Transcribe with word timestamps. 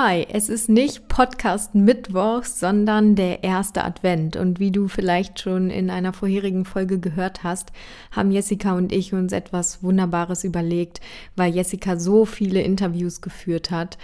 Hi, 0.00 0.24
es 0.30 0.48
ist 0.48 0.68
nicht 0.68 1.08
Podcast 1.08 1.74
Mittwoch, 1.74 2.44
sondern 2.44 3.16
der 3.16 3.42
erste 3.42 3.84
Advent. 3.84 4.36
Und 4.36 4.60
wie 4.60 4.70
du 4.70 4.86
vielleicht 4.86 5.40
schon 5.40 5.70
in 5.70 5.90
einer 5.90 6.12
vorherigen 6.12 6.64
Folge 6.64 7.00
gehört 7.00 7.42
hast, 7.42 7.72
haben 8.12 8.30
Jessica 8.30 8.76
und 8.76 8.92
ich 8.92 9.12
uns 9.12 9.32
etwas 9.32 9.82
Wunderbares 9.82 10.44
überlegt, 10.44 11.00
weil 11.34 11.52
Jessica 11.52 11.98
so 11.98 12.26
viele 12.26 12.62
Interviews 12.62 13.22
geführt 13.22 13.72
hat. 13.72 13.98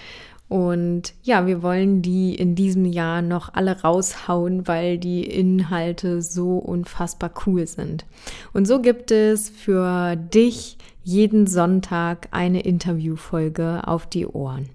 Und 0.49 1.15
ja, 1.23 1.47
wir 1.47 1.63
wollen 1.63 2.03
die 2.03 2.35
in 2.35 2.57
diesem 2.57 2.87
Jahr 2.87 3.23
noch 3.23 3.55
alle 3.55 3.83
raushauen, 3.83 4.67
weil 4.67 4.99
die 4.99 5.23
Inhalte 5.23 6.23
so 6.23 6.59
unfassbar 6.59 7.31
cool 7.47 7.69
sind. 7.69 8.05
Und 8.53 8.67
so 8.67 8.83
gibt 8.83 9.13
es 9.13 9.49
für 9.49 10.17
dich 10.17 10.77
jeden 11.05 11.47
Sonntag 11.47 12.27
eine 12.33 12.63
Interviewfolge 12.63 13.87
auf 13.87 14.09
die 14.09 14.27
Ohren. 14.27 14.74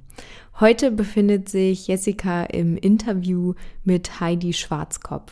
Heute 0.59 0.91
befindet 0.91 1.47
sich 1.47 1.87
Jessica 1.87 2.43
im 2.43 2.75
Interview 2.75 3.53
mit 3.85 4.19
Heidi 4.19 4.51
Schwarzkopf. 4.51 5.31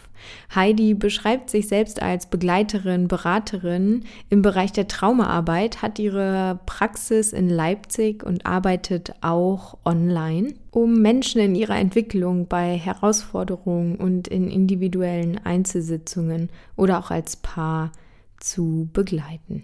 Heidi 0.56 0.94
beschreibt 0.94 1.50
sich 1.50 1.68
selbst 1.68 2.02
als 2.02 2.28
Begleiterin, 2.28 3.10
Beraterin 3.10 4.06
im 4.30 4.42
Bereich 4.42 4.72
der 4.72 4.88
Traumaarbeit, 4.88 5.82
hat 5.82 6.00
ihre 6.00 6.62
Praxis 6.66 7.34
in 7.34 7.50
Leipzig 7.50 8.24
und 8.24 8.46
arbeitet 8.46 9.16
auch 9.20 9.78
online, 9.84 10.54
um 10.72 11.02
Menschen 11.02 11.42
in 11.42 11.56
ihrer 11.56 11.78
Entwicklung 11.78 12.48
bei 12.48 12.78
Herausforderungen 12.78 13.98
und 13.98 14.30
in 14.30 14.50
individuellen 14.50 15.44
Einzelsitzungen 15.44 16.50
oder 16.78 17.00
auch 17.00 17.12
als 17.12 17.36
Paar 17.36 17.92
zu 18.40 18.88
begleiten. 18.94 19.64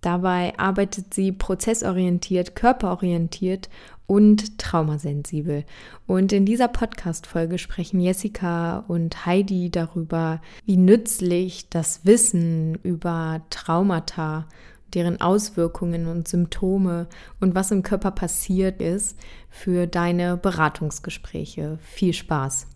Dabei 0.00 0.58
arbeitet 0.58 1.12
sie 1.12 1.32
prozessorientiert, 1.32 2.56
körperorientiert 2.56 3.68
und 4.06 4.58
traumasensibel. 4.58 5.64
Und 6.06 6.32
in 6.32 6.44
dieser 6.44 6.68
Podcast-Folge 6.68 7.58
sprechen 7.58 8.00
Jessica 8.00 8.84
und 8.88 9.24
Heidi 9.26 9.70
darüber, 9.70 10.40
wie 10.64 10.76
nützlich 10.76 11.68
das 11.68 12.04
Wissen 12.04 12.74
über 12.82 13.42
Traumata, 13.50 14.48
deren 14.94 15.20
Auswirkungen 15.20 16.06
und 16.06 16.26
Symptome 16.26 17.06
und 17.40 17.54
was 17.54 17.70
im 17.70 17.82
Körper 17.84 18.10
passiert 18.10 18.80
ist 18.82 19.16
für 19.48 19.86
deine 19.86 20.36
Beratungsgespräche. 20.36 21.78
Viel 21.80 22.12
Spaß! 22.12 22.66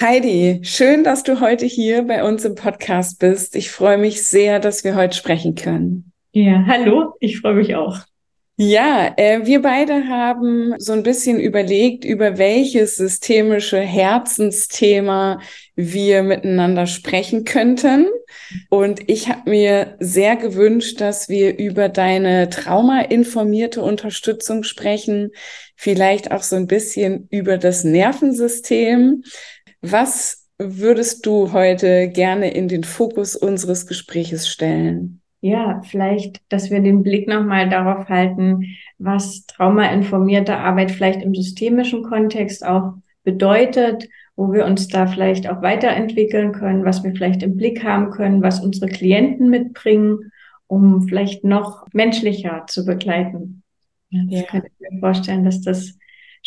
Heidi, 0.00 0.60
schön, 0.62 1.04
dass 1.04 1.22
du 1.22 1.40
heute 1.40 1.64
hier 1.64 2.02
bei 2.02 2.22
uns 2.22 2.44
im 2.44 2.54
Podcast 2.54 3.18
bist. 3.18 3.56
Ich 3.56 3.70
freue 3.70 3.96
mich 3.96 4.28
sehr, 4.28 4.60
dass 4.60 4.84
wir 4.84 4.94
heute 4.94 5.16
sprechen 5.16 5.54
können. 5.54 6.12
Ja, 6.32 6.64
hallo, 6.66 7.14
ich 7.18 7.40
freue 7.40 7.54
mich 7.54 7.74
auch. 7.74 8.00
Ja, 8.58 9.12
äh, 9.18 9.44
wir 9.44 9.60
beide 9.60 10.08
haben 10.08 10.74
so 10.78 10.92
ein 10.92 11.02
bisschen 11.02 11.38
überlegt, 11.38 12.06
über 12.06 12.38
welches 12.38 12.96
systemische 12.96 13.78
Herzensthema 13.78 15.40
wir 15.74 16.22
miteinander 16.22 16.86
sprechen 16.86 17.44
könnten. 17.44 18.06
Und 18.70 19.10
ich 19.10 19.28
habe 19.28 19.50
mir 19.50 19.96
sehr 20.00 20.36
gewünscht, 20.36 21.02
dass 21.02 21.28
wir 21.28 21.58
über 21.58 21.90
deine 21.90 22.48
traumainformierte 22.48 23.82
Unterstützung 23.82 24.62
sprechen, 24.62 25.32
vielleicht 25.74 26.32
auch 26.32 26.42
so 26.42 26.56
ein 26.56 26.66
bisschen 26.66 27.28
über 27.30 27.58
das 27.58 27.84
Nervensystem. 27.84 29.22
Was 29.90 30.48
würdest 30.58 31.26
du 31.26 31.52
heute 31.52 32.08
gerne 32.08 32.52
in 32.52 32.68
den 32.68 32.84
Fokus 32.84 33.36
unseres 33.36 33.86
Gespräches 33.86 34.48
stellen? 34.48 35.20
ja, 35.46 35.80
vielleicht, 35.84 36.40
dass 36.48 36.70
wir 36.70 36.80
den 36.80 37.04
Blick 37.04 37.28
nochmal 37.28 37.68
darauf 37.68 38.08
halten, 38.08 38.76
was 38.98 39.46
traumainformierte 39.46 40.56
Arbeit 40.56 40.90
vielleicht 40.90 41.22
im 41.22 41.34
systemischen 41.34 42.02
Kontext 42.02 42.66
auch 42.66 42.94
bedeutet, 43.22 44.08
wo 44.34 44.52
wir 44.52 44.64
uns 44.64 44.88
da 44.88 45.06
vielleicht 45.06 45.48
auch 45.48 45.62
weiterentwickeln 45.62 46.52
können, 46.52 46.84
was 46.84 47.04
wir 47.04 47.12
vielleicht 47.12 47.42
im 47.42 47.56
Blick 47.56 47.84
haben 47.84 48.10
können, 48.10 48.42
was 48.42 48.60
unsere 48.60 48.86
Klienten 48.86 49.48
mitbringen, 49.48 50.32
um 50.66 51.06
vielleicht 51.06 51.44
noch 51.44 51.86
menschlicher 51.92 52.64
zu 52.66 52.84
begleiten. 52.84 53.62
Ja, 54.10 54.22
das 54.28 54.40
ja. 54.40 54.46
könnte 54.46 54.68
ich 54.68 54.90
mir 54.90 55.00
vorstellen, 55.00 55.44
dass 55.44 55.60
das 55.60 55.96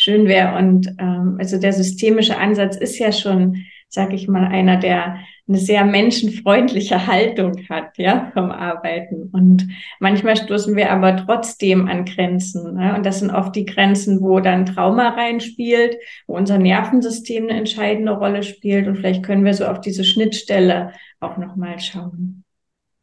schön 0.09 0.27
wäre. 0.27 0.57
Und 0.57 0.87
ähm, 0.99 1.37
also 1.39 1.59
der 1.59 1.73
systemische 1.73 2.37
Ansatz 2.37 2.75
ist 2.75 2.97
ja 2.97 3.11
schon, 3.11 3.57
sag 3.87 4.13
ich 4.13 4.27
mal, 4.27 4.45
einer, 4.45 4.77
der 4.77 5.19
eine 5.47 5.57
sehr 5.57 5.85
menschenfreundliche 5.85 7.07
Haltung 7.07 7.67
hat, 7.69 7.97
ja, 7.97 8.31
vom 8.33 8.51
Arbeiten. 8.51 9.29
Und 9.31 9.67
manchmal 9.99 10.35
stoßen 10.35 10.75
wir 10.75 10.91
aber 10.91 11.17
trotzdem 11.17 11.87
an 11.87 12.05
Grenzen. 12.05 12.75
Ne? 12.75 12.95
Und 12.95 13.05
das 13.05 13.19
sind 13.19 13.31
oft 13.31 13.55
die 13.55 13.65
Grenzen, 13.65 14.21
wo 14.21 14.39
dann 14.39 14.65
Trauma 14.65 15.09
reinspielt, 15.09 15.97
wo 16.27 16.35
unser 16.35 16.57
Nervensystem 16.57 17.43
eine 17.43 17.59
entscheidende 17.59 18.13
Rolle 18.13 18.43
spielt. 18.43 18.87
Und 18.87 18.97
vielleicht 18.97 19.23
können 19.23 19.45
wir 19.45 19.53
so 19.53 19.65
auf 19.65 19.81
diese 19.81 20.03
Schnittstelle 20.03 20.93
auch 21.19 21.37
nochmal 21.37 21.79
schauen. 21.79 22.43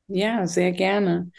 Ja, 0.08 0.46
sehr 0.46 0.72
gerne. 0.72 1.30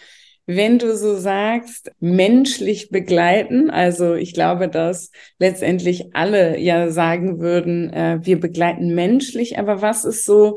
Wenn 0.47 0.79
du 0.79 0.95
so 0.95 1.17
sagst, 1.17 1.91
menschlich 1.99 2.89
begleiten, 2.89 3.69
also 3.69 4.15
ich 4.15 4.33
glaube, 4.33 4.69
dass 4.69 5.11
letztendlich 5.39 6.15
alle 6.15 6.57
ja 6.57 6.89
sagen 6.89 7.39
würden, 7.39 7.91
äh, 7.91 8.19
wir 8.23 8.39
begleiten 8.39 8.95
menschlich, 8.95 9.59
aber 9.59 9.81
was 9.81 10.05
ist 10.05 10.25
so 10.25 10.55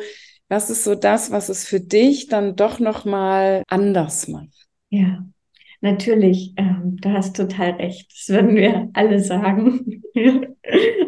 was 0.50 0.68
ist 0.68 0.82
so 0.82 0.96
das, 0.96 1.30
was 1.30 1.48
es 1.48 1.64
für 1.64 1.80
dich 1.80 2.26
dann 2.26 2.56
doch 2.56 2.80
noch 2.80 3.04
mal 3.04 3.62
anders 3.68 4.26
macht? 4.26 4.66
Ja, 4.90 5.24
natürlich. 5.80 6.54
Ähm, 6.56 6.96
du 7.00 7.12
hast 7.12 7.36
total 7.36 7.72
recht. 7.72 8.10
Das 8.12 8.28
würden 8.34 8.56
wir 8.56 8.88
alle 8.92 9.20
sagen. 9.20 10.02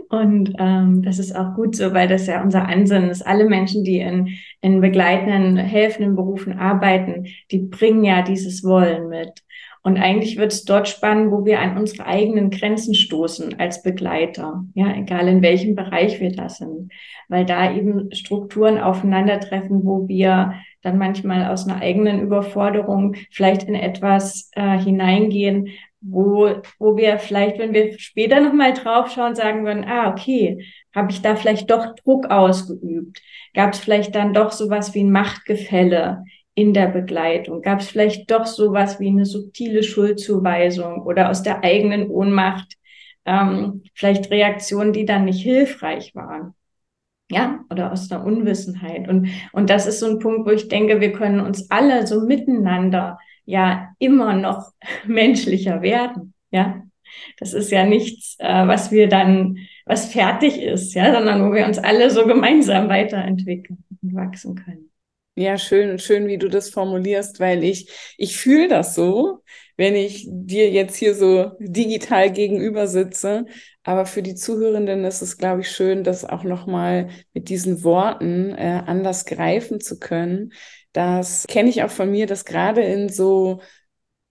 Und 0.09 0.53
ähm, 0.59 1.03
das 1.03 1.19
ist 1.19 1.35
auch 1.35 1.55
gut 1.55 1.75
so, 1.75 1.95
weil 1.95 2.07
das 2.07 2.27
ja 2.27 2.43
unser 2.43 2.69
Ansinnen 2.69 3.09
ist. 3.09 3.27
Alle 3.27 3.47
Menschen, 3.47 3.83
die 3.83 3.99
in, 3.99 4.29
in 4.61 4.81
begleitenden, 4.81 5.57
helfenden 5.57 6.17
Berufen 6.17 6.59
arbeiten, 6.59 7.27
die 7.51 7.59
bringen 7.59 8.05
ja 8.05 8.21
dieses 8.23 8.63
Wollen 8.63 9.09
mit. 9.09 9.43
Und 9.85 9.97
eigentlich 9.97 10.37
wird 10.37 10.53
es 10.53 10.65
dort 10.65 10.89
spannend, 10.89 11.33
wo 11.33 11.45
wir 11.45 11.61
an 11.61 11.77
unsere 11.77 12.07
eigenen 12.07 12.51
Grenzen 12.51 12.95
stoßen 12.95 13.59
als 13.59 13.83
Begleiter. 13.83 14.65
Ja, 14.75 14.95
egal 14.95 15.27
in 15.27 15.43
welchem 15.43 15.75
Bereich 15.75 16.21
wir 16.21 16.31
da 16.31 16.49
sind. 16.49 16.93
Weil 17.29 17.45
da 17.45 17.75
eben 17.75 18.13
Strukturen 18.15 18.79
aufeinandertreffen, 18.79 19.85
wo 19.85 20.07
wir 20.07 20.55
dann 20.83 20.99
manchmal 20.99 21.51
aus 21.51 21.67
einer 21.67 21.83
eigenen 21.83 22.21
Überforderung 22.21 23.17
vielleicht 23.31 23.65
in 23.65 23.75
etwas 23.75 24.51
äh, 24.53 24.79
hineingehen, 24.79 25.69
wo, 26.01 26.51
wo 26.79 26.97
wir 26.97 27.19
vielleicht, 27.19 27.59
wenn 27.59 27.73
wir 27.73 27.99
später 27.99 28.41
nochmal 28.41 28.75
draufschauen, 28.75 29.35
sagen 29.35 29.65
würden, 29.65 29.85
ah, 29.85 30.11
okay, 30.11 30.65
habe 30.95 31.11
ich 31.11 31.23
da 31.23 31.37
vielleicht 31.37 31.71
doch 31.71 31.95
Druck 31.97 32.27
ausgeübt? 32.27 33.21
Gab 33.55 33.73
es 33.73 33.81
vielleicht 33.81 34.15
dann 34.15 34.35
doch 34.35 34.53
sowas 34.53 34.95
wie 34.95 35.03
ein 35.03 35.13
Machtgefälle 35.13 36.25
in 36.55 36.75
der 36.75 36.89
Begleitung? 36.89 37.63
Gab 37.63 37.81
es 37.81 37.89
vielleicht 37.89 38.31
doch 38.31 38.47
sowas 38.47 39.01
wie 39.01 39.09
eine 39.09 39.25
subtile 39.25 39.83
Schuldzuweisung 39.83 41.03
oder 41.03 41.31
aus 41.31 41.43
der 41.43 41.65
eigenen 41.65 42.11
Ohnmacht 42.11 42.77
ähm, 43.25 43.83
vielleicht 43.95 44.31
Reaktionen, 44.31 44.93
die 44.93 45.05
dann 45.05 45.25
nicht 45.25 45.43
hilfreich 45.43 46.15
waren? 46.15 46.55
Ja, 47.31 47.65
oder 47.71 47.93
aus 47.93 48.09
der 48.09 48.25
Unwissenheit. 48.25 49.09
Und, 49.09 49.29
und 49.53 49.71
das 49.71 49.87
ist 49.87 50.01
so 50.01 50.07
ein 50.07 50.19
Punkt, 50.19 50.47
wo 50.47 50.51
ich 50.51 50.69
denke, 50.69 51.01
wir 51.01 51.13
können 51.13 51.41
uns 51.41 51.71
alle 51.71 52.07
so 52.07 52.21
miteinander 52.21 53.19
ja 53.47 53.95
immer 53.99 54.35
noch 54.35 54.73
menschlicher 55.07 55.81
werden. 55.83 56.35
Ja, 56.51 56.83
das 57.39 57.55
ist 57.55 57.71
ja 57.71 57.85
nichts, 57.87 58.37
äh, 58.39 58.67
was 58.67 58.91
wir 58.91 59.09
dann, 59.09 59.59
was 59.87 60.13
fertig 60.13 60.61
ist, 60.61 60.95
ja, 60.95 61.13
sondern 61.15 61.43
wo 61.49 61.55
wir 61.55 61.67
uns 61.67 61.79
alle 61.79 62.11
so 62.11 62.27
gemeinsam 62.27 62.89
weiterentwickeln 62.89 63.85
und 64.03 64.15
wachsen 64.15 64.55
können. 64.55 64.92
Ja, 65.35 65.57
schön, 65.57 65.99
schön, 65.99 66.27
wie 66.27 66.37
du 66.37 66.49
das 66.49 66.69
formulierst, 66.69 67.41
weil 67.41 67.65
ich, 67.65 67.91
ich 68.19 68.37
fühle 68.37 68.69
das 68.69 68.95
so, 68.95 69.43
wenn 69.79 69.95
ich 69.97 70.27
dir 70.29 70.71
jetzt 70.71 70.95
hier 70.97 71.15
so 71.15 71.53
digital 71.59 72.31
gegenüber 72.31 72.87
sitze. 72.87 73.47
Aber 73.83 74.05
für 74.05 74.23
die 74.23 74.35
Zuhörenden 74.35 75.05
ist 75.07 75.23
es, 75.23 75.39
glaube 75.39 75.63
ich, 75.63 75.71
schön, 75.71 76.05
das 76.05 76.27
auch 76.27 76.45
nochmal 76.45 77.09
mit 77.33 77.49
diesen 77.49 77.83
Worten 77.83 78.51
äh, 78.51 78.83
anders 78.87 79.25
greifen 79.25 79.81
zu 79.81 79.99
können. 79.99 80.53
Das 80.93 81.47
kenne 81.49 81.71
ich 81.71 81.83
auch 81.83 81.91
von 81.91 82.11
mir, 82.11 82.27
dass 82.27 82.45
gerade 82.45 82.83
in 82.83 83.09
so 83.09 83.63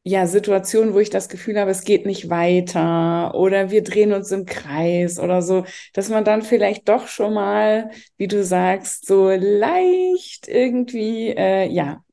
ja, 0.04 0.26
Situationen, 0.26 0.94
wo 0.96 1.00
ich 1.00 1.12
das 1.12 1.30
Gefühl 1.30 1.60
habe, 1.60 1.70
es 1.72 1.84
geht 1.84 2.06
nicht 2.08 2.30
weiter 2.30 3.36
oder 3.36 3.70
wir 3.70 3.84
drehen 3.84 4.14
uns 4.14 4.32
im 4.32 4.46
Kreis 4.46 5.20
oder 5.20 5.42
so, 5.44 5.64
dass 5.94 6.10
man 6.10 6.26
dann 6.26 6.42
vielleicht 6.42 6.90
doch 6.90 7.08
schon 7.08 7.34
mal, 7.36 7.92
wie 8.18 8.28
du 8.28 8.44
sagst, 8.44 9.06
so 9.06 9.30
leicht 9.30 10.48
irgendwie, 10.48 11.30
äh, 11.30 11.68
ja, 11.72 12.04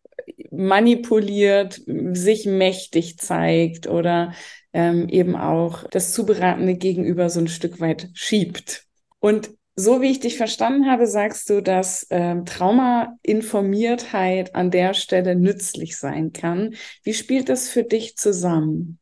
manipuliert, 0.51 1.81
sich 1.87 2.47
mächtig 2.47 3.19
zeigt 3.19 3.87
oder 3.87 4.33
ähm, 4.73 5.09
eben 5.09 5.35
auch 5.37 5.85
das 5.91 6.13
zuberatende 6.13 6.75
Gegenüber 6.75 7.31
so 7.31 7.41
ein 7.41 7.49
Stück 7.49 7.81
weit 7.81 8.11
schiebt. 8.13 8.85
Und 9.19 9.51
so 9.79 10.03
wie 10.03 10.11
ich 10.11 10.19
dich 10.19 10.37
verstanden 10.37 10.91
habe, 10.91 11.07
sagst 11.07 11.49
du, 11.51 11.63
dass 11.63 12.09
ähm, 12.11 12.45
Trauma-Informiertheit 12.45 14.57
an 14.57 14.73
der 14.73 14.93
Stelle 14.93 15.37
nützlich 15.37 15.97
sein 15.97 16.33
kann. 16.33 16.75
Wie 17.05 17.15
spielt 17.15 17.49
das 17.49 17.69
für 17.69 17.85
dich 17.85 18.17
zusammen? 18.17 18.99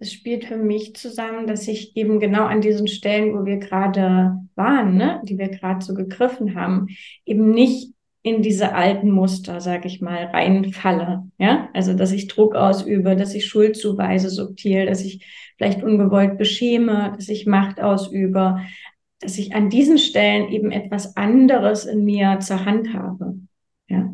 Es 0.00 0.12
spielt 0.12 0.46
für 0.46 0.56
mich 0.56 0.96
zusammen, 0.96 1.46
dass 1.46 1.68
ich 1.68 1.96
eben 1.96 2.18
genau 2.18 2.46
an 2.46 2.60
diesen 2.60 2.88
Stellen, 2.88 3.32
wo 3.32 3.44
wir 3.44 3.58
gerade 3.58 4.40
waren, 4.56 4.96
ne, 4.96 5.22
die 5.22 5.38
wir 5.38 5.50
gerade 5.50 5.84
so 5.84 5.94
gegriffen 5.94 6.56
haben, 6.56 6.88
eben 7.24 7.52
nicht 7.52 7.92
in 8.22 8.42
diese 8.42 8.74
alten 8.74 9.12
Muster, 9.12 9.60
sag 9.60 9.84
ich 9.84 10.00
mal, 10.00 10.24
reinfalle. 10.24 11.30
Ja, 11.38 11.68
also 11.74 11.94
dass 11.94 12.10
ich 12.10 12.26
Druck 12.26 12.56
ausübe, 12.56 13.14
dass 13.14 13.34
ich 13.34 13.46
Schuld 13.46 13.76
zuweise 13.76 14.30
subtil, 14.30 14.86
dass 14.86 15.04
ich 15.04 15.24
vielleicht 15.56 15.80
ungewollt 15.82 16.38
beschäme, 16.38 17.12
dass 17.14 17.28
ich 17.28 17.46
Macht 17.46 17.80
ausübe, 17.80 18.58
dass 19.20 19.38
ich 19.38 19.54
an 19.54 19.70
diesen 19.70 19.98
Stellen 19.98 20.48
eben 20.48 20.70
etwas 20.70 21.16
anderes 21.16 21.84
in 21.84 22.04
mir 22.04 22.38
zur 22.40 22.64
Hand 22.64 22.94
habe. 22.94 23.34
Ja. 23.88 24.12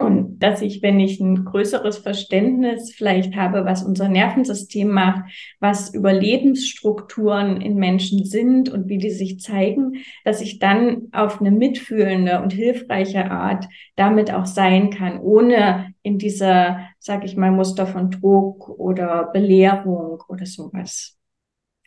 Und 0.00 0.38
dass 0.38 0.62
ich, 0.62 0.80
wenn 0.80 1.00
ich 1.00 1.18
ein 1.18 1.44
größeres 1.44 1.98
Verständnis 1.98 2.92
vielleicht 2.92 3.34
habe, 3.34 3.64
was 3.64 3.82
unser 3.82 4.08
Nervensystem 4.08 4.88
macht, 4.88 5.24
was 5.58 5.92
Überlebensstrukturen 5.92 7.60
in 7.60 7.74
Menschen 7.74 8.24
sind 8.24 8.68
und 8.68 8.88
wie 8.88 8.98
die 8.98 9.10
sich 9.10 9.40
zeigen, 9.40 9.94
dass 10.24 10.40
ich 10.40 10.60
dann 10.60 11.08
auf 11.10 11.40
eine 11.40 11.50
mitfühlende 11.50 12.40
und 12.40 12.52
hilfreiche 12.52 13.28
Art 13.28 13.66
damit 13.96 14.32
auch 14.32 14.46
sein 14.46 14.90
kann, 14.90 15.18
ohne 15.18 15.94
in 16.02 16.18
dieser, 16.18 16.78
sag 17.00 17.24
ich 17.24 17.36
mal, 17.36 17.50
Muster 17.50 17.88
von 17.88 18.12
Druck 18.12 18.68
oder 18.68 19.30
Belehrung 19.32 20.22
oder 20.28 20.46
sowas 20.46 21.18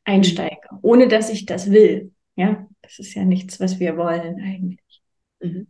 einsteige, 0.03 0.67
ohne 0.81 1.07
dass 1.07 1.29
ich 1.29 1.45
das 1.45 1.71
will. 1.71 2.11
Ja, 2.41 2.67
das 2.81 2.99
ist 2.99 3.13
ja 3.13 3.23
nichts, 3.25 3.59
was 3.59 3.79
wir 3.79 3.97
wollen 3.97 4.39
eigentlich. 4.41 5.01
Mhm. 5.41 5.67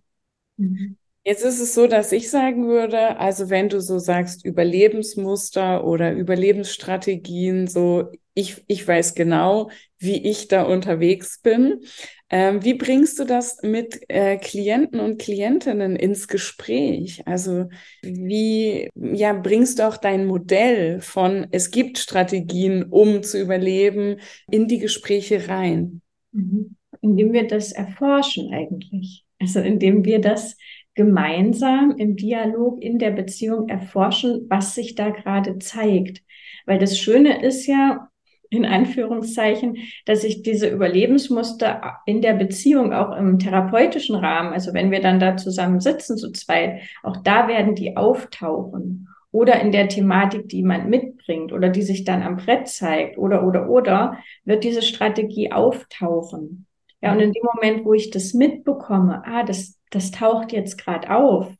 Mhm. 0.57 0.97
Jetzt 1.23 1.43
ist 1.45 1.59
es 1.59 1.75
so, 1.75 1.85
dass 1.85 2.11
ich 2.13 2.31
sagen 2.31 2.67
würde, 2.67 3.17
also 3.19 3.49
wenn 3.51 3.69
du 3.69 3.79
so 3.79 3.99
sagst, 3.99 4.43
Überlebensmuster 4.43 5.83
oder 5.85 6.13
Überlebensstrategien, 6.13 7.67
so 7.67 8.11
ich, 8.33 8.63
ich 8.67 8.87
weiß 8.87 9.13
genau, 9.13 9.69
wie 9.99 10.27
ich 10.27 10.47
da 10.47 10.63
unterwegs 10.63 11.39
bin. 11.41 11.81
Ähm, 12.29 12.63
wie 12.63 12.73
bringst 12.73 13.19
du 13.19 13.25
das 13.25 13.57
mit 13.61 14.01
äh, 14.09 14.37
Klienten 14.37 14.99
und 14.99 15.19
Klientinnen 15.21 15.95
ins 15.95 16.27
Gespräch? 16.27 17.21
Also 17.27 17.67
wie 18.01 18.89
ja, 18.95 19.33
bringst 19.33 19.79
du 19.79 19.87
auch 19.87 19.97
dein 19.97 20.25
Modell 20.25 21.01
von 21.01 21.47
es 21.51 21.71
gibt 21.71 21.97
Strategien, 21.99 22.83
um 22.85 23.21
zu 23.21 23.39
überleben, 23.39 24.17
in 24.49 24.67
die 24.67 24.79
Gespräche 24.79 25.49
rein? 25.49 26.01
Mhm. 26.31 26.75
Indem 27.01 27.33
wir 27.33 27.47
das 27.47 27.71
erforschen 27.71 28.53
eigentlich. 28.53 29.25
Also 29.39 29.59
indem 29.59 30.05
wir 30.05 30.19
das 30.21 30.57
gemeinsam 30.93 31.95
im 31.97 32.15
Dialog 32.15 32.81
in 32.81 32.99
der 32.99 33.11
Beziehung 33.11 33.69
erforschen, 33.69 34.45
was 34.49 34.75
sich 34.75 34.95
da 34.95 35.09
gerade 35.09 35.57
zeigt. 35.59 36.21
Weil 36.65 36.79
das 36.79 36.97
Schöne 36.97 37.41
ist 37.43 37.65
ja, 37.65 38.09
in 38.49 38.65
Anführungszeichen, 38.65 39.77
dass 40.05 40.21
sich 40.21 40.43
diese 40.43 40.67
Überlebensmuster 40.67 41.99
in 42.05 42.21
der 42.21 42.33
Beziehung, 42.33 42.91
auch 42.91 43.15
im 43.15 43.39
therapeutischen 43.39 44.15
Rahmen, 44.15 44.51
also 44.51 44.73
wenn 44.73 44.91
wir 44.91 44.99
dann 44.99 45.21
da 45.21 45.37
zusammen 45.37 45.79
sitzen 45.79 46.17
zu 46.17 46.31
zweit, 46.33 46.81
auch 47.01 47.17
da 47.23 47.47
werden 47.47 47.75
die 47.75 47.95
auftauchen. 47.95 49.07
Oder 49.31 49.61
in 49.61 49.71
der 49.71 49.87
Thematik, 49.87 50.49
die 50.49 50.57
jemand 50.57 50.89
mitbringt 50.89 51.53
oder 51.53 51.69
die 51.69 51.83
sich 51.83 52.03
dann 52.03 52.21
am 52.21 52.37
Brett 52.37 52.67
zeigt 52.67 53.17
oder, 53.17 53.47
oder, 53.47 53.69
oder, 53.69 54.17
wird 54.43 54.63
diese 54.63 54.81
Strategie 54.81 55.51
auftauchen. 55.51 56.67
Ja, 57.01 57.13
und 57.13 57.19
in 57.19 57.31
dem 57.31 57.43
Moment, 57.53 57.85
wo 57.85 57.93
ich 57.93 58.09
das 58.09 58.33
mitbekomme, 58.33 59.23
ah, 59.25 59.43
das, 59.43 59.79
das 59.89 60.11
taucht 60.11 60.51
jetzt 60.51 60.77
gerade 60.77 61.09
auf, 61.15 61.55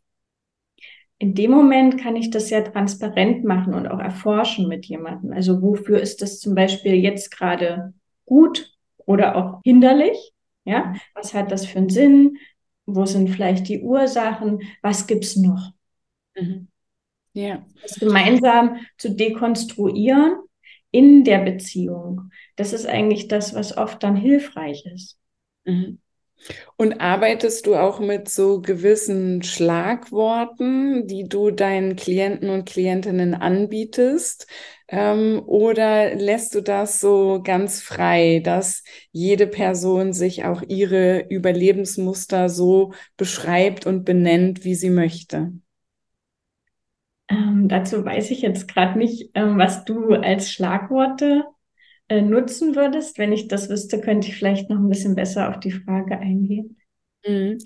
in 1.22 1.36
dem 1.36 1.52
Moment 1.52 2.00
kann 2.02 2.16
ich 2.16 2.32
das 2.32 2.50
ja 2.50 2.62
transparent 2.62 3.44
machen 3.44 3.76
und 3.76 3.88
auch 3.88 4.00
erforschen 4.00 4.68
mit 4.68 4.88
jemandem. 4.88 5.34
Also 5.34 5.62
wofür 5.62 6.00
ist 6.00 6.24
das 6.24 6.40
zum 6.40 6.56
Beispiel 6.56 6.96
jetzt 6.96 7.30
gerade 7.30 7.94
gut 8.26 8.76
oder 9.06 9.36
auch 9.36 9.62
hinderlich? 9.64 10.34
Ja, 10.66 10.96
was 11.14 11.36
hat 11.36 11.52
das 11.52 11.68
für 11.68 11.78
einen 11.78 11.90
Sinn? 11.90 12.38
Wo 12.88 13.06
sind 13.06 13.30
vielleicht 13.30 13.68
die 13.68 13.82
Ursachen? 13.82 14.64
Was 14.82 15.06
gibt's 15.06 15.36
noch? 15.36 15.74
Mhm. 16.36 16.70
Ja. 17.34 17.66
Das 17.82 18.00
gemeinsam 18.00 18.78
zu 18.98 19.16
dekonstruieren 19.16 20.36
in 20.92 21.24
der 21.24 21.40
Beziehung. 21.40 22.32
Das 22.56 22.74
ist 22.74 22.86
eigentlich 22.86 23.28
das, 23.28 23.54
was 23.54 23.78
oft 23.78 24.04
dann 24.04 24.16
hilfreich 24.16 24.86
ist. 24.94 25.18
Mhm. 25.66 26.00
Und 26.76 27.00
arbeitest 27.00 27.68
du 27.68 27.76
auch 27.76 28.00
mit 28.00 28.28
so 28.28 28.62
gewissen 28.62 29.44
Schlagworten, 29.44 31.06
die 31.06 31.28
du 31.30 31.52
deinen 31.52 31.96
Klienten 31.96 32.50
und 32.50 32.66
Klientinnen 32.66 33.36
anbietest? 33.36 34.48
Ähm, 34.88 35.44
oder 35.46 36.16
lässt 36.16 36.56
du 36.56 36.62
das 36.62 37.00
so 37.00 37.42
ganz 37.44 37.82
frei, 37.82 38.42
dass 38.44 38.84
jede 39.12 39.48
Person 39.48 40.14
sich 40.14 40.44
auch 40.44 40.64
ihre 40.68 41.28
Überlebensmuster 41.30 42.50
so 42.50 42.94
beschreibt 43.18 43.86
und 43.86 44.04
benennt, 44.04 44.64
wie 44.64 44.76
sie 44.76 44.90
möchte? 44.90 45.52
Ähm, 47.32 47.70
dazu 47.70 48.04
weiß 48.04 48.30
ich 48.32 48.42
jetzt 48.42 48.68
gerade 48.68 48.98
nicht, 48.98 49.32
ähm, 49.36 49.58
was 49.58 49.86
du 49.86 50.14
als 50.14 50.52
Schlagworte 50.52 51.46
äh, 52.10 52.22
nutzen 52.22 52.76
würdest? 52.76 53.18
Wenn 53.18 53.32
ich 53.32 53.48
das 53.48 53.70
wüsste, 53.70 54.02
könnte 54.02 54.28
ich 54.28 54.36
vielleicht 54.36 54.70
noch 54.70 54.78
ein 54.78 54.90
bisschen 54.90 55.16
besser 55.16 55.50
auf 55.50 55.60
die 55.60 55.72
Frage 55.72 56.18
eingehen. 56.18 56.78
Mhm. 57.26 57.58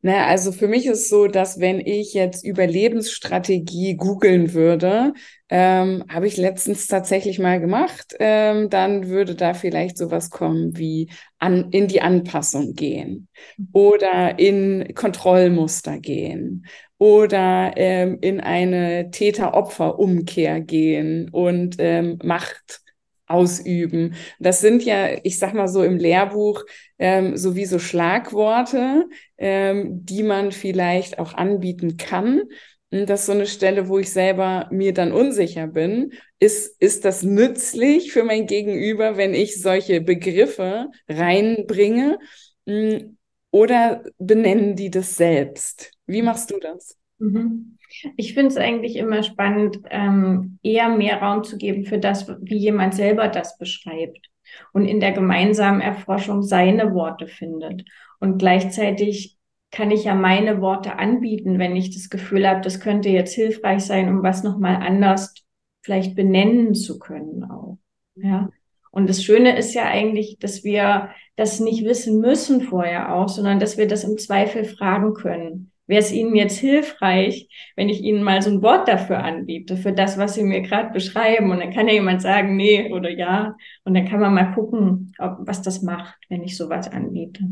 Naja, 0.00 0.26
also 0.26 0.52
für 0.52 0.68
mich 0.68 0.86
ist 0.86 1.08
so, 1.08 1.26
dass 1.26 1.58
wenn 1.58 1.80
ich 1.80 2.14
jetzt 2.14 2.44
Überlebensstrategie 2.44 3.96
googeln 3.96 4.54
würde, 4.54 5.12
ähm, 5.48 6.04
habe 6.08 6.28
ich 6.28 6.36
letztens 6.36 6.86
tatsächlich 6.86 7.40
mal 7.40 7.58
gemacht, 7.58 8.14
ähm, 8.20 8.70
dann 8.70 9.08
würde 9.08 9.34
da 9.34 9.54
vielleicht 9.54 9.98
sowas 9.98 10.30
kommen 10.30 10.78
wie 10.78 11.10
an, 11.38 11.70
in 11.70 11.88
die 11.88 12.00
Anpassung 12.00 12.74
gehen 12.74 13.28
oder 13.72 14.38
in 14.38 14.92
Kontrollmuster 14.94 15.98
gehen 15.98 16.66
oder 16.98 17.72
ähm, 17.76 18.18
in 18.20 18.40
eine 18.40 19.10
Täter-Opfer-Umkehr 19.10 20.60
gehen 20.60 21.28
und 21.30 21.76
ähm, 21.78 22.18
Macht 22.22 22.80
ausüben. 23.28 24.14
Das 24.40 24.60
sind 24.60 24.84
ja, 24.84 25.08
ich 25.22 25.38
sag 25.38 25.54
mal 25.54 25.68
so 25.68 25.82
im 25.84 25.98
Lehrbuch, 25.98 26.64
ähm, 26.98 27.36
sowieso 27.36 27.78
Schlagworte, 27.78 29.08
ähm, 29.36 30.04
die 30.04 30.22
man 30.22 30.50
vielleicht 30.50 31.18
auch 31.18 31.34
anbieten 31.34 31.96
kann. 31.98 32.42
Und 32.90 33.08
das 33.08 33.20
ist 33.20 33.26
so 33.26 33.32
eine 33.32 33.46
Stelle, 33.46 33.88
wo 33.88 33.98
ich 33.98 34.10
selber 34.10 34.66
mir 34.70 34.94
dann 34.94 35.12
unsicher 35.12 35.66
bin. 35.66 36.12
Ist, 36.38 36.80
ist 36.80 37.04
das 37.04 37.22
nützlich 37.22 38.12
für 38.12 38.24
mein 38.24 38.46
Gegenüber, 38.46 39.16
wenn 39.16 39.34
ich 39.34 39.60
solche 39.60 40.00
Begriffe 40.00 40.88
reinbringe? 41.08 42.18
Hm, 42.66 43.18
oder 43.50 44.04
benennen 44.18 44.76
die 44.76 44.90
das 44.90 45.16
selbst? 45.16 45.92
Wie 46.06 46.22
machst 46.22 46.50
du 46.50 46.58
das? 46.58 46.96
Mhm. 47.18 47.78
Ich 48.16 48.34
finde 48.34 48.48
es 48.48 48.56
eigentlich 48.56 48.96
immer 48.96 49.22
spannend, 49.22 49.80
ähm, 49.90 50.58
eher 50.62 50.88
mehr 50.88 51.20
Raum 51.22 51.42
zu 51.42 51.56
geben 51.56 51.84
für 51.84 51.98
das, 51.98 52.28
wie 52.28 52.58
jemand 52.58 52.94
selber 52.94 53.28
das 53.28 53.56
beschreibt 53.58 54.28
und 54.72 54.86
in 54.86 55.00
der 55.00 55.12
gemeinsamen 55.12 55.80
Erforschung 55.80 56.42
seine 56.42 56.94
Worte 56.94 57.26
findet. 57.26 57.84
Und 58.20 58.38
gleichzeitig 58.38 59.37
kann 59.70 59.90
ich 59.90 60.04
ja 60.04 60.14
meine 60.14 60.60
Worte 60.60 60.98
anbieten, 60.98 61.58
wenn 61.58 61.76
ich 61.76 61.94
das 61.94 62.10
Gefühl 62.10 62.48
habe, 62.48 62.60
das 62.60 62.80
könnte 62.80 63.08
jetzt 63.08 63.34
hilfreich 63.34 63.84
sein, 63.84 64.08
um 64.08 64.22
was 64.22 64.42
nochmal 64.42 64.76
anders 64.76 65.34
vielleicht 65.82 66.14
benennen 66.14 66.74
zu 66.74 66.98
können 66.98 67.44
auch. 67.44 67.78
Ja. 68.14 68.50
Und 68.90 69.08
das 69.08 69.22
Schöne 69.22 69.56
ist 69.56 69.74
ja 69.74 69.84
eigentlich, 69.84 70.38
dass 70.38 70.64
wir 70.64 71.10
das 71.36 71.60
nicht 71.60 71.84
wissen 71.84 72.20
müssen 72.20 72.62
vorher 72.62 73.14
auch, 73.14 73.28
sondern 73.28 73.60
dass 73.60 73.76
wir 73.76 73.86
das 73.86 74.04
im 74.04 74.18
Zweifel 74.18 74.64
fragen 74.64 75.14
können 75.14 75.70
wäre 75.88 76.00
es 76.00 76.12
Ihnen 76.12 76.36
jetzt 76.36 76.58
hilfreich, 76.58 77.48
wenn 77.74 77.88
ich 77.88 78.02
Ihnen 78.02 78.22
mal 78.22 78.40
so 78.42 78.50
ein 78.50 78.62
Wort 78.62 78.86
dafür 78.86 79.24
anbiete, 79.24 79.76
für 79.76 79.92
das, 79.92 80.18
was 80.18 80.34
Sie 80.34 80.44
mir 80.44 80.60
gerade 80.60 80.92
beschreiben. 80.92 81.50
Und 81.50 81.58
dann 81.60 81.72
kann 81.72 81.88
ja 81.88 81.94
jemand 81.94 82.22
sagen, 82.22 82.56
nee 82.56 82.92
oder 82.92 83.10
ja. 83.10 83.56
Und 83.84 83.94
dann 83.94 84.06
kann 84.06 84.20
man 84.20 84.34
mal 84.34 84.52
gucken, 84.54 85.14
ob, 85.18 85.38
was 85.40 85.62
das 85.62 85.82
macht, 85.82 86.18
wenn 86.28 86.44
ich 86.44 86.56
sowas 86.56 86.92
anbiete. 86.92 87.42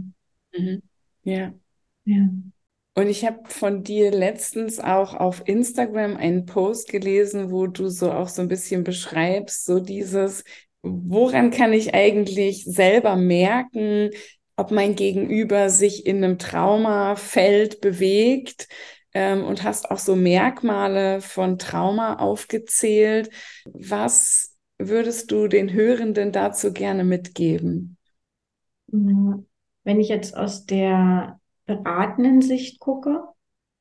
Mhm. 0.56 0.82
Ja. 1.24 1.52
Ja. 2.06 2.28
Und 2.94 3.08
ich 3.08 3.26
habe 3.26 3.40
von 3.44 3.82
dir 3.82 4.10
letztens 4.10 4.80
auch 4.80 5.12
auf 5.12 5.42
Instagram 5.46 6.16
einen 6.16 6.46
Post 6.46 6.88
gelesen, 6.88 7.50
wo 7.50 7.66
du 7.66 7.88
so 7.88 8.10
auch 8.10 8.28
so 8.28 8.40
ein 8.40 8.48
bisschen 8.48 8.84
beschreibst, 8.84 9.66
so 9.66 9.80
dieses, 9.80 10.44
woran 10.82 11.50
kann 11.50 11.74
ich 11.74 11.94
eigentlich 11.94 12.64
selber 12.64 13.16
merken, 13.16 14.10
ob 14.56 14.70
mein 14.70 14.94
Gegenüber 14.94 15.68
sich 15.68 16.06
in 16.06 16.24
einem 16.24 16.38
Traumafeld 16.38 17.82
bewegt 17.82 18.66
ähm, 19.12 19.44
und 19.44 19.62
hast 19.62 19.90
auch 19.90 19.98
so 19.98 20.16
Merkmale 20.16 21.20
von 21.20 21.58
Trauma 21.58 22.14
aufgezählt. 22.14 23.28
Was 23.66 24.56
würdest 24.78 25.30
du 25.30 25.48
den 25.48 25.70
Hörenden 25.70 26.32
dazu 26.32 26.72
gerne 26.72 27.04
mitgeben? 27.04 27.98
Wenn 28.88 30.00
ich 30.00 30.08
jetzt 30.08 30.34
aus 30.34 30.64
der 30.64 31.38
beratenden 31.66 32.42
Sicht 32.42 32.80
gucke, 32.80 33.22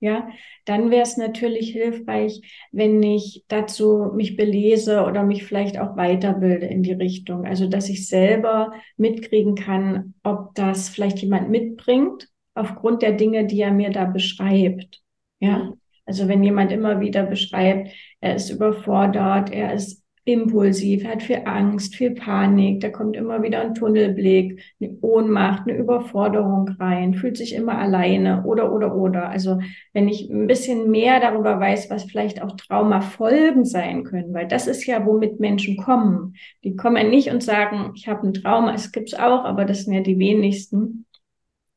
ja, 0.02 0.30
dann 0.66 0.92
wäre 0.92 1.04
es 1.04 1.18
natürlich 1.18 1.72
hilfreich, 1.72 2.42
wenn 2.72 3.02
ich 3.02 3.46
dazu 3.48 4.12
mich 4.14 4.36
belese 4.36 5.04
oder 5.04 5.24
mich 5.24 5.46
vielleicht 5.46 5.80
auch 5.80 5.96
weiterbilde 5.96 6.66
in 6.68 6.84
die 6.84 6.94
Richtung. 6.94 7.46
Also, 7.46 7.68
dass 7.68 7.90
ich 7.90 8.08
selber 8.08 8.74
mitkriegen 8.98 9.56
kann, 9.56 10.14
ob 10.22 10.54
das 10.54 10.90
vielleicht 10.90 11.20
jemand 11.20 11.50
mitbringt 11.50 12.28
aufgrund 12.54 13.02
der 13.02 13.14
Dinge, 13.14 13.46
die 13.46 13.62
er 13.62 13.72
mir 13.72 13.90
da 13.90 14.06
beschreibt. 14.06 15.02
Ja, 15.40 15.58
mhm. 15.58 15.82
also 16.06 16.28
wenn 16.28 16.44
jemand 16.44 16.72
immer 16.72 17.00
wieder 17.00 17.24
beschreibt, 17.24 17.90
er 18.22 18.36
ist 18.36 18.50
überfordert, 18.50 19.52
er 19.52 19.74
ist 19.74 20.05
impulsiv, 20.26 21.06
hat 21.06 21.22
viel 21.22 21.42
Angst, 21.46 21.96
viel 21.96 22.12
Panik, 22.12 22.82
da 22.82 22.90
kommt 22.90 23.16
immer 23.16 23.44
wieder 23.44 23.62
ein 23.62 23.76
Tunnelblick, 23.76 24.60
eine 24.82 24.98
Ohnmacht, 25.02 25.68
eine 25.68 25.78
Überforderung 25.78 26.68
rein, 26.80 27.14
fühlt 27.14 27.38
sich 27.38 27.54
immer 27.54 27.78
alleine 27.78 28.44
oder, 28.44 28.74
oder, 28.74 28.96
oder. 28.96 29.30
Also 29.30 29.60
wenn 29.94 30.08
ich 30.08 30.28
ein 30.30 30.48
bisschen 30.48 30.90
mehr 30.90 31.20
darüber 31.20 31.60
weiß, 31.60 31.92
was 31.92 32.06
vielleicht 32.06 32.42
auch 32.42 32.56
Traumafolgen 32.56 33.66
sein 33.66 34.04
können, 34.04 34.34
weil 34.34 34.48
das 34.48 34.66
ist 34.66 34.86
ja, 34.88 35.06
womit 35.06 35.40
Menschen 35.40 35.78
kommen. 35.78 36.34
Die 36.64 36.76
kommen 36.76 36.98
ja 36.98 37.04
nicht 37.04 37.30
und 37.30 37.44
sagen, 37.44 37.92
ich 37.96 38.08
habe 38.08 38.28
ein 38.28 38.34
Trauma, 38.34 38.74
es 38.74 38.92
gibt's 38.92 39.14
auch, 39.14 39.46
aber 39.46 39.66
das 39.66 39.84
sind 39.84 39.94
ja 39.94 40.02
die 40.02 40.18
wenigsten 40.20 41.06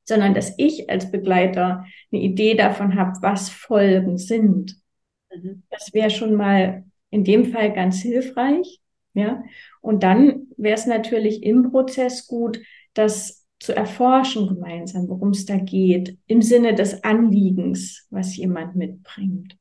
sondern 0.04 0.32
dass 0.32 0.54
ich 0.56 0.88
als 0.88 1.10
Begleiter 1.10 1.84
eine 2.10 2.22
Idee 2.22 2.54
davon 2.54 2.98
habe, 2.98 3.12
was 3.20 3.50
Folgen 3.50 4.16
sind. 4.16 4.76
Mhm. 5.30 5.64
Das 5.68 5.92
wäre 5.92 6.08
schon 6.08 6.34
mal 6.34 6.87
in 7.10 7.24
dem 7.24 7.46
Fall 7.46 7.72
ganz 7.72 8.00
hilfreich. 8.00 8.80
Ja, 9.14 9.42
und 9.80 10.02
dann 10.02 10.46
wäre 10.56 10.74
es 10.74 10.86
natürlich 10.86 11.42
im 11.42 11.70
Prozess 11.70 12.26
gut, 12.26 12.60
das 12.94 13.46
zu 13.58 13.74
erforschen 13.74 14.46
gemeinsam, 14.46 15.08
worum 15.08 15.30
es 15.30 15.44
da 15.44 15.56
geht, 15.56 16.16
im 16.26 16.42
Sinne 16.42 16.74
des 16.74 17.02
Anliegens, 17.02 18.06
was 18.10 18.36
jemand 18.36 18.76
mitbringt. 18.76 19.56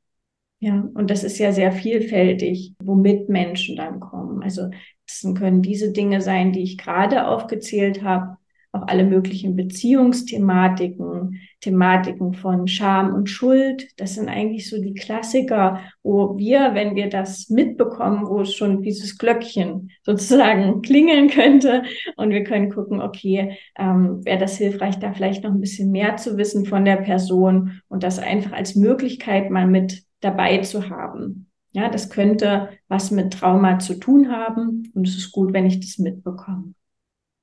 Ja, 0.60 0.88
und 0.94 1.10
das 1.10 1.24
ist 1.24 1.38
ja 1.38 1.51
sehr 1.51 1.72
vielfältig, 1.72 2.74
womit 2.80 3.30
Menschen 3.30 3.75
dann 3.75 4.00
kommen. 4.00 4.42
Also 4.44 4.70
das 5.06 5.34
können 5.36 5.62
diese 5.62 5.92
Dinge 5.92 6.22
sein, 6.22 6.51
die 6.51 6.63
ich 6.63 6.77
gerade 6.77 7.27
aufgezählt 7.27 8.04
habe, 8.04 8.38
auch 8.77 8.88
alle 8.88 9.03
möglichen 9.03 9.55
Beziehungsthematiken, 9.55 11.39
Thematiken 11.62 12.34
von 12.34 12.67
Scham 12.67 13.13
und 13.13 13.29
Schuld. 13.29 13.88
Das 13.98 14.15
sind 14.15 14.29
eigentlich 14.29 14.69
so 14.69 14.81
die 14.81 14.93
Klassiker, 14.93 15.81
wo 16.03 16.38
wir, 16.38 16.74
wenn 16.74 16.96
wir 16.96 17.10
das 17.10 17.50
mitbekommen, 17.50 18.27
wo 18.27 18.41
es 18.41 18.53
schon 18.53 18.81
dieses 18.81 19.17
Glöckchen 19.17 19.91
sozusagen 20.03 20.81
klingeln 20.84 21.29
könnte 21.29 21.84
und 22.15 22.29
wir 22.29 22.43
können 22.43 22.69
gucken, 22.69 23.01
okay, 23.01 23.57
ähm, 23.77 24.24
wäre 24.24 24.39
das 24.39 24.57
hilfreich, 24.57 25.00
da 25.00 25.13
vielleicht 25.13 25.43
noch 25.43 25.51
ein 25.51 25.62
bisschen 25.62 25.91
mehr 25.91 26.17
zu 26.17 26.38
wissen 26.38 26.65
von 26.65 26.86
der 26.86 26.98
Person 26.98 27.81
und 27.88 28.03
das 28.03 28.19
einfach 28.19 28.51
als 28.51 28.75
Möglichkeit 28.75 29.50
mal 29.50 29.67
mit 29.67 30.03
dabei 30.22 30.60
zu 30.60 30.89
haben. 30.89 31.50
Ja, 31.72 31.89
das 31.89 32.10
könnte 32.10 32.69
was 32.88 33.12
mit 33.12 33.34
Trauma 33.34 33.79
zu 33.79 33.96
tun 33.96 34.31
haben 34.31 34.91
und 34.93 35.07
es 35.07 35.15
ist 35.15 35.31
gut, 35.31 35.53
wenn 35.53 35.65
ich 35.65 35.79
das 35.79 35.98
mitbekomme. 35.98 36.74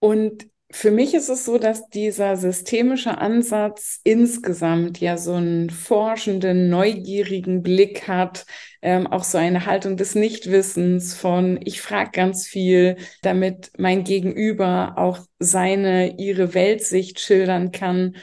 Und 0.00 0.46
für 0.76 0.90
mich 0.90 1.14
ist 1.14 1.28
es 1.28 1.44
so, 1.44 1.58
dass 1.58 1.88
dieser 1.88 2.36
systemische 2.36 3.16
Ansatz 3.18 4.00
insgesamt 4.02 4.98
ja 4.98 5.16
so 5.16 5.34
einen 5.34 5.70
forschenden, 5.70 6.68
neugierigen 6.68 7.62
Blick 7.62 8.08
hat, 8.08 8.44
ähm, 8.82 9.06
auch 9.06 9.22
so 9.22 9.38
eine 9.38 9.66
Haltung 9.66 9.96
des 9.96 10.16
Nichtwissens 10.16 11.14
von, 11.14 11.60
ich 11.62 11.80
frage 11.80 12.10
ganz 12.12 12.48
viel, 12.48 12.96
damit 13.22 13.70
mein 13.78 14.02
Gegenüber 14.02 14.94
auch 14.96 15.20
seine, 15.38 16.18
ihre 16.18 16.54
Weltsicht 16.54 17.20
schildern 17.20 17.70
kann. 17.70 18.16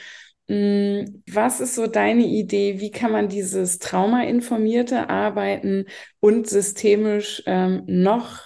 Hm, 0.46 1.22
was 1.30 1.60
ist 1.62 1.74
so 1.74 1.86
deine 1.86 2.26
Idee? 2.26 2.80
Wie 2.80 2.90
kann 2.90 3.12
man 3.12 3.30
dieses 3.30 3.78
traumainformierte 3.78 5.08
Arbeiten 5.08 5.86
und 6.20 6.50
systemisch 6.50 7.42
ähm, 7.46 7.84
noch 7.86 8.42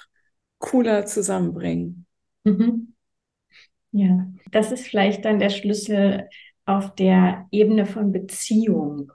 cooler 0.59 1.07
zusammenbringen? 1.07 2.07
Mhm. 2.45 2.96
Ja, 3.97 4.27
das 4.51 4.73
ist 4.73 4.87
vielleicht 4.87 5.25
dann 5.25 5.39
der 5.39 5.49
Schlüssel 5.49 6.29
auf 6.67 6.95
der 6.95 7.47
Ebene 7.51 7.87
von 7.87 8.13
Beziehung. 8.13 9.11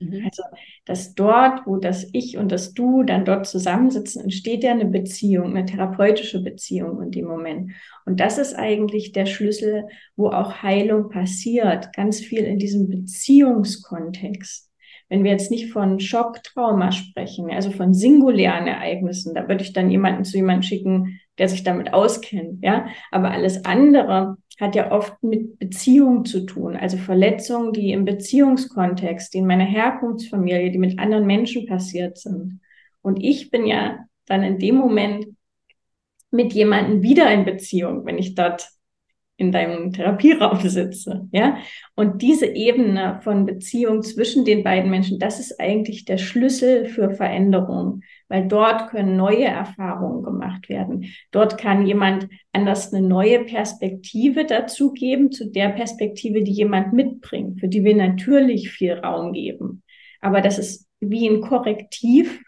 Mhm. 0.00 0.24
Also, 0.24 0.42
dass 0.86 1.14
dort, 1.14 1.66
wo 1.66 1.76
das 1.76 2.08
Ich 2.12 2.36
und 2.36 2.50
das 2.50 2.74
Du 2.74 3.04
dann 3.04 3.24
dort 3.24 3.46
zusammensitzen, 3.46 4.22
entsteht 4.22 4.64
ja 4.64 4.72
eine 4.72 4.86
Beziehung, 4.86 5.56
eine 5.56 5.66
therapeutische 5.66 6.42
Beziehung 6.42 7.00
in 7.00 7.10
dem 7.12 7.26
Moment. 7.26 7.72
Und 8.06 8.18
das 8.18 8.38
ist 8.38 8.54
eigentlich 8.54 9.12
der 9.12 9.26
Schlüssel, 9.26 9.86
wo 10.16 10.30
auch 10.30 10.62
Heilung 10.62 11.08
passiert, 11.08 11.92
ganz 11.94 12.20
viel 12.20 12.40
in 12.40 12.58
diesem 12.58 12.88
Beziehungskontext. 12.88 14.68
Wenn 15.08 15.22
wir 15.22 15.30
jetzt 15.30 15.52
nicht 15.52 15.70
von 15.70 16.00
Schocktrauma 16.00 16.90
sprechen, 16.90 17.50
also 17.52 17.70
von 17.70 17.94
singulären 17.94 18.66
Ereignissen, 18.66 19.32
da 19.32 19.46
würde 19.46 19.62
ich 19.62 19.72
dann 19.72 19.92
jemanden 19.92 20.24
zu 20.24 20.36
jemandem 20.36 20.62
schicken, 20.62 21.20
der 21.38 21.48
sich 21.48 21.62
damit 21.62 21.92
auskennt, 21.92 22.62
ja. 22.62 22.86
Aber 23.10 23.30
alles 23.30 23.64
andere 23.64 24.36
hat 24.58 24.74
ja 24.74 24.90
oft 24.90 25.22
mit 25.22 25.58
Beziehung 25.58 26.24
zu 26.24 26.46
tun, 26.46 26.76
also 26.76 26.96
Verletzungen, 26.96 27.72
die 27.72 27.92
im 27.92 28.04
Beziehungskontext, 28.04 29.34
die 29.34 29.38
in 29.38 29.46
meiner 29.46 29.64
Herkunftsfamilie, 29.64 30.70
die 30.70 30.78
mit 30.78 30.98
anderen 30.98 31.26
Menschen 31.26 31.66
passiert 31.66 32.18
sind. 32.18 32.60
Und 33.02 33.22
ich 33.22 33.50
bin 33.50 33.66
ja 33.66 33.98
dann 34.26 34.42
in 34.42 34.58
dem 34.58 34.76
Moment 34.76 35.26
mit 36.30 36.52
jemandem 36.52 37.02
wieder 37.02 37.30
in 37.32 37.44
Beziehung, 37.44 38.04
wenn 38.06 38.18
ich 38.18 38.34
dort 38.34 38.68
in 39.36 39.52
deinem 39.52 39.92
Therapieraum 39.92 40.66
sitze, 40.68 41.28
ja. 41.32 41.58
Und 41.94 42.22
diese 42.22 42.46
Ebene 42.46 43.20
von 43.22 43.44
Beziehung 43.44 44.02
zwischen 44.02 44.46
den 44.46 44.64
beiden 44.64 44.90
Menschen, 44.90 45.18
das 45.18 45.38
ist 45.38 45.60
eigentlich 45.60 46.06
der 46.06 46.16
Schlüssel 46.16 46.86
für 46.86 47.10
Veränderung, 47.10 48.00
weil 48.28 48.48
dort 48.48 48.90
können 48.90 49.16
neue 49.16 49.44
Erfahrungen 49.44 50.22
gemacht 50.22 50.68
werden. 50.68 51.06
Dort 51.30 51.58
kann 51.58 51.86
jemand 51.86 52.28
anders 52.52 52.92
eine 52.92 53.06
neue 53.06 53.44
Perspektive 53.44 54.44
dazu 54.44 54.92
geben, 54.92 55.30
zu 55.30 55.50
der 55.50 55.68
Perspektive, 55.70 56.42
die 56.42 56.52
jemand 56.52 56.92
mitbringt, 56.92 57.60
für 57.60 57.68
die 57.68 57.84
wir 57.84 57.94
natürlich 57.94 58.70
viel 58.70 58.94
Raum 58.94 59.32
geben. 59.32 59.82
Aber 60.20 60.40
das 60.40 60.58
ist 60.58 60.88
wie 61.00 61.28
ein 61.28 61.40
Korrektiv, 61.40 62.40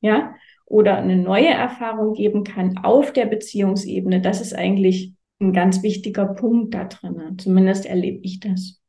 ja, 0.00 0.34
oder 0.66 0.96
eine 0.98 1.16
neue 1.16 1.48
Erfahrung 1.48 2.14
geben 2.14 2.44
kann 2.44 2.78
auf 2.78 3.12
der 3.12 3.26
Beziehungsebene. 3.26 4.20
Das 4.20 4.40
ist 4.40 4.54
eigentlich 4.54 5.14
ein 5.40 5.52
ganz 5.52 5.82
wichtiger 5.82 6.26
Punkt 6.26 6.74
da 6.74 6.84
drin. 6.84 7.36
Zumindest 7.38 7.86
erlebe 7.86 8.20
ich 8.22 8.40
das. 8.40 8.80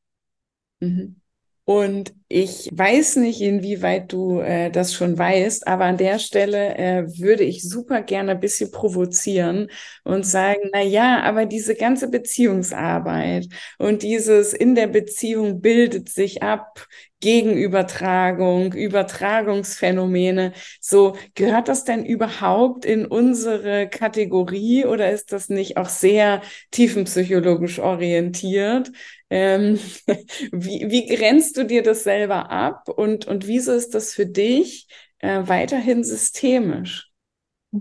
Mhm. 0.80 1.22
Und 1.68 2.14
ich 2.28 2.70
weiß 2.72 3.16
nicht, 3.16 3.42
inwieweit 3.42 4.12
du 4.14 4.40
äh, 4.40 4.70
das 4.70 4.94
schon 4.94 5.18
weißt, 5.18 5.68
aber 5.68 5.86
an 5.86 5.98
der 5.98 6.20
Stelle 6.20 6.76
äh, 6.78 7.08
würde 7.20 7.44
ich 7.44 7.68
super 7.68 8.02
gerne 8.04 8.32
ein 8.34 8.40
bisschen 8.40 8.70
provozieren 8.72 9.70
und 10.04 10.28
sagen, 10.28 10.60
na 10.74 10.82
ja, 10.84 11.24
aber 11.24 11.48
diese 11.48 11.74
ganze 11.74 12.08
Beziehungsarbeit 12.10 13.48
und 13.80 14.04
dieses 14.04 14.54
in 14.54 14.76
der 14.76 14.86
Beziehung 14.88 15.60
bildet 15.62 16.10
sich 16.10 16.44
ab, 16.44 16.86
Gegenübertragung, 17.22 18.74
Übertragungsphänomene. 18.74 20.54
So, 20.80 21.16
gehört 21.34 21.68
das 21.70 21.84
denn 21.86 22.06
überhaupt 22.06 22.86
in 22.86 23.06
unsere 23.06 23.88
Kategorie 23.90 24.86
oder 24.86 25.12
ist 25.12 25.32
das 25.32 25.50
nicht 25.50 25.78
auch 25.78 25.90
sehr 25.90 26.42
tiefenpsychologisch 26.72 27.80
orientiert? 27.80 28.92
Ähm, 29.36 29.78
wie, 30.54 30.90
wie 30.90 31.14
grenzt 31.14 31.58
du 31.58 31.66
dir 31.66 31.84
das 31.84 32.04
selber 32.04 32.50
ab 32.52 32.88
und, 32.88 33.28
und 33.28 33.48
wieso 33.48 33.74
ist 33.74 33.94
das 33.94 34.14
für 34.14 34.26
dich 34.26 34.88
äh, 35.20 35.42
weiterhin 35.46 36.06
systemisch? 36.06 37.12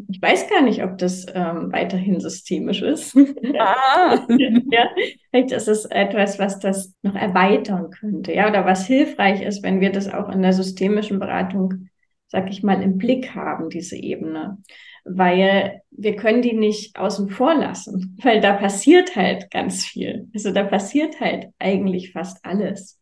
Ich 0.08 0.20
weiß 0.20 0.50
gar 0.50 0.62
nicht, 0.62 0.82
ob 0.82 0.98
das 0.98 1.26
ähm, 1.32 1.70
weiterhin 1.72 2.18
systemisch 2.18 2.82
ist. 2.82 3.14
Ah. 3.56 4.26
ja, 4.28 4.88
vielleicht 5.30 5.52
ist 5.52 5.68
es 5.68 5.84
etwas, 5.84 6.40
was 6.40 6.58
das 6.58 6.92
noch 7.02 7.14
erweitern 7.14 7.90
könnte, 7.90 8.32
ja, 8.32 8.48
oder 8.48 8.64
was 8.66 8.88
hilfreich 8.88 9.40
ist, 9.42 9.62
wenn 9.62 9.80
wir 9.80 9.92
das 9.92 10.12
auch 10.12 10.28
in 10.30 10.42
der 10.42 10.52
systemischen 10.52 11.20
Beratung, 11.20 11.88
sag 12.26 12.50
ich 12.50 12.64
mal, 12.64 12.82
im 12.82 12.98
Blick 12.98 13.36
haben, 13.36 13.70
diese 13.70 13.94
Ebene. 13.96 14.58
Weil 15.04 15.82
wir 15.90 16.16
können 16.16 16.42
die 16.42 16.54
nicht 16.54 16.98
außen 16.98 17.28
vor 17.30 17.54
lassen, 17.54 18.16
weil 18.22 18.40
da 18.40 18.54
passiert 18.54 19.16
halt 19.16 19.50
ganz 19.50 19.84
viel. 19.84 20.28
Also 20.34 20.50
da 20.50 20.64
passiert 20.64 21.20
halt 21.20 21.48
eigentlich 21.58 22.12
fast 22.12 22.44
alles. 22.44 22.98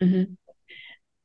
Mhm 0.00 0.36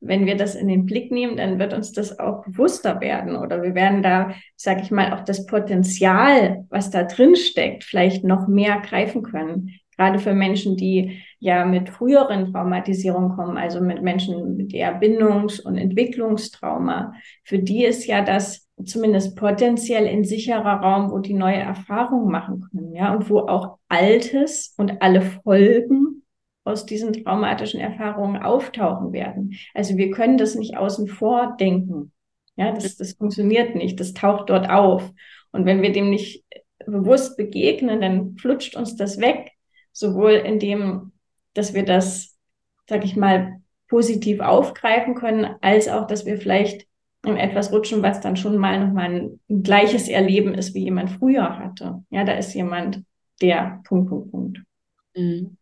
wenn 0.06 0.26
wir 0.26 0.36
das 0.36 0.54
in 0.54 0.68
den 0.68 0.86
Blick 0.86 1.10
nehmen, 1.10 1.36
dann 1.36 1.58
wird 1.58 1.72
uns 1.72 1.92
das 1.92 2.18
auch 2.18 2.44
bewusster 2.44 3.00
werden 3.00 3.36
oder 3.36 3.62
wir 3.62 3.74
werden 3.74 4.02
da, 4.02 4.34
sage 4.56 4.82
ich 4.82 4.90
mal, 4.90 5.12
auch 5.12 5.24
das 5.24 5.46
Potenzial, 5.46 6.66
was 6.70 6.90
da 6.90 7.04
drin 7.04 7.36
steckt, 7.36 7.84
vielleicht 7.84 8.24
noch 8.24 8.46
mehr 8.46 8.80
greifen 8.80 9.22
können. 9.22 9.70
gerade 9.96 10.18
für 10.18 10.34
Menschen, 10.34 10.76
die 10.76 11.22
ja 11.38 11.64
mit 11.64 11.88
früheren 11.88 12.52
Traumatisierungen 12.52 13.36
kommen, 13.36 13.56
also 13.56 13.80
mit 13.80 14.02
Menschen 14.02 14.56
mit 14.56 14.74
eher 14.74 14.92
Bindungs- 14.98 15.60
und 15.60 15.76
Entwicklungstrauma, 15.76 17.12
für 17.44 17.60
die 17.60 17.84
ist 17.84 18.06
ja 18.06 18.20
das 18.22 18.63
zumindest 18.82 19.36
potenziell 19.36 20.06
ein 20.06 20.24
sicherer 20.24 20.80
Raum, 20.80 21.10
wo 21.10 21.18
die 21.18 21.34
neue 21.34 21.56
Erfahrungen 21.56 22.30
machen 22.30 22.66
können, 22.70 22.94
ja, 22.94 23.14
und 23.14 23.30
wo 23.30 23.40
auch 23.40 23.78
Altes 23.88 24.74
und 24.76 25.00
alle 25.02 25.22
Folgen 25.22 26.22
aus 26.64 26.86
diesen 26.86 27.12
traumatischen 27.12 27.80
Erfahrungen 27.80 28.42
auftauchen 28.42 29.12
werden. 29.12 29.54
Also 29.74 29.96
wir 29.96 30.10
können 30.10 30.38
das 30.38 30.54
nicht 30.54 30.76
außen 30.76 31.08
vor 31.08 31.56
denken. 31.60 32.12
Ja, 32.56 32.72
das, 32.72 32.96
das 32.96 33.14
funktioniert 33.14 33.74
nicht. 33.74 34.00
Das 34.00 34.14
taucht 34.14 34.48
dort 34.48 34.70
auf. 34.70 35.12
Und 35.52 35.66
wenn 35.66 35.82
wir 35.82 35.92
dem 35.92 36.08
nicht 36.08 36.44
bewusst 36.86 37.36
begegnen, 37.36 38.00
dann 38.00 38.36
flutscht 38.38 38.76
uns 38.76 38.96
das 38.96 39.20
weg. 39.20 39.52
Sowohl 39.92 40.32
in 40.32 40.58
dem, 40.58 41.12
dass 41.52 41.74
wir 41.74 41.84
das, 41.84 42.36
sag 42.88 43.04
ich 43.04 43.14
mal, 43.14 43.60
positiv 43.88 44.40
aufgreifen 44.40 45.14
können, 45.14 45.54
als 45.60 45.88
auch, 45.88 46.06
dass 46.06 46.26
wir 46.26 46.38
vielleicht 46.38 46.86
in 47.24 47.36
etwas 47.36 47.72
rutschen, 47.72 48.02
was 48.02 48.20
dann 48.20 48.36
schon 48.36 48.56
mal 48.56 48.84
nochmal 48.84 49.10
ein, 49.10 49.40
ein 49.48 49.62
gleiches 49.62 50.08
Erleben 50.08 50.54
ist, 50.54 50.74
wie 50.74 50.84
jemand 50.84 51.10
früher 51.10 51.58
hatte. 51.58 52.02
Ja, 52.10 52.24
da 52.24 52.32
ist 52.34 52.54
jemand, 52.54 53.02
der 53.40 53.80
Punkt, 53.84 54.08
Punkt, 54.08 54.30
Punkt. 54.30 54.58
Mhm. 55.16 55.56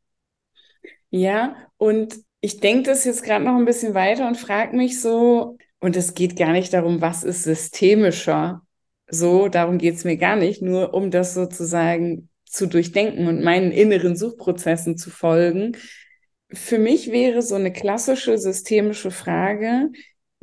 Ja, 1.10 1.56
und 1.76 2.16
ich 2.40 2.60
denke 2.60 2.84
das 2.90 3.04
jetzt 3.04 3.22
gerade 3.22 3.44
noch 3.44 3.56
ein 3.56 3.64
bisschen 3.64 3.94
weiter 3.94 4.26
und 4.26 4.36
frage 4.36 4.76
mich 4.76 5.00
so, 5.00 5.58
und 5.78 5.96
es 5.96 6.14
geht 6.14 6.36
gar 6.36 6.52
nicht 6.52 6.72
darum, 6.72 7.00
was 7.00 7.24
ist 7.24 7.42
systemischer. 7.42 8.62
So, 9.08 9.48
darum 9.48 9.78
geht 9.78 9.96
es 9.96 10.04
mir 10.04 10.16
gar 10.16 10.36
nicht, 10.36 10.62
nur 10.62 10.94
um 10.94 11.10
das 11.10 11.34
sozusagen 11.34 12.28
zu 12.44 12.66
durchdenken 12.66 13.26
und 13.26 13.42
meinen 13.42 13.72
inneren 13.72 14.16
Suchprozessen 14.16 14.96
zu 14.96 15.10
folgen. 15.10 15.76
Für 16.52 16.78
mich 16.78 17.10
wäre 17.10 17.42
so 17.42 17.54
eine 17.56 17.72
klassische 17.72 18.38
systemische 18.38 19.10
Frage, 19.10 19.90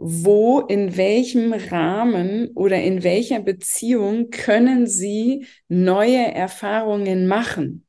wo, 0.01 0.61
in 0.61 0.95
welchem 0.95 1.51
Rahmen 1.51 2.51
oder 2.55 2.81
in 2.81 3.03
welcher 3.03 3.41
Beziehung 3.41 4.29
können 4.29 4.87
Sie 4.87 5.45
neue 5.67 6.33
Erfahrungen 6.33 7.27
machen? 7.27 7.85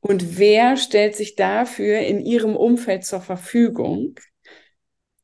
Und 0.00 0.38
wer 0.38 0.76
stellt 0.76 1.16
sich 1.16 1.36
dafür 1.36 2.00
in 2.00 2.20
Ihrem 2.20 2.54
Umfeld 2.54 3.04
zur 3.04 3.22
Verfügung? 3.22 4.18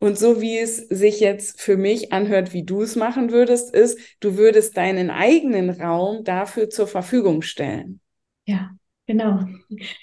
Und 0.00 0.18
so 0.18 0.40
wie 0.40 0.58
es 0.58 0.76
sich 0.76 1.20
jetzt 1.20 1.60
für 1.60 1.76
mich 1.76 2.12
anhört, 2.12 2.52
wie 2.54 2.64
du 2.64 2.82
es 2.82 2.96
machen 2.96 3.30
würdest, 3.30 3.74
ist, 3.74 3.98
du 4.20 4.36
würdest 4.36 4.76
deinen 4.76 5.10
eigenen 5.10 5.70
Raum 5.70 6.24
dafür 6.24 6.70
zur 6.70 6.86
Verfügung 6.86 7.42
stellen. 7.42 8.00
Ja, 8.46 8.70
genau. 9.06 9.40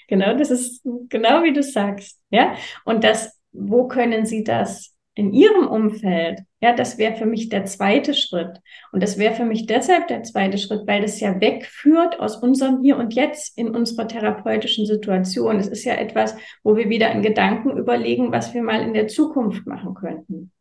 Genau, 0.08 0.36
das 0.36 0.50
ist 0.50 0.82
genau 1.08 1.42
wie 1.42 1.52
du 1.52 1.62
sagst. 1.62 2.20
Ja, 2.30 2.54
und 2.84 3.02
das, 3.02 3.38
wo 3.52 3.88
können 3.88 4.24
sie 4.24 4.44
das 4.44 4.92
in 5.14 5.32
ihrem 5.32 5.66
Umfeld, 5.66 6.40
ja, 6.60 6.74
das 6.74 6.96
wäre 6.96 7.16
für 7.16 7.26
mich 7.26 7.48
der 7.50 7.66
zweite 7.66 8.14
Schritt. 8.14 8.60
Und 8.92 9.02
das 9.02 9.18
wäre 9.18 9.34
für 9.34 9.44
mich 9.44 9.66
deshalb 9.66 10.08
der 10.08 10.22
zweite 10.22 10.56
Schritt, 10.56 10.86
weil 10.86 11.02
das 11.02 11.20
ja 11.20 11.38
wegführt 11.40 12.18
aus 12.18 12.36
unserem 12.36 12.82
Hier 12.82 12.96
und 12.96 13.14
Jetzt 13.14 13.58
in 13.58 13.74
unserer 13.74 14.08
therapeutischen 14.08 14.86
Situation. 14.86 15.58
Es 15.58 15.68
ist 15.68 15.84
ja 15.84 15.94
etwas, 15.94 16.34
wo 16.62 16.76
wir 16.76 16.88
wieder 16.88 17.10
in 17.12 17.22
Gedanken 17.22 17.76
überlegen, 17.76 18.32
was 18.32 18.54
wir 18.54 18.62
mal 18.62 18.80
in 18.80 18.94
der 18.94 19.08
Zukunft 19.08 19.66
machen 19.66 19.94
könnten. 19.94 20.52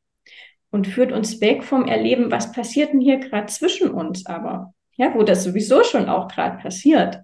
Und 0.70 0.88
führt 0.88 1.12
uns 1.12 1.40
weg 1.42 1.64
vom 1.64 1.86
Erleben, 1.86 2.32
was 2.32 2.52
passiert 2.52 2.94
denn 2.94 3.02
hier 3.02 3.20
gerade 3.20 3.48
zwischen 3.48 3.92
uns 3.92 4.26
aber? 4.26 4.74
Ja, 4.98 5.14
wo 5.16 5.24
das 5.24 5.44
sowieso 5.44 5.84
schon 5.84 6.10
auch 6.10 6.28
gerade 6.28 6.58
passiert 6.58 7.22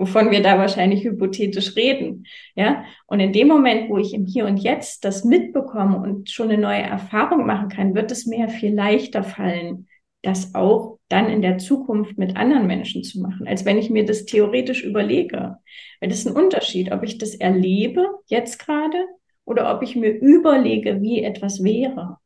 wovon 0.00 0.30
wir 0.30 0.42
da 0.42 0.58
wahrscheinlich 0.58 1.04
hypothetisch 1.04 1.76
reden. 1.76 2.26
Ja, 2.54 2.84
und 3.06 3.20
in 3.20 3.32
dem 3.32 3.48
Moment, 3.48 3.90
wo 3.90 3.98
ich 3.98 4.14
im 4.14 4.24
Hier 4.24 4.46
und 4.46 4.56
Jetzt 4.56 5.04
das 5.04 5.24
mitbekomme 5.24 6.00
und 6.00 6.30
schon 6.30 6.50
eine 6.50 6.60
neue 6.60 6.82
Erfahrung 6.82 7.46
machen 7.46 7.68
kann, 7.68 7.94
wird 7.94 8.10
es 8.10 8.26
mir 8.26 8.48
viel 8.48 8.74
leichter 8.74 9.22
fallen, 9.22 9.88
das 10.22 10.54
auch 10.54 10.98
dann 11.08 11.28
in 11.28 11.42
der 11.42 11.58
Zukunft 11.58 12.16
mit 12.16 12.36
anderen 12.36 12.66
Menschen 12.66 13.04
zu 13.04 13.20
machen, 13.20 13.46
als 13.46 13.64
wenn 13.66 13.78
ich 13.78 13.90
mir 13.90 14.06
das 14.06 14.24
theoretisch 14.24 14.82
überlege. 14.82 15.58
Weil 16.00 16.08
das 16.08 16.20
ist 16.20 16.28
ein 16.28 16.36
Unterschied, 16.36 16.92
ob 16.92 17.02
ich 17.02 17.18
das 17.18 17.34
erlebe 17.34 18.06
jetzt 18.26 18.58
gerade 18.58 18.96
oder 19.44 19.74
ob 19.74 19.82
ich 19.82 19.96
mir 19.96 20.10
überlege, 20.10 21.02
wie 21.02 21.22
etwas 21.22 21.62
wäre. 21.62 22.16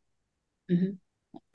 Mhm. 0.69 1.01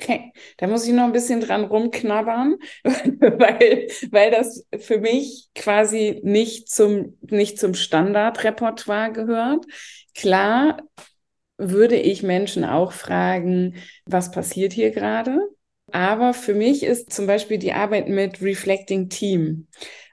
Okay, 0.01 0.31
da 0.57 0.67
muss 0.67 0.87
ich 0.87 0.93
noch 0.93 1.03
ein 1.03 1.11
bisschen 1.11 1.41
dran 1.41 1.65
rumknabbern, 1.65 2.55
weil, 2.83 3.87
weil 4.11 4.31
das 4.31 4.65
für 4.79 4.99
mich 4.99 5.49
quasi 5.55 6.21
nicht 6.23 6.69
zum, 6.69 7.17
nicht 7.21 7.59
zum 7.59 7.73
Standardrepertoire 7.73 9.11
gehört. 9.11 9.65
Klar 10.15 10.81
würde 11.57 11.97
ich 11.97 12.23
Menschen 12.23 12.63
auch 12.63 12.93
fragen, 12.93 13.75
was 14.05 14.31
passiert 14.31 14.73
hier 14.73 14.91
gerade? 14.91 15.39
Aber 15.91 16.33
für 16.33 16.53
mich 16.53 16.83
ist 16.83 17.11
zum 17.11 17.27
Beispiel 17.27 17.57
die 17.57 17.73
Arbeit 17.73 18.07
mit 18.07 18.41
Reflecting 18.41 19.09
Team 19.09 19.67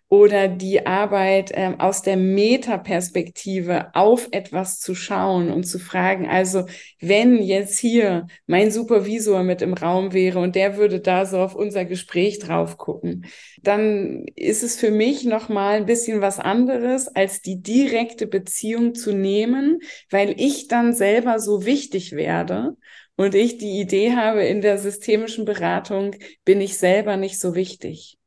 oder 0.08 0.46
die 0.46 0.86
Arbeit 0.86 1.50
ähm, 1.52 1.80
aus 1.80 2.02
der 2.02 2.16
Metaperspektive 2.16 3.92
auf 3.94 4.28
etwas 4.30 4.78
zu 4.78 4.94
schauen 4.94 5.50
und 5.50 5.64
zu 5.64 5.80
fragen, 5.80 6.28
also 6.28 6.66
wenn 7.00 7.42
jetzt 7.42 7.78
hier 7.78 8.28
mein 8.46 8.70
Supervisor 8.70 9.42
mit 9.42 9.62
im 9.62 9.74
Raum 9.74 10.12
wäre 10.12 10.38
und 10.38 10.54
der 10.54 10.76
würde 10.76 11.00
da 11.00 11.26
so 11.26 11.38
auf 11.38 11.56
unser 11.56 11.84
Gespräch 11.84 12.38
drauf 12.38 12.78
gucken, 12.78 13.26
dann 13.62 14.24
ist 14.36 14.62
es 14.62 14.76
für 14.76 14.92
mich 14.92 15.24
noch 15.24 15.48
mal 15.48 15.76
ein 15.76 15.86
bisschen 15.86 16.20
was 16.20 16.38
anderes 16.38 17.08
als 17.08 17.42
die 17.42 17.60
direkte 17.60 18.28
Beziehung 18.28 18.94
zu 18.94 19.12
nehmen, 19.12 19.80
weil 20.10 20.40
ich 20.40 20.68
dann 20.68 20.92
selber 20.92 21.40
so 21.40 21.66
wichtig 21.66 22.12
werde 22.12 22.76
und 23.16 23.34
ich 23.34 23.58
die 23.58 23.80
Idee 23.80 24.14
habe, 24.14 24.44
in 24.44 24.60
der 24.60 24.78
systemischen 24.78 25.44
Beratung 25.44 26.14
bin 26.44 26.60
ich 26.60 26.78
selber 26.78 27.16
nicht 27.16 27.40
so 27.40 27.54
wichtig. 27.56 28.18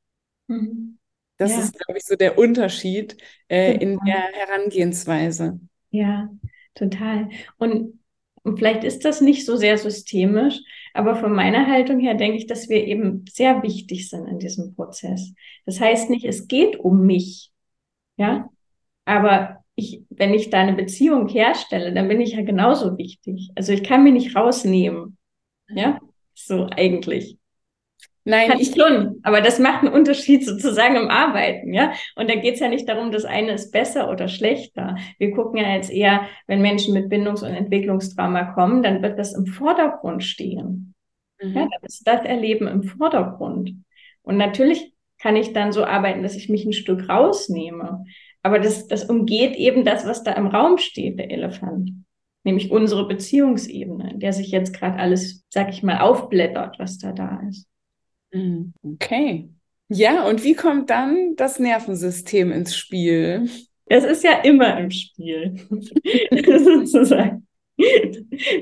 Mhm. 0.47 0.98
Das 1.39 1.51
ja. 1.51 1.59
ist, 1.59 1.79
glaube 1.79 1.97
ich, 1.97 2.05
so 2.05 2.15
der 2.15 2.37
Unterschied 2.37 3.17
äh, 3.47 3.73
in 3.77 3.97
der 4.05 4.21
Herangehensweise. 4.33 5.59
Ja, 5.89 6.29
total. 6.75 7.29
Und, 7.57 7.99
und 8.43 8.57
vielleicht 8.57 8.83
ist 8.83 9.05
das 9.05 9.21
nicht 9.21 9.45
so 9.45 9.55
sehr 9.55 9.77
systemisch, 9.77 10.59
aber 10.93 11.15
von 11.15 11.31
meiner 11.33 11.65
Haltung 11.65 11.99
her 11.99 12.15
denke 12.15 12.37
ich, 12.37 12.45
dass 12.45 12.67
wir 12.67 12.85
eben 12.85 13.25
sehr 13.31 13.63
wichtig 13.63 14.09
sind 14.09 14.27
in 14.27 14.37
diesem 14.37 14.75
Prozess. 14.75 15.33
Das 15.65 15.79
heißt 15.79 16.09
nicht, 16.09 16.25
es 16.25 16.47
geht 16.47 16.77
um 16.77 17.05
mich, 17.05 17.51
ja, 18.17 18.49
aber 19.05 19.63
ich, 19.75 20.03
wenn 20.09 20.33
ich 20.33 20.49
da 20.49 20.59
eine 20.59 20.73
Beziehung 20.73 21.29
herstelle, 21.29 21.93
dann 21.93 22.09
bin 22.09 22.19
ich 22.19 22.33
ja 22.33 22.43
genauso 22.43 22.97
wichtig. 22.97 23.49
Also 23.55 23.71
ich 23.71 23.83
kann 23.83 24.03
mich 24.03 24.11
nicht 24.11 24.35
rausnehmen, 24.35 25.17
ja, 25.69 25.99
so 26.33 26.67
eigentlich. 26.69 27.38
Nein, 28.29 28.47
Kann 28.47 28.59
ich 28.59 28.75
schon, 28.75 29.19
aber 29.23 29.41
das 29.41 29.57
macht 29.57 29.83
einen 29.83 29.91
Unterschied 29.91 30.45
sozusagen 30.45 30.95
im 30.95 31.07
Arbeiten, 31.07 31.73
ja. 31.73 31.93
Und 32.15 32.29
da 32.29 32.35
geht 32.35 32.53
es 32.53 32.59
ja 32.59 32.67
nicht 32.67 32.87
darum, 32.87 33.11
das 33.11 33.25
eine 33.25 33.53
ist 33.53 33.71
besser 33.71 34.07
oder 34.11 34.27
schlechter. 34.27 34.97
Wir 35.17 35.31
gucken 35.31 35.57
ja 35.57 35.73
jetzt 35.73 35.91
eher, 35.91 36.27
wenn 36.45 36.61
Menschen 36.61 36.93
mit 36.93 37.09
Bindungs- 37.09 37.41
und 37.41 37.49
Entwicklungstrauma 37.49 38.53
kommen, 38.53 38.83
dann 38.83 39.01
wird 39.01 39.17
das 39.17 39.33
im 39.33 39.47
Vordergrund 39.47 40.23
stehen. 40.23 40.93
Mhm. 41.41 41.55
Ja, 41.55 41.61
dann 41.61 41.81
ist 41.81 42.07
das 42.07 42.23
Erleben 42.23 42.67
im 42.67 42.83
Vordergrund. 42.83 43.73
Und 44.21 44.37
natürlich 44.37 44.93
kann 45.17 45.35
ich 45.35 45.53
dann 45.53 45.71
so 45.71 45.83
arbeiten, 45.83 46.21
dass 46.21 46.35
ich 46.35 46.49
mich 46.49 46.65
ein 46.65 46.73
Stück 46.73 47.09
rausnehme. 47.09 48.05
Aber 48.43 48.59
das, 48.59 48.85
das 48.85 49.05
umgeht 49.05 49.55
eben 49.55 49.83
das, 49.83 50.05
was 50.05 50.21
da 50.21 50.33
im 50.33 50.45
Raum 50.45 50.77
steht, 50.77 51.17
der 51.17 51.31
Elefant. 51.31 51.93
Nämlich 52.43 52.69
unsere 52.69 53.07
Beziehungsebene, 53.07 54.11
in 54.11 54.19
der 54.19 54.33
sich 54.33 54.51
jetzt 54.51 54.71
gerade 54.75 54.99
alles, 54.99 55.47
sag 55.49 55.69
ich 55.69 55.81
mal, 55.81 55.99
aufblättert, 55.99 56.77
was 56.77 56.99
da 56.99 57.11
da 57.11 57.41
ist. 57.49 57.65
Mhm. 58.31 58.73
Okay. 58.83 59.49
Ja, 59.89 60.27
und 60.27 60.43
wie 60.43 60.53
kommt 60.53 60.89
dann 60.89 61.35
das 61.35 61.59
Nervensystem 61.59 62.51
ins 62.51 62.75
Spiel? 62.75 63.49
Es 63.85 64.03
ist 64.03 64.23
ja 64.23 64.33
immer 64.43 64.79
im 64.79 64.91
Spiel, 64.91 65.55
sozusagen. 66.85 67.47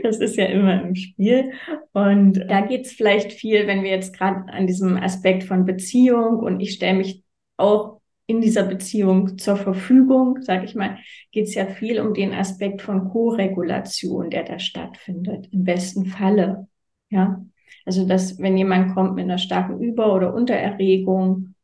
Das 0.04 0.20
ist 0.20 0.38
ja 0.38 0.46
immer 0.46 0.82
im 0.82 0.96
Spiel. 0.96 1.52
Und 1.92 2.34
da 2.48 2.62
geht 2.62 2.86
es 2.86 2.94
vielleicht 2.94 3.34
viel, 3.34 3.68
wenn 3.68 3.84
wir 3.84 3.90
jetzt 3.90 4.16
gerade 4.16 4.52
an 4.54 4.68
diesem 4.68 4.96
Aspekt 4.96 5.44
von 5.44 5.66
Beziehung 5.66 6.40
und 6.40 6.60
ich 6.60 6.74
stelle 6.74 6.98
mich 6.98 7.24
auch 7.58 8.00
in 8.28 8.42
dieser 8.42 8.64
Beziehung 8.64 9.38
zur 9.38 9.56
Verfügung, 9.58 10.42
sage 10.42 10.66
ich 10.66 10.76
mal, 10.76 10.98
geht 11.32 11.48
es 11.48 11.56
ja 11.56 11.66
viel 11.66 12.00
um 12.00 12.14
den 12.14 12.34
Aspekt 12.34 12.82
von 12.82 13.10
Co-Regulation, 13.10 14.30
der 14.30 14.44
da 14.44 14.60
stattfindet, 14.60 15.48
im 15.52 15.64
besten 15.64 16.06
Falle. 16.06 16.68
Ja, 17.10 17.44
also, 17.86 18.06
dass 18.06 18.40
wenn 18.40 18.58
jemand 18.58 18.94
kommt 18.94 19.16
mit 19.16 19.26
einer 19.26 19.38
starken 19.38 19.80
Über- 19.80 20.14
oder 20.14 20.34
Untererregung 20.34 21.56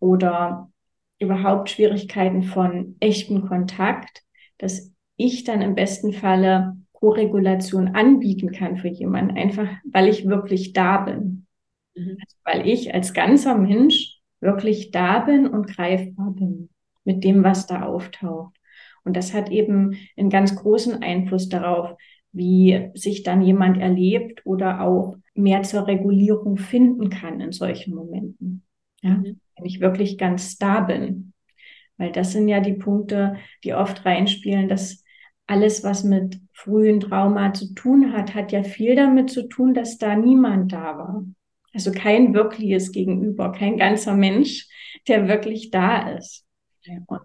oder 0.00 0.70
überhaupt 1.18 1.70
Schwierigkeiten 1.70 2.42
von 2.42 2.96
echtem 3.00 3.46
Kontakt, 3.46 4.22
dass 4.58 4.92
ich 5.16 5.44
dann 5.44 5.62
im 5.62 5.74
besten 5.74 6.12
Falle 6.12 6.76
Koregulation 6.92 7.94
anbieten 7.94 8.52
kann 8.52 8.76
für 8.76 8.88
jemanden, 8.88 9.36
einfach 9.36 9.68
weil 9.84 10.08
ich 10.08 10.26
wirklich 10.26 10.72
da 10.72 10.98
bin. 10.98 11.46
Mhm. 11.94 12.16
Also, 12.20 12.36
weil 12.44 12.68
ich 12.68 12.94
als 12.94 13.12
ganzer 13.12 13.56
Mensch 13.56 14.18
wirklich 14.40 14.90
da 14.90 15.20
bin 15.20 15.46
und 15.46 15.66
greifbar 15.68 16.32
bin 16.32 16.68
mit 17.04 17.24
dem, 17.24 17.42
was 17.44 17.66
da 17.66 17.82
auftaucht. 17.82 18.54
Und 19.04 19.16
das 19.16 19.34
hat 19.34 19.50
eben 19.50 19.96
einen 20.16 20.30
ganz 20.30 20.54
großen 20.56 21.02
Einfluss 21.02 21.48
darauf, 21.48 21.96
wie 22.32 22.90
sich 22.94 23.22
dann 23.22 23.42
jemand 23.42 23.78
erlebt 23.78 24.42
oder 24.44 24.80
auch 24.80 25.16
mehr 25.34 25.62
zur 25.62 25.86
Regulierung 25.86 26.56
finden 26.56 27.10
kann 27.10 27.40
in 27.40 27.52
solchen 27.52 27.94
Momenten. 27.94 28.64
Ja, 29.02 29.16
mhm. 29.16 29.40
wenn 29.56 29.64
ich 29.64 29.80
wirklich 29.80 30.18
ganz 30.18 30.58
da 30.58 30.80
bin. 30.80 31.32
Weil 31.96 32.12
das 32.12 32.32
sind 32.32 32.48
ja 32.48 32.60
die 32.60 32.74
Punkte, 32.74 33.36
die 33.64 33.74
oft 33.74 34.04
reinspielen, 34.04 34.68
dass 34.68 35.04
alles, 35.46 35.84
was 35.84 36.04
mit 36.04 36.40
frühen 36.52 37.00
Trauma 37.00 37.52
zu 37.52 37.74
tun 37.74 38.12
hat, 38.12 38.34
hat 38.34 38.52
ja 38.52 38.62
viel 38.62 38.94
damit 38.94 39.30
zu 39.30 39.48
tun, 39.48 39.74
dass 39.74 39.98
da 39.98 40.16
niemand 40.16 40.72
da 40.72 40.98
war. 40.98 41.24
Also 41.74 41.90
kein 41.90 42.34
wirkliches 42.34 42.92
Gegenüber, 42.92 43.52
kein 43.52 43.76
ganzer 43.76 44.14
Mensch, 44.14 44.68
der 45.08 45.28
wirklich 45.28 45.70
da 45.70 46.10
ist. 46.10 46.46
Und 47.06 47.20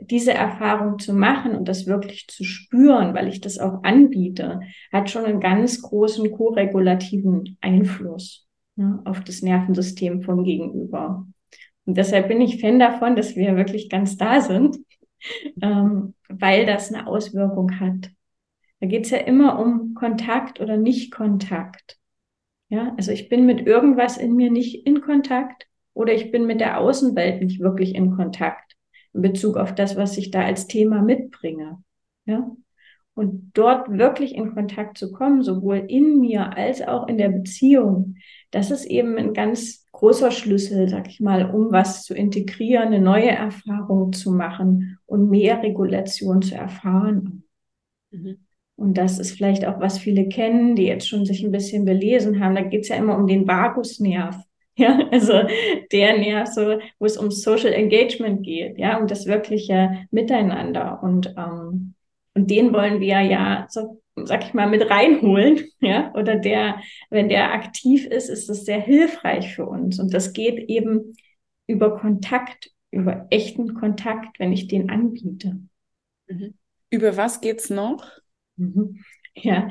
diese 0.00 0.32
Erfahrung 0.32 0.98
zu 0.98 1.12
machen 1.12 1.54
und 1.54 1.68
das 1.68 1.86
wirklich 1.86 2.28
zu 2.28 2.44
spüren, 2.44 3.14
weil 3.14 3.28
ich 3.28 3.40
das 3.40 3.58
auch 3.58 3.82
anbiete, 3.82 4.60
hat 4.92 5.10
schon 5.10 5.24
einen 5.24 5.40
ganz 5.40 5.82
großen 5.82 6.30
koregulativen 6.32 7.56
Einfluss 7.60 8.46
ne, 8.76 9.00
auf 9.04 9.22
das 9.22 9.42
Nervensystem 9.42 10.22
vom 10.22 10.44
Gegenüber. 10.44 11.26
Und 11.84 11.96
deshalb 11.96 12.28
bin 12.28 12.40
ich 12.40 12.60
Fan 12.60 12.78
davon, 12.78 13.16
dass 13.16 13.36
wir 13.36 13.56
wirklich 13.56 13.88
ganz 13.88 14.16
da 14.16 14.40
sind, 14.40 14.76
ähm, 15.62 16.14
weil 16.28 16.66
das 16.66 16.92
eine 16.92 17.06
Auswirkung 17.06 17.80
hat. 17.80 18.10
Da 18.80 18.86
geht 18.86 19.06
es 19.06 19.10
ja 19.10 19.18
immer 19.18 19.58
um 19.58 19.94
Kontakt 19.94 20.60
oder 20.60 20.76
Nicht-Kontakt. 20.76 21.98
Ja, 22.68 22.94
also 22.96 23.12
ich 23.12 23.28
bin 23.28 23.46
mit 23.46 23.66
irgendwas 23.66 24.18
in 24.18 24.34
mir 24.36 24.50
nicht 24.50 24.86
in 24.86 25.00
Kontakt 25.00 25.66
oder 25.94 26.12
ich 26.12 26.30
bin 26.30 26.46
mit 26.46 26.60
der 26.60 26.78
Außenwelt 26.78 27.42
nicht 27.42 27.60
wirklich 27.60 27.94
in 27.94 28.14
Kontakt 28.14 28.67
in 29.18 29.22
Bezug 29.22 29.56
auf 29.56 29.74
das, 29.74 29.96
was 29.96 30.16
ich 30.16 30.30
da 30.30 30.42
als 30.42 30.68
Thema 30.68 31.02
mitbringe. 31.02 31.82
Ja? 32.24 32.50
Und 33.14 33.50
dort 33.54 33.90
wirklich 33.90 34.34
in 34.36 34.54
Kontakt 34.54 34.96
zu 34.96 35.10
kommen, 35.10 35.42
sowohl 35.42 35.84
in 35.88 36.20
mir 36.20 36.56
als 36.56 36.80
auch 36.82 37.08
in 37.08 37.18
der 37.18 37.30
Beziehung, 37.30 38.14
das 38.52 38.70
ist 38.70 38.84
eben 38.84 39.18
ein 39.18 39.34
ganz 39.34 39.86
großer 39.90 40.30
Schlüssel, 40.30 40.88
sag 40.88 41.08
ich 41.08 41.18
mal, 41.18 41.50
um 41.50 41.72
was 41.72 42.04
zu 42.04 42.14
integrieren, 42.14 42.86
eine 42.86 43.00
neue 43.00 43.30
Erfahrung 43.30 44.12
zu 44.12 44.30
machen 44.30 44.98
und 45.06 45.28
mehr 45.28 45.62
Regulation 45.64 46.42
zu 46.42 46.54
erfahren. 46.54 47.42
Mhm. 48.12 48.38
Und 48.76 48.96
das 48.96 49.18
ist 49.18 49.32
vielleicht 49.32 49.66
auch, 49.66 49.80
was 49.80 49.98
viele 49.98 50.28
kennen, 50.28 50.76
die 50.76 50.84
jetzt 50.84 51.08
schon 51.08 51.26
sich 51.26 51.42
ein 51.42 51.50
bisschen 51.50 51.84
belesen 51.84 52.38
haben. 52.38 52.54
Da 52.54 52.62
geht 52.62 52.82
es 52.82 52.88
ja 52.88 52.94
immer 52.94 53.18
um 53.18 53.26
den 53.26 53.48
Vagusnerv. 53.48 54.36
Ja, 54.80 55.08
also 55.10 55.32
der 55.90 56.18
Nerv, 56.18 56.46
so, 56.48 56.78
wo 57.00 57.06
es 57.06 57.16
um 57.16 57.32
Social 57.32 57.72
Engagement 57.72 58.44
geht, 58.44 58.78
ja, 58.78 58.98
um 58.98 59.08
das 59.08 59.26
wirkliche 59.26 60.06
Miteinander. 60.12 61.02
Und, 61.02 61.34
ähm, 61.36 61.94
und 62.34 62.48
den 62.48 62.72
wollen 62.72 63.00
wir 63.00 63.20
ja, 63.22 63.66
so, 63.68 64.00
sag 64.14 64.44
ich 64.44 64.54
mal, 64.54 64.68
mit 64.68 64.88
reinholen, 64.88 65.64
ja, 65.80 66.12
oder 66.14 66.36
der, 66.36 66.80
wenn 67.10 67.28
der 67.28 67.52
aktiv 67.52 68.06
ist, 68.06 68.28
ist 68.28 68.48
das 68.48 68.64
sehr 68.64 68.80
hilfreich 68.80 69.52
für 69.52 69.66
uns. 69.66 69.98
Und 69.98 70.14
das 70.14 70.32
geht 70.32 70.68
eben 70.68 71.16
über 71.66 71.98
Kontakt, 71.98 72.70
über 72.92 73.26
echten 73.30 73.74
Kontakt, 73.74 74.38
wenn 74.38 74.52
ich 74.52 74.68
den 74.68 74.90
anbiete. 74.90 75.58
Mhm. 76.28 76.54
Über 76.90 77.16
was 77.16 77.40
geht's 77.40 77.68
noch? 77.68 78.06
Mhm. 78.56 79.04
Ja, 79.42 79.68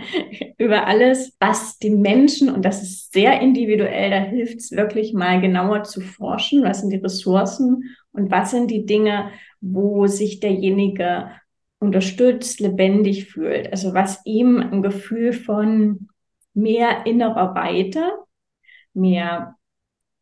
über 0.58 0.88
alles, 0.88 1.36
was 1.40 1.78
dem 1.80 2.02
Menschen, 2.02 2.50
und 2.50 2.64
das 2.64 2.82
ist 2.82 3.12
sehr 3.12 3.42
individuell, 3.42 4.12
da 4.12 4.18
hilft 4.20 4.60
es 4.60 4.72
wirklich 4.72 5.14
mal 5.14 5.42
genauer 5.42 5.84
zu 5.84 6.02
forschen, 6.02 6.64
was 6.64 6.82
sind 6.82 6.92
die 6.92 6.98
Ressourcen 6.98 7.84
und 8.12 8.32
was 8.32 8.52
sind 8.52 8.72
die 8.72 8.86
Dinge, 8.86 9.30
wo 9.60 10.08
sich 10.08 10.40
derjenige 10.40 11.32
unterstützt, 11.80 12.60
lebendig 12.60 13.26
fühlt. 13.26 13.72
Also 13.72 13.94
was 13.94 14.22
ihm 14.26 14.60
ein 14.60 14.82
Gefühl 14.82 15.34
von 15.34 16.10
mehr 16.54 17.06
innerer 17.06 17.54
Weite, 17.56 18.04
mehr 18.94 19.57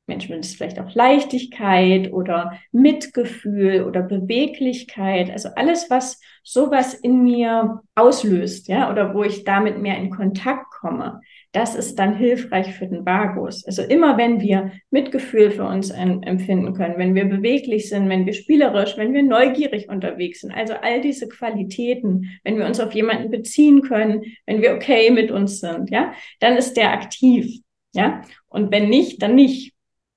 Manchmal 0.08 0.40
ist 0.40 0.56
vielleicht 0.56 0.80
auch 0.80 0.94
Leichtigkeit 0.94 2.14
oder 2.14 2.60
Mitgefühl 2.72 3.84
oder 3.86 4.04
Beweglichkeit. 4.04 5.32
Also 5.32 5.50
alles, 5.56 5.90
was 5.90 6.20
sowas 6.44 6.94
in 6.94 7.24
mir 7.24 7.82
auslöst, 7.96 8.68
ja, 8.68 8.92
oder 8.92 9.16
wo 9.16 9.24
ich 9.24 9.46
damit 9.46 9.80
mehr 9.82 9.98
in 9.98 10.12
Kontakt 10.12 10.70
komme, 10.70 11.22
das 11.54 11.74
ist 11.74 11.98
dann 11.98 12.16
hilfreich 12.18 12.76
für 12.76 12.86
den 12.86 13.04
Vagus. 13.04 13.66
Also 13.66 13.82
immer 13.82 14.16
wenn 14.18 14.42
wir 14.42 14.74
Mitgefühl 14.92 15.50
für 15.50 15.66
uns 15.66 15.90
empfinden 15.90 16.76
können, 16.76 16.98
wenn 16.98 17.16
wir 17.16 17.26
beweglich 17.26 17.90
sind, 17.90 18.08
wenn 18.08 18.28
wir 18.28 18.34
spielerisch, 18.34 18.98
wenn 18.98 19.14
wir 19.14 19.24
neugierig 19.24 19.90
unterwegs 19.90 20.42
sind, 20.42 20.52
also 20.52 20.76
all 20.76 21.02
diese 21.02 21.28
Qualitäten, 21.28 22.30
wenn 22.44 22.60
wir 22.60 22.68
uns 22.68 22.80
auf 22.80 22.94
jemanden 22.94 23.32
beziehen 23.32 23.82
können, 23.82 24.22
wenn 24.46 24.62
wir 24.62 24.76
okay 24.76 25.10
mit 25.10 25.32
uns 25.32 25.62
sind, 25.62 25.90
ja, 25.90 26.14
dann 26.42 26.58
ist 26.58 26.78
der 26.78 26.92
aktiv, 26.92 27.62
ja. 27.96 28.22
Und 28.48 28.72
wenn 28.72 28.88
nicht, 28.88 29.24
dann 29.24 29.34
nicht. 29.34 29.75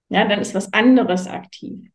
Ja, 0.09 0.27
dann 0.27 0.41
ist 0.41 0.55
was 0.55 0.73
anderes 0.73 1.27
aktiv. 1.27 1.91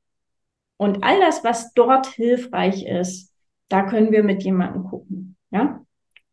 Und 0.77 1.03
all 1.03 1.19
das, 1.19 1.43
was 1.43 1.73
dort 1.73 2.07
hilfreich 2.07 2.85
ist, 2.85 3.33
da 3.69 3.83
können 3.83 4.11
wir 4.11 4.23
mit 4.23 4.43
jemandem 4.43 4.83
gucken. 4.83 5.35
Ja, 5.51 5.81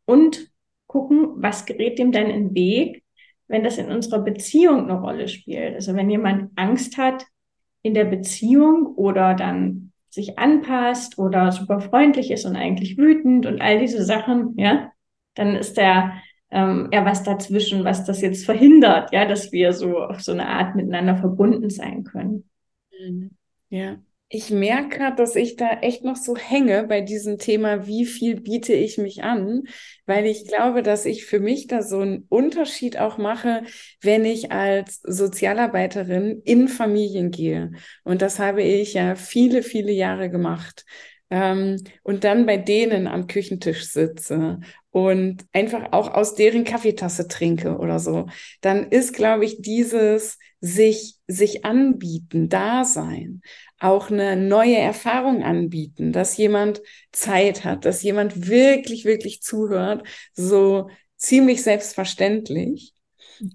und 0.06 0.50
gucken, 0.86 1.28
was 1.36 1.66
gerät 1.66 1.98
dem 1.98 2.10
denn 2.12 2.30
in 2.30 2.48
den 2.48 2.54
Weg, 2.54 3.04
wenn 3.46 3.64
das 3.64 3.78
in 3.78 3.90
unserer 3.90 4.20
Beziehung 4.20 4.90
eine 4.90 5.00
Rolle 5.00 5.28
spielt. 5.28 5.74
Also 5.74 5.94
wenn 5.94 6.10
jemand 6.10 6.50
Angst 6.56 6.98
hat 6.98 7.26
in 7.82 7.94
der 7.94 8.04
Beziehung 8.04 8.86
oder 8.96 9.34
dann 9.34 9.92
sich 10.08 10.38
anpasst 10.38 11.18
oder 11.18 11.52
super 11.52 11.80
freundlich 11.80 12.30
ist 12.30 12.44
und 12.44 12.56
eigentlich 12.56 12.98
wütend 12.98 13.46
und 13.46 13.60
all 13.60 13.78
diese 13.78 14.04
Sachen, 14.04 14.54
ja, 14.58 14.90
dann 15.34 15.54
ist 15.54 15.76
der 15.76 16.20
ähm, 16.50 16.88
eher 16.90 17.04
was 17.04 17.22
dazwischen, 17.22 17.84
was 17.84 18.04
das 18.04 18.20
jetzt 18.20 18.44
verhindert, 18.44 19.12
ja, 19.12 19.24
dass 19.24 19.52
wir 19.52 19.72
so 19.72 19.98
auf 19.98 20.20
so 20.20 20.32
eine 20.32 20.48
Art 20.48 20.74
miteinander 20.74 21.16
verbunden 21.16 21.70
sein 21.70 22.04
können. 22.04 22.48
Mhm. 22.98 23.30
Ja. 23.68 23.98
Ich 24.32 24.50
merke 24.50 24.98
gerade, 24.98 25.16
dass 25.16 25.34
ich 25.34 25.56
da 25.56 25.80
echt 25.80 26.04
noch 26.04 26.14
so 26.14 26.36
hänge 26.36 26.84
bei 26.84 27.00
diesem 27.00 27.38
Thema, 27.38 27.88
wie 27.88 28.06
viel 28.06 28.40
biete 28.40 28.72
ich 28.72 28.96
mich 28.96 29.24
an, 29.24 29.64
weil 30.06 30.24
ich 30.24 30.46
glaube, 30.46 30.84
dass 30.84 31.04
ich 31.04 31.26
für 31.26 31.40
mich 31.40 31.66
da 31.66 31.82
so 31.82 31.98
einen 31.98 32.26
Unterschied 32.28 32.96
auch 32.96 33.18
mache, 33.18 33.64
wenn 34.02 34.24
ich 34.24 34.52
als 34.52 35.00
Sozialarbeiterin 35.02 36.42
in 36.44 36.68
Familien 36.68 37.32
gehe. 37.32 37.72
Und 38.04 38.22
das 38.22 38.38
habe 38.38 38.62
ich 38.62 38.94
ja 38.94 39.16
viele, 39.16 39.64
viele 39.64 39.90
Jahre 39.90 40.30
gemacht. 40.30 40.84
Ähm, 41.30 41.82
und 42.04 42.22
dann 42.22 42.46
bei 42.46 42.56
denen 42.56 43.08
am 43.08 43.26
Küchentisch 43.26 43.86
sitze 43.86 44.60
und 44.90 45.44
einfach 45.52 45.92
auch 45.92 46.12
aus 46.12 46.34
deren 46.34 46.64
Kaffeetasse 46.64 47.28
trinke 47.28 47.78
oder 47.78 47.98
so, 47.98 48.26
dann 48.60 48.88
ist, 48.90 49.14
glaube 49.14 49.44
ich, 49.44 49.60
dieses 49.62 50.38
sich, 50.60 51.16
sich 51.26 51.64
anbieten, 51.64 52.48
da 52.48 52.84
sein, 52.84 53.40
auch 53.78 54.10
eine 54.10 54.36
neue 54.36 54.76
Erfahrung 54.76 55.42
anbieten, 55.42 56.12
dass 56.12 56.36
jemand 56.36 56.82
Zeit 57.12 57.64
hat, 57.64 57.84
dass 57.84 58.02
jemand 58.02 58.48
wirklich, 58.48 59.04
wirklich 59.04 59.42
zuhört, 59.42 60.06
so 60.34 60.90
ziemlich 61.16 61.62
selbstverständlich. 61.62 62.94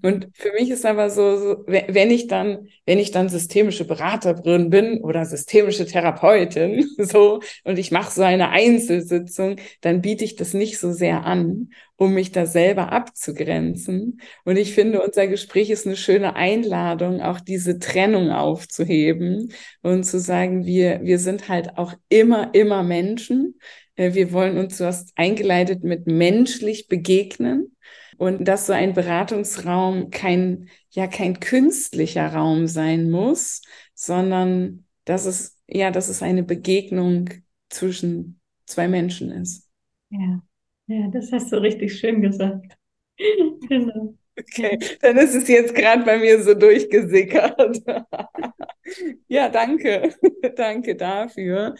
Und 0.02 0.28
für 0.34 0.52
mich 0.52 0.70
ist 0.70 0.84
aber 0.84 1.10
so, 1.10 1.36
so, 1.36 1.64
wenn 1.66 2.10
ich 2.10 2.26
dann, 2.26 2.68
wenn 2.86 2.98
ich 2.98 3.12
dann 3.12 3.28
systemische 3.28 3.84
Beraterin 3.84 4.70
bin 4.70 5.00
oder 5.02 5.24
systemische 5.24 5.86
Therapeutin, 5.86 6.88
so, 6.98 7.40
und 7.64 7.78
ich 7.78 7.90
mache 7.90 8.12
so 8.12 8.22
eine 8.22 8.50
Einzelsitzung, 8.50 9.56
dann 9.80 10.00
biete 10.00 10.24
ich 10.24 10.36
das 10.36 10.54
nicht 10.54 10.78
so 10.78 10.92
sehr 10.92 11.24
an, 11.24 11.70
um 11.96 12.14
mich 12.14 12.32
da 12.32 12.46
selber 12.46 12.92
abzugrenzen. 12.92 14.20
Und 14.44 14.56
ich 14.56 14.74
finde, 14.74 15.02
unser 15.02 15.28
Gespräch 15.28 15.70
ist 15.70 15.86
eine 15.86 15.96
schöne 15.96 16.34
Einladung, 16.34 17.20
auch 17.20 17.40
diese 17.40 17.78
Trennung 17.78 18.30
aufzuheben 18.30 19.52
und 19.82 20.04
zu 20.04 20.18
sagen, 20.18 20.66
wir, 20.66 21.00
wir 21.02 21.18
sind 21.18 21.48
halt 21.48 21.78
auch 21.78 21.94
immer, 22.08 22.54
immer 22.54 22.82
Menschen. 22.82 23.58
Äh, 23.94 24.14
wir 24.14 24.32
wollen 24.32 24.58
uns, 24.58 24.78
du 24.78 24.84
hast 24.84 25.12
eingeleitet 25.14 25.84
mit 25.84 26.06
menschlich 26.06 26.88
begegnen 26.88 27.76
und 28.18 28.44
dass 28.46 28.66
so 28.66 28.72
ein 28.72 28.94
Beratungsraum 28.94 30.10
kein, 30.10 30.68
ja, 30.90 31.06
kein 31.06 31.40
künstlicher 31.40 32.28
Raum 32.32 32.66
sein 32.66 33.10
muss, 33.10 33.62
sondern 33.94 34.86
dass 35.04 35.26
es, 35.26 35.58
ja, 35.66 35.90
dass 35.90 36.08
es 36.08 36.22
eine 36.22 36.42
Begegnung 36.42 37.28
zwischen 37.68 38.40
zwei 38.66 38.88
Menschen 38.88 39.30
ist. 39.30 39.68
Ja, 40.10 40.42
ja, 40.86 41.08
das 41.08 41.32
hast 41.32 41.52
du 41.52 41.56
richtig 41.60 41.98
schön 41.98 42.22
gesagt. 42.22 42.76
genau. 43.68 44.16
Okay, 44.38 44.78
dann 45.00 45.16
ist 45.16 45.34
es 45.34 45.48
jetzt 45.48 45.74
gerade 45.74 46.04
bei 46.04 46.18
mir 46.18 46.42
so 46.42 46.52
durchgesickert. 46.54 47.78
ja, 49.28 49.48
danke. 49.48 50.14
danke 50.56 50.94
dafür. 50.94 51.74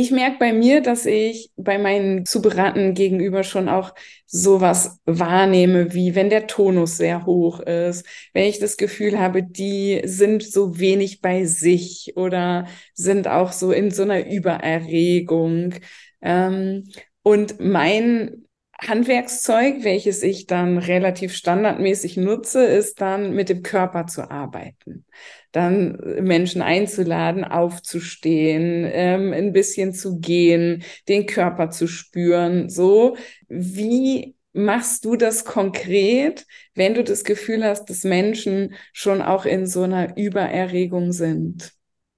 Ich 0.00 0.12
merke 0.12 0.36
bei 0.38 0.52
mir, 0.52 0.80
dass 0.80 1.06
ich 1.06 1.50
bei 1.56 1.76
meinen 1.76 2.24
Zuberatenden 2.24 2.94
gegenüber 2.94 3.42
schon 3.42 3.68
auch 3.68 3.96
sowas 4.26 5.00
wahrnehme, 5.06 5.92
wie 5.92 6.14
wenn 6.14 6.30
der 6.30 6.46
Tonus 6.46 6.98
sehr 6.98 7.26
hoch 7.26 7.58
ist, 7.58 8.06
wenn 8.32 8.44
ich 8.44 8.60
das 8.60 8.76
Gefühl 8.76 9.18
habe, 9.18 9.42
die 9.42 10.00
sind 10.04 10.44
so 10.44 10.78
wenig 10.78 11.20
bei 11.20 11.46
sich 11.46 12.12
oder 12.14 12.68
sind 12.94 13.26
auch 13.26 13.50
so 13.50 13.72
in 13.72 13.90
so 13.90 14.04
einer 14.04 14.24
Übererregung. 14.24 15.74
Ähm, 16.22 16.84
und 17.24 17.58
mein 17.58 18.44
Handwerkszeug, 18.80 19.82
welches 19.82 20.22
ich 20.22 20.46
dann 20.46 20.78
relativ 20.78 21.34
standardmäßig 21.34 22.16
nutze, 22.16 22.64
ist 22.64 23.00
dann 23.00 23.34
mit 23.34 23.48
dem 23.48 23.64
Körper 23.64 24.06
zu 24.06 24.30
arbeiten. 24.30 25.04
Dann 25.52 25.98
Menschen 26.20 26.62
einzuladen, 26.62 27.44
aufzustehen, 27.44 28.86
ähm, 28.92 29.32
ein 29.32 29.52
bisschen 29.52 29.92
zu 29.92 30.18
gehen, 30.18 30.82
den 31.08 31.26
Körper 31.26 31.70
zu 31.70 31.86
spüren. 31.86 32.68
So, 32.68 33.16
wie 33.48 34.34
machst 34.52 35.04
du 35.04 35.16
das 35.16 35.44
konkret, 35.44 36.46
wenn 36.74 36.94
du 36.94 37.04
das 37.04 37.24
Gefühl 37.24 37.64
hast, 37.64 37.86
dass 37.86 38.04
Menschen 38.04 38.74
schon 38.92 39.22
auch 39.22 39.46
in 39.46 39.66
so 39.66 39.82
einer 39.82 40.16
Übererregung 40.16 41.12
sind? 41.12 41.72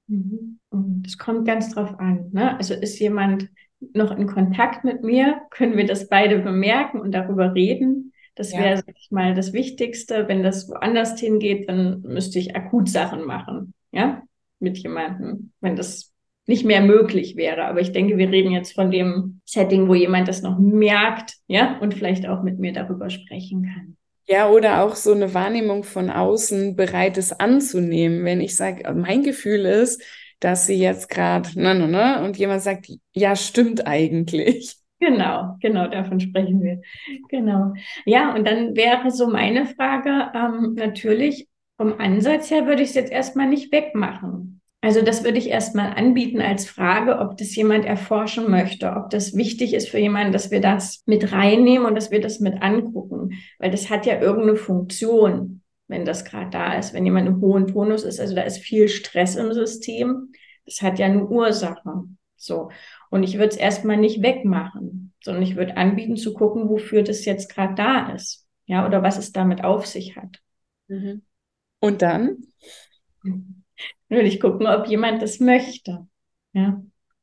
Mhm. 0.07 0.59
Das 0.71 1.19
kommt 1.19 1.47
ganz 1.47 1.75
drauf 1.75 1.99
an. 1.99 2.31
Ne? 2.33 2.57
Also 2.57 2.75
ist 2.75 2.99
jemand 2.99 3.49
noch 3.95 4.17
in 4.17 4.27
Kontakt 4.27 4.85
mit 4.85 5.03
mir? 5.03 5.41
Können 5.51 5.77
wir 5.77 5.87
das 5.87 6.09
beide 6.09 6.39
bemerken 6.39 7.01
und 7.01 7.13
darüber 7.13 7.55
reden? 7.55 8.10
Das 8.41 8.53
wäre, 8.55 8.79
sag 8.79 8.97
ich 8.99 9.11
mal, 9.11 9.35
das 9.35 9.53
Wichtigste. 9.53 10.27
Wenn 10.27 10.43
das 10.43 10.67
woanders 10.71 11.21
hingeht, 11.21 11.69
dann 11.69 12.01
müsste 12.01 12.39
ich 12.39 12.57
akut 12.57 12.89
Sachen 12.89 13.27
machen, 13.27 13.75
ja, 13.93 14.23
mit 14.61 14.79
jemandem, 14.79 15.53
wenn 15.61 15.77
das 15.77 16.15
nicht 16.47 16.65
mehr 16.65 16.81
möglich 16.81 17.37
wäre. 17.37 17.67
Aber 17.67 17.83
ich 17.83 17.93
denke, 17.93 18.17
wir 18.17 18.31
reden 18.31 18.51
jetzt 18.51 18.73
von 18.73 18.91
dem 18.91 19.43
Setting, 19.45 19.89
wo 19.89 19.95
jemand 19.95 20.27
das 20.27 20.41
noch 20.41 20.59
merkt, 20.59 21.35
ja, 21.49 21.79
und 21.81 21.93
vielleicht 21.93 22.27
auch 22.27 22.43
mit 22.43 22.59
mir 22.59 22.73
darüber 22.73 23.11
sprechen 23.11 23.65
kann. 23.65 23.97
Ja, 24.27 24.49
oder 24.49 24.85
auch 24.85 24.97
so 24.97 25.13
eine 25.13 25.35
Wahrnehmung 25.35 25.85
von 25.85 26.09
außen 26.09 26.77
bereit 26.77 27.19
ist 27.19 27.43
anzunehmen. 27.43 28.25
Wenn 28.25 28.41
ich 28.41 28.57
sage, 28.57 28.91
mein 28.95 29.23
Gefühl 29.23 29.67
ist, 29.67 30.03
dass 30.39 30.67
sie 30.67 30.79
jetzt 30.79 31.11
gerade, 31.11 31.51
ne, 31.61 31.75
ne, 31.75 31.89
ne, 31.89 32.25
und 32.25 32.39
jemand 32.39 32.63
sagt, 32.63 32.91
ja, 33.13 33.37
stimmt 33.37 33.87
eigentlich. 33.87 34.80
Genau, 35.01 35.57
genau, 35.61 35.89
davon 35.89 36.21
sprechen 36.21 36.63
wir. 36.63 36.83
Genau. 37.29 37.73
Ja, 38.05 38.35
und 38.35 38.47
dann 38.47 38.77
wäre 38.77 39.11
so 39.11 39.29
meine 39.29 39.67
Frage, 39.67 40.31
ähm, 40.35 40.75
natürlich, 40.75 41.49
vom 41.79 41.99
Ansatz 41.99 42.51
her 42.51 42.67
würde 42.67 42.83
ich 42.83 42.91
es 42.91 42.95
jetzt 42.95 43.11
erstmal 43.11 43.49
nicht 43.49 43.73
wegmachen. 43.73 44.61
Also 44.83 45.03
das 45.03 45.25
würde 45.25 45.39
ich 45.39 45.49
erstmal 45.49 45.95
anbieten 45.95 46.41
als 46.41 46.69
Frage, 46.69 47.19
ob 47.19 47.37
das 47.37 47.55
jemand 47.57 47.85
erforschen 47.85 48.51
möchte, 48.51 48.93
ob 48.93 49.11
das 49.11 49.35
wichtig 49.35 49.75
ist 49.75 49.89
für 49.89 49.99
jemanden, 49.99 50.33
dass 50.33 50.51
wir 50.51 50.61
das 50.61 51.03
mit 51.07 51.33
reinnehmen 51.33 51.87
und 51.87 51.95
dass 51.95 52.11
wir 52.11 52.21
das 52.21 52.41
mit 52.41 52.63
angucken, 52.63 53.33
weil 53.59 53.71
das 53.71 53.91
hat 53.91 54.07
ja 54.07 54.21
irgendeine 54.21 54.57
Funktion 54.57 55.61
wenn 55.91 56.05
das 56.05 56.25
gerade 56.25 56.51
da 56.51 56.75
ist, 56.75 56.95
wenn 56.95 57.05
jemand 57.05 57.27
im 57.27 57.41
hohen 57.41 57.67
Tonus 57.67 58.05
ist, 58.05 58.21
also 58.21 58.35
da 58.35 58.43
ist 58.43 58.59
viel 58.59 58.89
Stress 58.89 59.35
im 59.35 59.53
System, 59.53 60.33
das 60.65 60.83
hat 60.83 61.01
ja 61.01 61.07
eine 61.07 61.27
Ursache. 61.27 62.05
So. 62.37 62.71
Und 63.11 63.23
ich 63.23 63.35
würde 63.35 63.49
es 63.49 63.57
erstmal 63.57 63.97
nicht 63.97 64.23
wegmachen, 64.23 65.13
sondern 65.23 65.43
ich 65.43 65.57
würde 65.57 65.77
anbieten 65.77 66.17
zu 66.17 66.33
gucken, 66.33 66.69
wofür 66.69 67.03
das 67.03 67.25
jetzt 67.25 67.53
gerade 67.53 67.75
da 67.75 68.13
ist. 68.13 68.47
Ja, 68.67 68.87
oder 68.87 69.03
was 69.03 69.19
es 69.19 69.33
damit 69.33 69.65
auf 69.65 69.87
sich 69.87 70.17
hat. 70.17 70.41
Mhm. 70.89 71.23
Und 71.81 72.03
dann? 72.03 72.39
Würde 74.09 74.29
ich 74.29 74.41
gucken, 74.41 74.67
ob 74.67 74.87
jemand 74.87 75.23
das 75.23 75.41
möchte. 75.41 76.07
Ja 76.53 76.81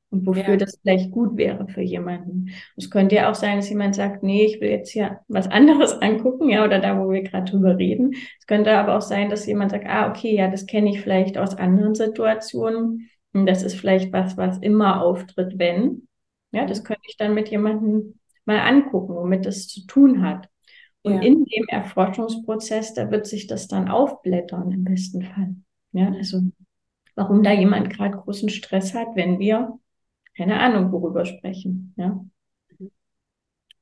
und 0.10 0.26
wofür 0.26 0.52
ja. 0.52 0.58
das 0.58 0.80
vielleicht 0.82 1.12
gut 1.12 1.38
wäre 1.38 1.68
für 1.68 1.82
jemanden. 1.82 2.50
Es 2.78 2.90
könnte 2.90 3.16
ja 3.16 3.30
auch 3.30 3.36
sein, 3.36 3.58
dass 3.58 3.70
jemand 3.70 3.96
sagt, 3.96 4.24
nee, 4.24 4.46
ich 4.46 4.62
will 4.62 4.70
jetzt 4.70 4.92
hier 4.92 5.20
was 5.28 5.48
anderes 5.48 5.94
angucken, 6.02 6.50
ja, 6.50 6.64
oder 6.64 6.80
da, 6.80 7.00
wo 7.00 7.12
wir 7.12 7.24
gerade 7.24 7.52
drüber 7.52 7.78
reden. 7.78 8.16
Es 8.40 8.48
könnte 8.48 8.72
aber 8.72 8.98
auch 8.98 9.02
sein, 9.02 9.30
dass 9.30 9.46
jemand 9.46 9.72
sagt, 9.72 9.86
ah, 9.88 10.10
okay, 10.10 10.34
ja, 10.36 10.50
das 10.50 10.66
kenne 10.66 10.90
ich 10.90 11.02
vielleicht 11.02 11.38
aus 11.38 11.56
anderen 11.56 11.96
Situationen. 11.96 13.10
Und 13.34 13.46
das 13.46 13.64
ist 13.64 13.76
vielleicht 13.76 14.12
was, 14.14 14.38
was 14.38 14.58
immer 14.60 15.02
auftritt, 15.02 15.60
wenn. 15.60 16.08
Ja, 16.52 16.66
das 16.66 16.84
könnte 16.84 17.04
ich 17.08 17.18
dann 17.18 17.34
mit 17.34 17.50
jemandem 17.50 18.20
mal 18.46 18.60
angucken, 18.60 19.16
womit 19.16 19.46
das 19.46 19.68
zu 19.68 19.86
tun 19.86 20.22
hat. 20.22 20.50
Und 21.02 21.16
ja. 21.16 21.22
in 21.22 21.46
dem 21.46 21.68
Erforschungsprozess, 21.68 22.94
da 22.94 23.12
wird 23.12 23.28
sich 23.28 23.48
das 23.48 23.68
dann 23.68 23.90
aufblättern 23.90 24.72
im 24.72 24.84
besten 24.84 25.22
Fall. 25.24 25.56
Ja, 25.92 26.12
also 26.12 26.42
warum 27.16 27.44
da 27.44 27.52
jemand 27.52 27.90
gerade 27.90 28.18
großen 28.18 28.50
Stress 28.50 28.94
hat, 28.94 29.16
wenn 29.16 29.40
wir 29.40 29.80
keine 30.38 30.60
Ahnung, 30.60 30.92
worüber 30.92 31.26
sprechen. 31.26 31.94
Ja. 31.98 32.24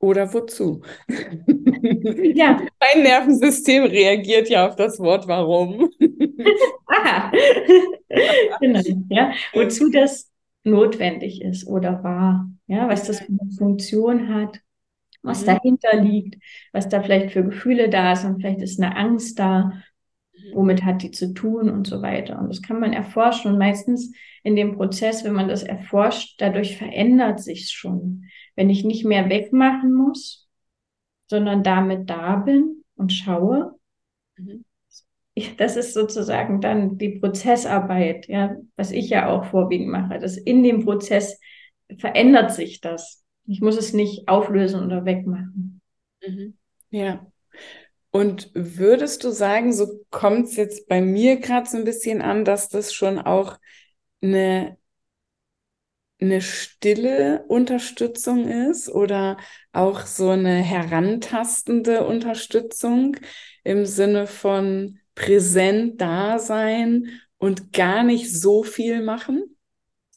Oder 0.05 0.31
wozu? 0.35 0.83
ja. 2.35 2.61
Mein 2.79 3.01
Nervensystem 3.01 3.85
reagiert 3.85 4.49
ja 4.49 4.67
auf 4.67 4.75
das 4.75 4.99
Wort 4.99 5.27
warum. 5.27 5.89
Aha. 6.85 7.31
genau. 8.61 8.81
Ja. 9.09 9.33
Wozu 9.53 9.89
das 9.89 10.31
notwendig 10.63 11.41
ist 11.41 11.65
oder 11.65 12.03
war. 12.03 12.47
Ja, 12.67 12.87
was 12.87 13.05
das 13.05 13.21
für 13.21 13.29
eine 13.29 13.51
Funktion 13.57 14.31
hat, 14.31 14.59
was 15.23 15.41
mhm. 15.41 15.45
dahinter 15.47 15.99
liegt, 15.99 16.35
was 16.71 16.87
da 16.87 17.01
vielleicht 17.01 17.31
für 17.31 17.43
Gefühle 17.43 17.89
da 17.89 18.15
sind. 18.15 18.41
Vielleicht 18.41 18.61
ist 18.61 18.79
eine 18.79 18.95
Angst 18.95 19.39
da 19.39 19.71
womit 20.53 20.83
hat 20.83 21.01
die 21.01 21.11
zu 21.11 21.33
tun 21.33 21.69
und 21.69 21.87
so 21.87 22.01
weiter. 22.01 22.39
Und 22.39 22.49
das 22.49 22.61
kann 22.61 22.79
man 22.79 22.93
erforschen 22.93 23.51
und 23.51 23.57
meistens 23.57 24.13
in 24.43 24.55
dem 24.55 24.75
Prozess, 24.75 25.23
wenn 25.23 25.33
man 25.33 25.47
das 25.47 25.63
erforscht, 25.63 26.35
dadurch 26.39 26.77
verändert 26.77 27.41
sich 27.41 27.69
schon. 27.71 28.25
Wenn 28.55 28.69
ich 28.69 28.83
nicht 28.83 29.05
mehr 29.05 29.29
wegmachen 29.29 29.93
muss, 29.93 30.47
sondern 31.27 31.63
damit 31.63 32.09
da 32.09 32.37
bin 32.37 32.83
und 32.95 33.11
schaue, 33.11 33.75
mhm. 34.37 34.63
das 35.57 35.75
ist 35.75 35.93
sozusagen 35.93 36.61
dann 36.61 36.97
die 36.97 37.19
Prozessarbeit, 37.19 38.27
ja, 38.27 38.55
was 38.75 38.91
ich 38.91 39.09
ja 39.09 39.29
auch 39.29 39.45
vorwiegend 39.45 39.89
mache. 39.89 40.19
dass 40.19 40.37
in 40.37 40.63
dem 40.63 40.85
Prozess 40.85 41.39
verändert 41.97 42.53
sich 42.53 42.81
das. 42.81 43.23
Ich 43.47 43.61
muss 43.61 43.77
es 43.77 43.93
nicht 43.93 44.27
auflösen 44.27 44.83
oder 44.85 45.05
wegmachen. 45.05 45.81
Mhm. 46.25 46.57
Ja. 46.89 47.25
Und 48.11 48.49
würdest 48.53 49.23
du 49.25 49.29
sagen, 49.29 49.73
so 49.73 49.99
kommt 50.09 50.45
es 50.45 50.55
jetzt 50.55 50.87
bei 50.87 51.01
mir 51.01 51.37
gerade 51.37 51.69
so 51.69 51.77
ein 51.77 51.83
bisschen 51.83 52.21
an, 52.21 52.45
dass 52.45 52.69
das 52.69 52.93
schon 52.93 53.19
auch 53.19 53.57
eine, 54.21 54.77
eine 56.19 56.41
stille 56.41 57.43
Unterstützung 57.47 58.47
ist 58.47 58.89
oder 58.89 59.38
auch 59.73 60.01
so 60.01 60.30
eine 60.30 60.56
herantastende 60.56 62.06
Unterstützung 62.06 63.17
im 63.63 63.86
Sinne 63.86 64.28
von 64.28 64.99
präsent 65.13 65.99
da 65.99 66.39
sein 66.39 67.08
und 67.38 67.73
gar 67.73 68.04
nicht 68.04 68.32
so 68.32 68.63
viel 68.63 69.01
machen? 69.04 69.43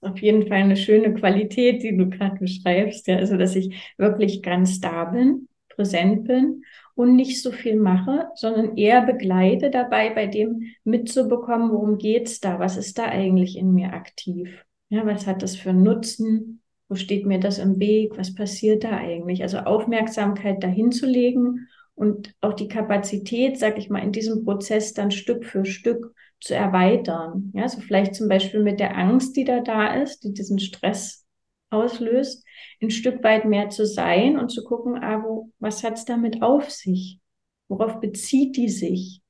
Auf 0.00 0.20
jeden 0.20 0.46
Fall 0.46 0.58
eine 0.58 0.76
schöne 0.76 1.14
Qualität, 1.14 1.82
die 1.82 1.96
du 1.96 2.08
gerade 2.08 2.38
beschreibst, 2.38 3.08
ja, 3.08 3.16
also 3.16 3.36
dass 3.36 3.56
ich 3.56 3.92
wirklich 3.96 4.42
ganz 4.42 4.78
da 4.78 5.06
bin, 5.06 5.48
präsent 5.68 6.28
bin 6.28 6.62
und 6.94 7.16
nicht 7.16 7.42
so 7.42 7.50
viel 7.50 7.74
mache, 7.76 8.28
sondern 8.36 8.76
eher 8.76 9.02
begleite 9.04 9.70
dabei, 9.70 10.10
bei 10.10 10.26
dem 10.26 10.62
mitzubekommen, 10.84 11.72
worum 11.72 11.98
geht's 11.98 12.38
da? 12.38 12.60
Was 12.60 12.76
ist 12.76 12.98
da 12.98 13.06
eigentlich 13.06 13.56
in 13.56 13.72
mir 13.74 13.92
aktiv? 13.92 14.64
Ja, 14.88 15.04
was 15.06 15.26
hat 15.26 15.42
das 15.42 15.56
für 15.56 15.70
einen 15.70 15.82
Nutzen? 15.82 16.62
Wo 16.88 16.94
steht 16.94 17.26
mir 17.26 17.38
das 17.38 17.58
im 17.58 17.78
Weg? 17.78 18.16
Was 18.16 18.34
passiert 18.34 18.84
da 18.84 18.90
eigentlich? 18.96 19.42
Also 19.42 19.58
Aufmerksamkeit 19.58 20.62
dahin 20.62 20.92
zu 20.92 21.06
legen 21.06 21.68
und 21.94 22.34
auch 22.40 22.54
die 22.54 22.68
Kapazität, 22.68 23.58
sag 23.58 23.76
ich 23.78 23.90
mal, 23.90 24.02
in 24.02 24.12
diesem 24.12 24.44
Prozess 24.44 24.94
dann 24.94 25.10
Stück 25.10 25.44
für 25.44 25.64
Stück 25.66 26.14
zu 26.40 26.54
erweitern. 26.54 27.50
Ja, 27.54 27.68
so 27.68 27.80
vielleicht 27.80 28.14
zum 28.14 28.28
Beispiel 28.28 28.62
mit 28.62 28.80
der 28.80 28.96
Angst, 28.96 29.36
die 29.36 29.44
da 29.44 29.60
da 29.60 29.94
ist, 29.94 30.20
die 30.24 30.32
diesen 30.32 30.58
Stress 30.58 31.26
auslöst, 31.70 32.46
ein 32.80 32.90
Stück 32.90 33.22
weit 33.22 33.44
mehr 33.44 33.68
zu 33.68 33.84
sein 33.84 34.38
und 34.38 34.48
zu 34.50 34.64
gucken, 34.64 34.96
ah, 35.02 35.22
wo, 35.22 35.50
was 35.58 35.82
hat's 35.84 36.06
damit 36.06 36.40
auf 36.42 36.70
sich? 36.70 37.20
Worauf 37.68 38.00
bezieht 38.00 38.56
die 38.56 38.68
sich? 38.70 39.20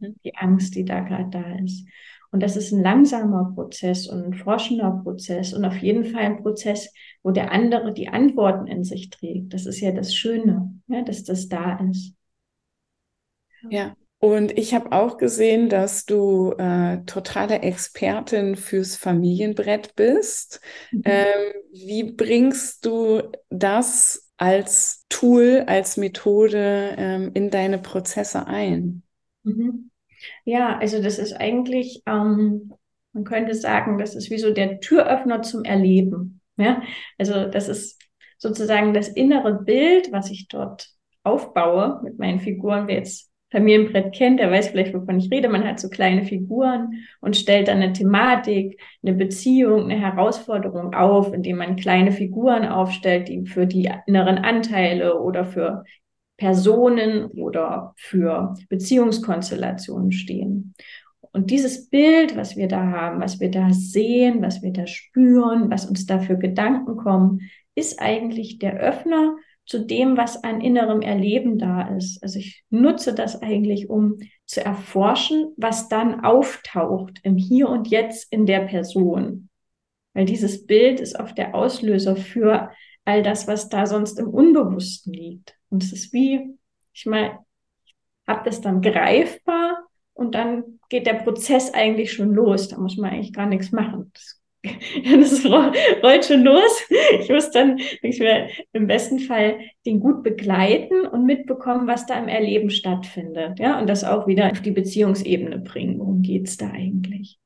Mhm. 0.00 0.16
Die 0.24 0.34
Angst, 0.34 0.74
die 0.74 0.84
da 0.84 1.00
gerade 1.00 1.30
da 1.30 1.58
ist. 1.64 1.86
Und 2.34 2.42
das 2.42 2.56
ist 2.56 2.72
ein 2.72 2.82
langsamer 2.82 3.52
Prozess 3.54 4.08
und 4.08 4.24
ein 4.24 4.34
forschender 4.34 5.02
Prozess 5.04 5.52
und 5.54 5.64
auf 5.64 5.76
jeden 5.76 6.04
Fall 6.04 6.22
ein 6.22 6.42
Prozess, 6.42 6.92
wo 7.22 7.30
der 7.30 7.52
andere 7.52 7.92
die 7.94 8.08
Antworten 8.08 8.66
in 8.66 8.82
sich 8.82 9.08
trägt. 9.08 9.54
Das 9.54 9.66
ist 9.66 9.78
ja 9.78 9.92
das 9.92 10.12
Schöne, 10.16 10.74
ja, 10.88 11.02
dass 11.02 11.22
das 11.22 11.48
da 11.48 11.78
ist. 11.88 12.14
Ja. 13.70 13.94
Und 14.18 14.58
ich 14.58 14.74
habe 14.74 14.90
auch 14.90 15.16
gesehen, 15.16 15.68
dass 15.68 16.06
du 16.06 16.54
äh, 16.58 17.04
totale 17.06 17.60
Expertin 17.60 18.56
fürs 18.56 18.96
Familienbrett 18.96 19.94
bist. 19.94 20.60
Mhm. 20.90 21.02
Ähm, 21.04 21.52
wie 21.70 22.02
bringst 22.02 22.84
du 22.84 23.22
das 23.50 24.28
als 24.38 25.04
Tool, 25.08 25.62
als 25.68 25.96
Methode 25.96 26.96
ähm, 26.98 27.30
in 27.32 27.50
deine 27.50 27.78
Prozesse 27.78 28.48
ein? 28.48 29.04
Mhm. 29.44 29.92
Ja, 30.44 30.78
also 30.78 31.02
das 31.02 31.18
ist 31.18 31.32
eigentlich, 31.32 32.02
ähm, 32.06 32.72
man 33.12 33.24
könnte 33.24 33.54
sagen, 33.54 33.98
das 33.98 34.14
ist 34.14 34.30
wie 34.30 34.38
so 34.38 34.52
der 34.52 34.80
Türöffner 34.80 35.42
zum 35.42 35.64
Erleben. 35.64 36.40
Ja? 36.56 36.82
Also 37.18 37.46
das 37.46 37.68
ist 37.68 38.02
sozusagen 38.38 38.94
das 38.94 39.08
innere 39.08 39.62
Bild, 39.62 40.12
was 40.12 40.30
ich 40.30 40.48
dort 40.48 40.88
aufbaue 41.22 42.00
mit 42.02 42.18
meinen 42.18 42.40
Figuren, 42.40 42.88
wie 42.88 42.92
jetzt 42.92 43.30
Familienbrett 43.54 44.12
kennt, 44.12 44.40
der 44.40 44.50
weiß 44.50 44.68
vielleicht, 44.68 44.92
wovon 44.94 45.18
ich 45.18 45.30
rede. 45.30 45.48
Man 45.48 45.64
hat 45.64 45.78
so 45.78 45.88
kleine 45.88 46.24
Figuren 46.24 47.04
und 47.20 47.36
stellt 47.36 47.68
dann 47.68 47.80
eine 47.80 47.92
Thematik, 47.92 48.80
eine 49.00 49.14
Beziehung, 49.14 49.84
eine 49.84 50.00
Herausforderung 50.00 50.92
auf, 50.92 51.32
indem 51.32 51.58
man 51.58 51.76
kleine 51.76 52.10
Figuren 52.10 52.66
aufstellt, 52.66 53.28
die 53.28 53.46
für 53.46 53.66
die 53.66 53.88
inneren 54.06 54.38
Anteile 54.38 55.20
oder 55.20 55.44
für 55.44 55.84
Personen 56.44 57.24
oder 57.28 57.94
für 57.96 58.54
Beziehungskonstellationen 58.68 60.12
stehen. 60.12 60.74
Und 61.32 61.50
dieses 61.50 61.88
Bild, 61.88 62.36
was 62.36 62.54
wir 62.54 62.68
da 62.68 62.82
haben, 62.82 63.22
was 63.22 63.40
wir 63.40 63.50
da 63.50 63.72
sehen, 63.72 64.42
was 64.42 64.60
wir 64.60 64.70
da 64.70 64.86
spüren, 64.86 65.70
was 65.70 65.86
uns 65.86 66.04
da 66.04 66.18
für 66.18 66.36
Gedanken 66.36 66.98
kommen, 66.98 67.40
ist 67.74 67.98
eigentlich 67.98 68.58
der 68.58 68.74
Öffner 68.74 69.36
zu 69.64 69.86
dem, 69.86 70.18
was 70.18 70.44
an 70.44 70.60
innerem 70.60 71.00
Erleben 71.00 71.58
da 71.58 71.88
ist. 71.96 72.22
Also 72.22 72.38
ich 72.40 72.62
nutze 72.68 73.14
das 73.14 73.40
eigentlich, 73.40 73.88
um 73.88 74.18
zu 74.44 74.62
erforschen, 74.62 75.54
was 75.56 75.88
dann 75.88 76.26
auftaucht 76.26 77.20
im 77.22 77.38
Hier 77.38 77.70
und 77.70 77.88
Jetzt 77.88 78.30
in 78.30 78.44
der 78.44 78.66
Person. 78.66 79.48
Weil 80.12 80.26
dieses 80.26 80.66
Bild 80.66 81.00
ist 81.00 81.18
oft 81.18 81.38
der 81.38 81.54
Auslöser 81.54 82.16
für 82.16 82.68
all 83.06 83.22
das, 83.22 83.48
was 83.48 83.70
da 83.70 83.86
sonst 83.86 84.18
im 84.18 84.28
Unbewussten 84.28 85.14
liegt. 85.14 85.56
Und 85.74 85.82
es 85.82 85.92
ist 85.92 86.12
wie, 86.12 86.56
ich 86.92 87.04
meine, 87.04 87.40
habe 88.28 88.42
das 88.44 88.60
dann 88.60 88.80
greifbar 88.80 89.88
und 90.12 90.36
dann 90.36 90.78
geht 90.88 91.06
der 91.06 91.14
Prozess 91.14 91.74
eigentlich 91.74 92.12
schon 92.12 92.32
los. 92.32 92.68
Da 92.68 92.78
muss 92.78 92.96
man 92.96 93.10
eigentlich 93.10 93.32
gar 93.32 93.46
nichts 93.46 93.72
machen. 93.72 94.12
Das, 94.14 94.40
das 95.04 95.44
rollt 95.44 96.24
schon 96.24 96.44
los. 96.44 96.80
Ich 97.18 97.28
muss 97.28 97.50
dann 97.50 97.78
ich 98.02 98.20
will 98.20 98.48
im 98.72 98.86
besten 98.86 99.18
Fall 99.18 99.58
den 99.84 99.98
gut 99.98 100.22
begleiten 100.22 101.08
und 101.08 101.26
mitbekommen, 101.26 101.88
was 101.88 102.06
da 102.06 102.18
im 102.20 102.28
Erleben 102.28 102.70
stattfindet. 102.70 103.58
Ja, 103.58 103.80
und 103.80 103.88
das 103.88 104.04
auch 104.04 104.28
wieder 104.28 104.52
auf 104.52 104.62
die 104.62 104.70
Beziehungsebene 104.70 105.58
bringen. 105.58 105.98
Worum 105.98 106.22
geht's 106.22 106.56
da 106.56 106.70
eigentlich? 106.70 107.40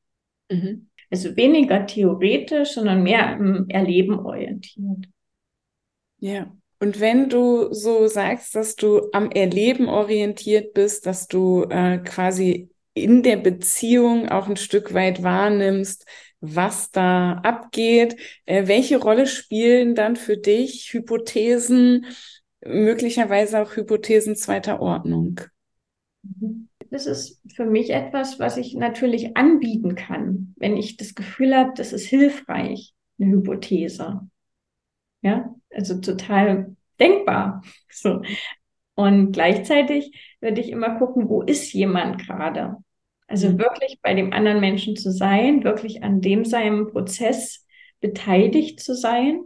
Mhm. 0.50 0.90
Also 1.10 1.34
weniger 1.34 1.86
theoretisch, 1.86 2.72
sondern 2.72 3.02
mehr 3.02 3.38
im 3.38 3.70
Erleben 3.70 4.18
orientiert. 4.18 5.08
Ja. 6.18 6.52
Und 6.80 7.00
wenn 7.00 7.28
du 7.28 7.72
so 7.72 8.06
sagst, 8.06 8.54
dass 8.54 8.76
du 8.76 9.08
am 9.12 9.30
Erleben 9.30 9.88
orientiert 9.88 10.74
bist, 10.74 11.06
dass 11.06 11.26
du 11.26 11.64
äh, 11.64 11.98
quasi 11.98 12.70
in 12.94 13.22
der 13.22 13.36
Beziehung 13.36 14.28
auch 14.28 14.48
ein 14.48 14.56
Stück 14.56 14.94
weit 14.94 15.22
wahrnimmst, 15.22 16.06
was 16.40 16.90
da 16.90 17.32
abgeht, 17.42 18.16
äh, 18.46 18.68
welche 18.68 18.98
Rolle 18.98 19.26
spielen 19.26 19.94
dann 19.94 20.14
für 20.14 20.36
dich 20.36 20.92
Hypothesen, 20.92 22.06
möglicherweise 22.64 23.60
auch 23.60 23.74
Hypothesen 23.74 24.36
zweiter 24.36 24.80
Ordnung? 24.80 25.40
Das 26.90 27.06
ist 27.06 27.42
für 27.54 27.66
mich 27.66 27.90
etwas, 27.90 28.38
was 28.38 28.56
ich 28.56 28.74
natürlich 28.74 29.36
anbieten 29.36 29.94
kann, 29.94 30.54
wenn 30.56 30.76
ich 30.76 30.96
das 30.96 31.14
Gefühl 31.14 31.54
habe, 31.54 31.72
das 31.76 31.92
ist 31.92 32.06
hilfreich, 32.06 32.94
eine 33.20 33.32
Hypothese. 33.32 34.20
Ja, 35.22 35.54
also 35.70 36.00
total 36.00 36.76
denkbar. 36.98 37.62
So. 37.90 38.22
Und 38.94 39.32
gleichzeitig 39.32 40.36
würde 40.40 40.60
ich 40.60 40.70
immer 40.70 40.98
gucken, 40.98 41.28
wo 41.28 41.42
ist 41.42 41.72
jemand 41.72 42.18
gerade? 42.26 42.76
Also 43.26 43.50
mhm. 43.50 43.58
wirklich 43.58 44.00
bei 44.02 44.14
dem 44.14 44.32
anderen 44.32 44.60
Menschen 44.60 44.96
zu 44.96 45.10
sein, 45.10 45.64
wirklich 45.64 46.02
an 46.02 46.20
dem 46.20 46.44
seinem 46.44 46.88
Prozess 46.88 47.66
beteiligt 48.00 48.80
zu 48.80 48.94
sein. 48.94 49.42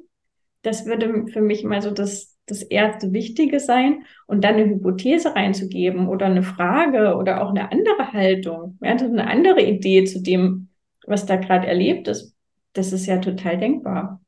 Das 0.63 0.87
würde 0.87 1.27
für 1.29 1.41
mich 1.41 1.65
mal 1.65 1.83
so 1.83 1.91
das, 1.91 2.39
das 2.47 2.63
erste 2.63 3.13
Wichtige 3.13 3.61
sein. 3.61 4.05
Und 4.27 4.45
dann 4.45 4.55
eine 4.55 4.67
Hypothese 4.67 5.35
reinzugeben 5.35 6.09
oder 6.09 6.27
eine 6.27 6.43
Frage 6.43 7.17
oder 7.17 7.43
auch 7.43 7.51
eine 7.51 7.73
andere 7.73 8.13
Haltung, 8.13 8.79
ja, 8.81 8.93
eine 8.93 9.27
andere 9.27 9.63
Idee 9.63 10.05
zu 10.05 10.23
dem, 10.23 10.69
was 11.07 11.27
da 11.27 11.37
gerade 11.37 11.67
erlebt 11.67 12.09
ist. 12.09 12.35
Das 12.75 12.93
ist 12.93 13.07
ja 13.07 13.19
total 13.19 13.59
denkbar 13.59 14.22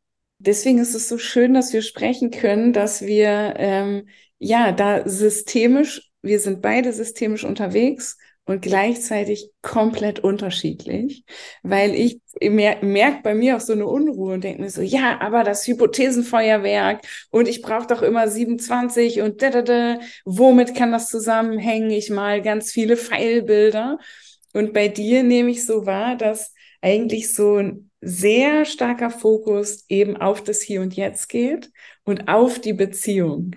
deswegen 0.46 0.78
ist 0.78 0.94
es 0.94 1.09
so 1.09 1.18
schön, 1.18 1.54
dass 1.54 1.72
wir 1.72 1.83
sprechen 1.83 2.30
können, 2.30 2.72
dass 2.72 3.02
wir 3.02 3.54
ähm, 3.57 4.09
ja 4.38 4.72
da 4.72 5.09
systemisch, 5.09 6.11
wir 6.22 6.40
sind 6.40 6.62
beide 6.62 6.92
systemisch 6.92 7.44
unterwegs 7.44 8.16
und 8.46 8.61
gleichzeitig 8.61 9.50
komplett 9.62 10.20
unterschiedlich, 10.20 11.24
weil 11.62 11.94
ich 11.94 12.20
mer 12.42 12.76
merke 12.83 13.20
bei 13.22 13.35
mir 13.35 13.57
auch 13.57 13.61
so 13.61 13.72
eine 13.72 13.87
Unruhe 13.87 14.35
und 14.35 14.44
denke 14.44 14.62
mir 14.62 14.70
so, 14.70 14.83
ja, 14.83 15.20
aber 15.20 15.44
das 15.44 15.66
Hypothesenfeuerwerk 15.66 17.00
und 17.30 17.48
ich 17.48 17.62
brauche 17.62 17.87
doch 17.87 18.02
immer 18.02 18.28
27 18.28 19.22
und 19.22 19.40
da, 19.40 19.50
da, 19.50 19.62
da, 19.62 19.98
womit 20.24 20.74
kann 20.74 20.92
das 20.92 21.09
zusammenhängen? 21.09 21.90
Ich 21.90 22.11
mal 22.11 22.42
ganz 22.42 22.70
viele 22.70 22.96
Pfeilbilder. 22.96 23.98
Und 24.52 24.72
bei 24.72 24.88
dir 24.88 25.22
nehme 25.22 25.50
ich 25.50 25.66
so 25.66 25.87
wahr, 25.87 26.16
dass 26.16 26.52
eigentlich 26.80 27.35
so 27.35 27.57
ein 27.57 27.90
sehr 28.05 28.64
starker 28.64 29.11
Fokus 29.11 29.85
eben 29.88 30.17
auf 30.17 30.43
das 30.43 30.61
Hier 30.61 30.81
und 30.81 30.95
Jetzt 30.95 31.29
geht 31.29 31.71
und 32.05 32.29
auf 32.29 32.59
die 32.59 32.73
Beziehung. 32.73 33.57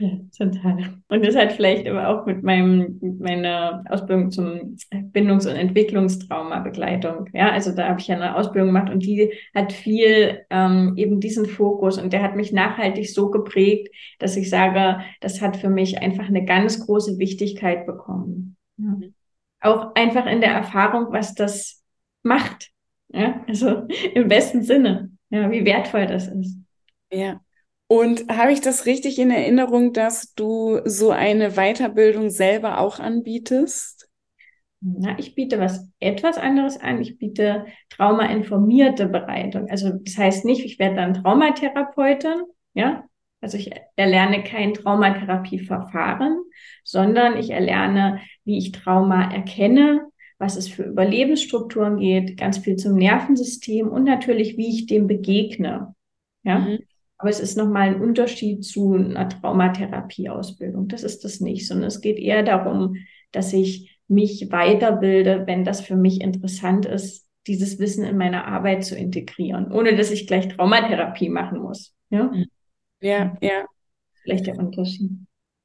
Ja, 0.00 0.10
total. 0.36 1.00
Und 1.08 1.26
das 1.26 1.34
hat 1.34 1.52
vielleicht 1.52 1.88
aber 1.88 2.08
auch 2.08 2.24
mit 2.24 2.44
meinem, 2.44 2.98
mit 3.00 3.18
meiner 3.18 3.82
Ausbildung 3.88 4.30
zum 4.30 4.76
Bindungs- 5.12 5.46
und 5.46 5.56
Entwicklungstrauma-Begleitung. 5.56 7.28
Ja, 7.32 7.50
also 7.50 7.74
da 7.74 7.88
habe 7.88 8.00
ich 8.00 8.06
ja 8.06 8.14
eine 8.14 8.36
Ausbildung 8.36 8.68
gemacht 8.68 8.90
und 8.90 9.00
die 9.00 9.32
hat 9.54 9.72
viel 9.72 10.44
ähm, 10.50 10.94
eben 10.96 11.18
diesen 11.18 11.46
Fokus 11.46 11.98
und 11.98 12.12
der 12.12 12.22
hat 12.22 12.36
mich 12.36 12.52
nachhaltig 12.52 13.12
so 13.12 13.30
geprägt, 13.30 13.92
dass 14.20 14.36
ich 14.36 14.48
sage, 14.48 15.00
das 15.20 15.40
hat 15.40 15.56
für 15.56 15.70
mich 15.70 16.00
einfach 16.00 16.28
eine 16.28 16.44
ganz 16.44 16.86
große 16.86 17.18
Wichtigkeit 17.18 17.84
bekommen. 17.84 18.56
Ja. 18.76 18.98
Auch 19.60 19.96
einfach 19.96 20.26
in 20.26 20.40
der 20.40 20.52
Erfahrung, 20.52 21.08
was 21.10 21.34
das 21.34 21.82
macht 22.22 22.70
ja, 23.08 23.44
also 23.46 23.86
im 24.14 24.28
besten 24.28 24.62
Sinne, 24.62 25.10
ja, 25.30 25.50
wie 25.50 25.64
wertvoll 25.64 26.06
das 26.06 26.28
ist. 26.28 26.58
Ja. 27.12 27.40
Und 27.86 28.28
habe 28.28 28.52
ich 28.52 28.60
das 28.60 28.84
richtig 28.84 29.18
in 29.18 29.30
Erinnerung, 29.30 29.94
dass 29.94 30.34
du 30.34 30.80
so 30.84 31.10
eine 31.10 31.52
Weiterbildung 31.52 32.28
selber 32.28 32.80
auch 32.80 32.98
anbietest? 32.98 34.08
Na, 34.80 35.18
ich 35.18 35.34
biete 35.34 35.58
was 35.58 35.88
etwas 35.98 36.36
anderes 36.38 36.78
an. 36.78 37.00
Ich 37.00 37.18
biete 37.18 37.66
traumainformierte 37.88 39.06
Bereitung. 39.06 39.68
Also 39.70 39.92
das 39.92 40.18
heißt 40.18 40.44
nicht, 40.44 40.64
ich 40.64 40.78
werde 40.78 40.96
dann 40.96 41.14
Traumatherapeutin, 41.14 42.42
ja. 42.74 43.04
Also 43.40 43.56
ich 43.56 43.70
erlerne 43.96 44.42
kein 44.42 44.74
Traumatherapieverfahren, 44.74 46.42
sondern 46.84 47.36
ich 47.36 47.50
erlerne, 47.50 48.20
wie 48.44 48.58
ich 48.58 48.72
Trauma 48.72 49.32
erkenne, 49.32 50.08
was 50.38 50.56
es 50.56 50.68
für 50.68 50.84
Überlebensstrukturen 50.84 51.98
geht, 51.98 52.36
ganz 52.36 52.58
viel 52.58 52.76
zum 52.76 52.94
Nervensystem 52.94 53.88
und 53.88 54.04
natürlich, 54.04 54.56
wie 54.56 54.68
ich 54.68 54.86
dem 54.86 55.06
begegne. 55.06 55.94
Ja. 56.44 56.60
Mhm. 56.60 56.78
Aber 57.18 57.30
es 57.30 57.40
ist 57.40 57.56
nochmal 57.56 57.88
ein 57.88 58.00
Unterschied 58.00 58.64
zu 58.64 58.94
einer 58.94 59.28
Traumatherapieausbildung. 59.28 60.86
Das 60.86 61.02
ist 61.02 61.24
das 61.24 61.40
nicht, 61.40 61.66
sondern 61.66 61.88
es 61.88 62.00
geht 62.00 62.18
eher 62.18 62.44
darum, 62.44 62.94
dass 63.32 63.52
ich 63.52 64.00
mich 64.06 64.50
weiterbilde, 64.52 65.42
wenn 65.46 65.64
das 65.64 65.80
für 65.80 65.96
mich 65.96 66.20
interessant 66.20 66.86
ist, 66.86 67.26
dieses 67.48 67.78
Wissen 67.78 68.04
in 68.04 68.16
meine 68.16 68.46
Arbeit 68.46 68.84
zu 68.84 68.96
integrieren, 68.96 69.72
ohne 69.72 69.96
dass 69.96 70.10
ich 70.12 70.26
gleich 70.26 70.48
Traumatherapie 70.48 71.28
machen 71.28 71.60
muss. 71.60 71.94
Ja, 72.10 72.24
mhm. 72.24 72.46
ja. 73.00 73.36
ja. 73.40 73.64
Vielleicht 74.22 74.46
der 74.46 74.58
Unterschied. 74.58 75.10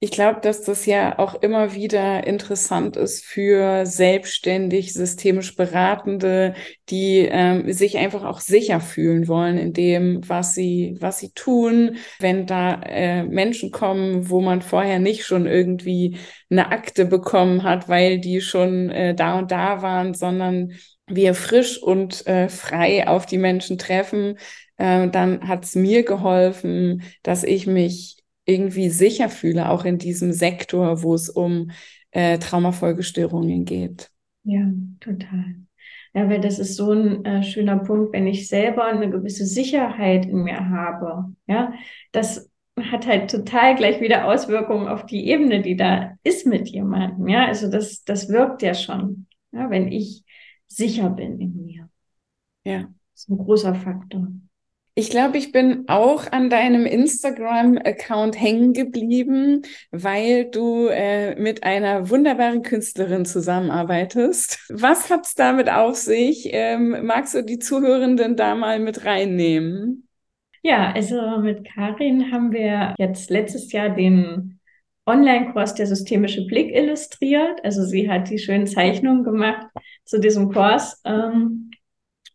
Ich 0.03 0.11
glaube, 0.11 0.41
dass 0.41 0.63
das 0.63 0.85
ja 0.85 1.17
auch 1.17 1.33
immer 1.41 1.75
wieder 1.75 2.27
interessant 2.27 2.97
ist 2.97 3.23
für 3.23 3.85
selbstständig 3.85 4.93
systemisch 4.93 5.55
Beratende, 5.55 6.55
die 6.89 7.19
ähm, 7.19 7.71
sich 7.71 7.97
einfach 7.97 8.25
auch 8.25 8.41
sicher 8.41 8.81
fühlen 8.81 9.29
wollen 9.29 9.57
in 9.57 9.71
dem, 9.71 10.19
was 10.27 10.55
sie, 10.55 10.97
was 10.99 11.19
sie 11.19 11.31
tun. 11.31 11.95
Wenn 12.19 12.45
da 12.45 12.81
äh, 12.81 13.23
Menschen 13.23 13.71
kommen, 13.71 14.29
wo 14.29 14.41
man 14.41 14.61
vorher 14.61 14.99
nicht 14.99 15.23
schon 15.25 15.47
irgendwie 15.47 16.17
eine 16.49 16.73
Akte 16.73 17.05
bekommen 17.05 17.63
hat, 17.63 17.87
weil 17.87 18.19
die 18.19 18.41
schon 18.41 18.89
äh, 18.89 19.15
da 19.15 19.39
und 19.39 19.51
da 19.51 19.81
waren, 19.83 20.13
sondern 20.13 20.73
wir 21.07 21.33
frisch 21.33 21.81
und 21.81 22.27
äh, 22.27 22.49
frei 22.49 23.07
auf 23.07 23.25
die 23.25 23.37
Menschen 23.37 23.77
treffen, 23.77 24.37
äh, 24.75 25.07
dann 25.07 25.47
hat 25.47 25.63
es 25.63 25.75
mir 25.75 26.03
geholfen, 26.03 27.03
dass 27.21 27.45
ich 27.45 27.67
mich 27.67 28.22
irgendwie 28.45 28.89
sicher 28.89 29.29
fühle, 29.29 29.69
auch 29.69 29.85
in 29.85 29.97
diesem 29.97 30.33
Sektor, 30.33 31.03
wo 31.03 31.13
es 31.13 31.29
um 31.29 31.71
äh, 32.11 32.37
Traumafolgestörungen 32.39 33.65
geht. 33.65 34.09
Ja, 34.43 34.71
total. 34.99 35.55
Ja, 36.13 36.29
weil 36.29 36.41
das 36.41 36.59
ist 36.59 36.75
so 36.75 36.91
ein 36.91 37.25
äh, 37.25 37.43
schöner 37.43 37.77
Punkt, 37.77 38.13
wenn 38.13 38.27
ich 38.27 38.47
selber 38.47 38.85
eine 38.85 39.09
gewisse 39.09 39.45
Sicherheit 39.45 40.25
in 40.25 40.43
mir 40.43 40.69
habe. 40.69 41.33
Ja, 41.47 41.73
das 42.11 42.49
hat 42.79 43.07
halt 43.07 43.31
total 43.31 43.75
gleich 43.75 43.99
wieder 44.01 44.25
Auswirkungen 44.25 44.87
auf 44.87 45.05
die 45.05 45.27
Ebene, 45.27 45.61
die 45.61 45.75
da 45.75 46.13
ist 46.23 46.45
mit 46.45 46.69
jemandem. 46.69 47.27
Ja, 47.27 47.45
also 47.45 47.69
das, 47.69 48.03
das 48.03 48.29
wirkt 48.29 48.61
ja 48.61 48.73
schon, 48.73 49.27
ja, 49.51 49.69
wenn 49.69 49.91
ich 49.91 50.23
sicher 50.67 51.09
bin 51.09 51.39
in 51.39 51.63
mir. 51.63 51.89
Ja. 52.63 52.81
Das 52.81 53.21
ist 53.21 53.29
ein 53.29 53.37
großer 53.37 53.75
Faktor. 53.75 54.27
Ich 54.95 55.09
glaube, 55.09 55.39
ich 55.39 55.51
bin 55.51 55.85
auch 55.87 56.31
an 56.31 56.51
deinem 56.51 56.85
Instagram-Account 56.85 58.39
hängen 58.39 58.73
geblieben, 58.73 59.63
weil 59.89 60.45
du 60.51 60.87
äh, 60.87 61.35
mit 61.35 61.63
einer 61.63 62.11
wunderbaren 62.11 62.61
Künstlerin 62.61 63.25
zusammenarbeitest. 63.25 64.59
Was 64.69 65.09
hat's 65.09 65.33
damit 65.33 65.67
auf 65.67 65.95
sich? 65.95 66.49
Ähm, 66.51 67.07
magst 67.07 67.33
du 67.33 67.43
die 67.43 67.57
Zuhörenden 67.57 68.35
da 68.35 68.53
mal 68.53 68.79
mit 68.79 69.03
reinnehmen? 69.03 70.07
Ja, 70.61 70.93
also 70.93 71.39
mit 71.39 71.65
Karin 71.65 72.31
haben 72.31 72.51
wir 72.51 72.93
jetzt 72.99 73.31
letztes 73.31 73.71
Jahr 73.71 73.89
den 73.89 74.59
Online-Kurs 75.07 75.73
Der 75.73 75.87
systemische 75.87 76.45
Blick 76.45 76.73
illustriert. 76.73 77.65
Also 77.65 77.83
sie 77.83 78.09
hat 78.09 78.29
die 78.29 78.37
schönen 78.37 78.67
Zeichnungen 78.67 79.23
gemacht 79.23 79.65
zu 80.05 80.19
diesem 80.19 80.51
Kurs. 80.51 81.01
Ähm, 81.03 81.71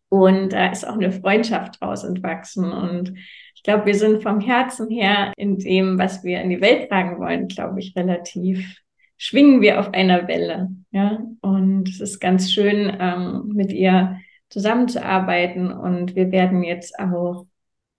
und 0.09 0.52
da 0.52 0.70
ist 0.70 0.86
auch 0.86 0.94
eine 0.94 1.12
Freundschaft 1.12 1.80
draus 1.80 2.04
entwachsen. 2.04 2.72
Und 2.72 3.14
ich 3.54 3.62
glaube, 3.62 3.86
wir 3.86 3.94
sind 3.94 4.22
vom 4.22 4.40
Herzen 4.40 4.90
her 4.90 5.32
in 5.36 5.59
dem, 5.59 5.98
was 5.98 6.24
wir 6.24 6.40
in 6.40 6.50
die 6.50 6.61
Welt 6.61 6.88
tragen 6.88 7.18
wollen, 7.18 7.48
glaube 7.48 7.80
ich, 7.80 7.94
relativ 7.96 8.80
schwingen 9.16 9.61
wir 9.61 9.80
auf 9.80 9.92
einer 9.92 10.28
Welle. 10.28 10.70
Ja, 10.90 11.18
und 11.40 11.88
es 11.88 12.00
ist 12.00 12.20
ganz 12.20 12.50
schön, 12.50 12.96
ähm, 12.98 13.48
mit 13.54 13.72
ihr 13.72 14.18
zusammenzuarbeiten. 14.48 15.70
Und 15.72 16.16
wir 16.16 16.30
werden 16.32 16.62
jetzt 16.62 16.98
auch 16.98 17.46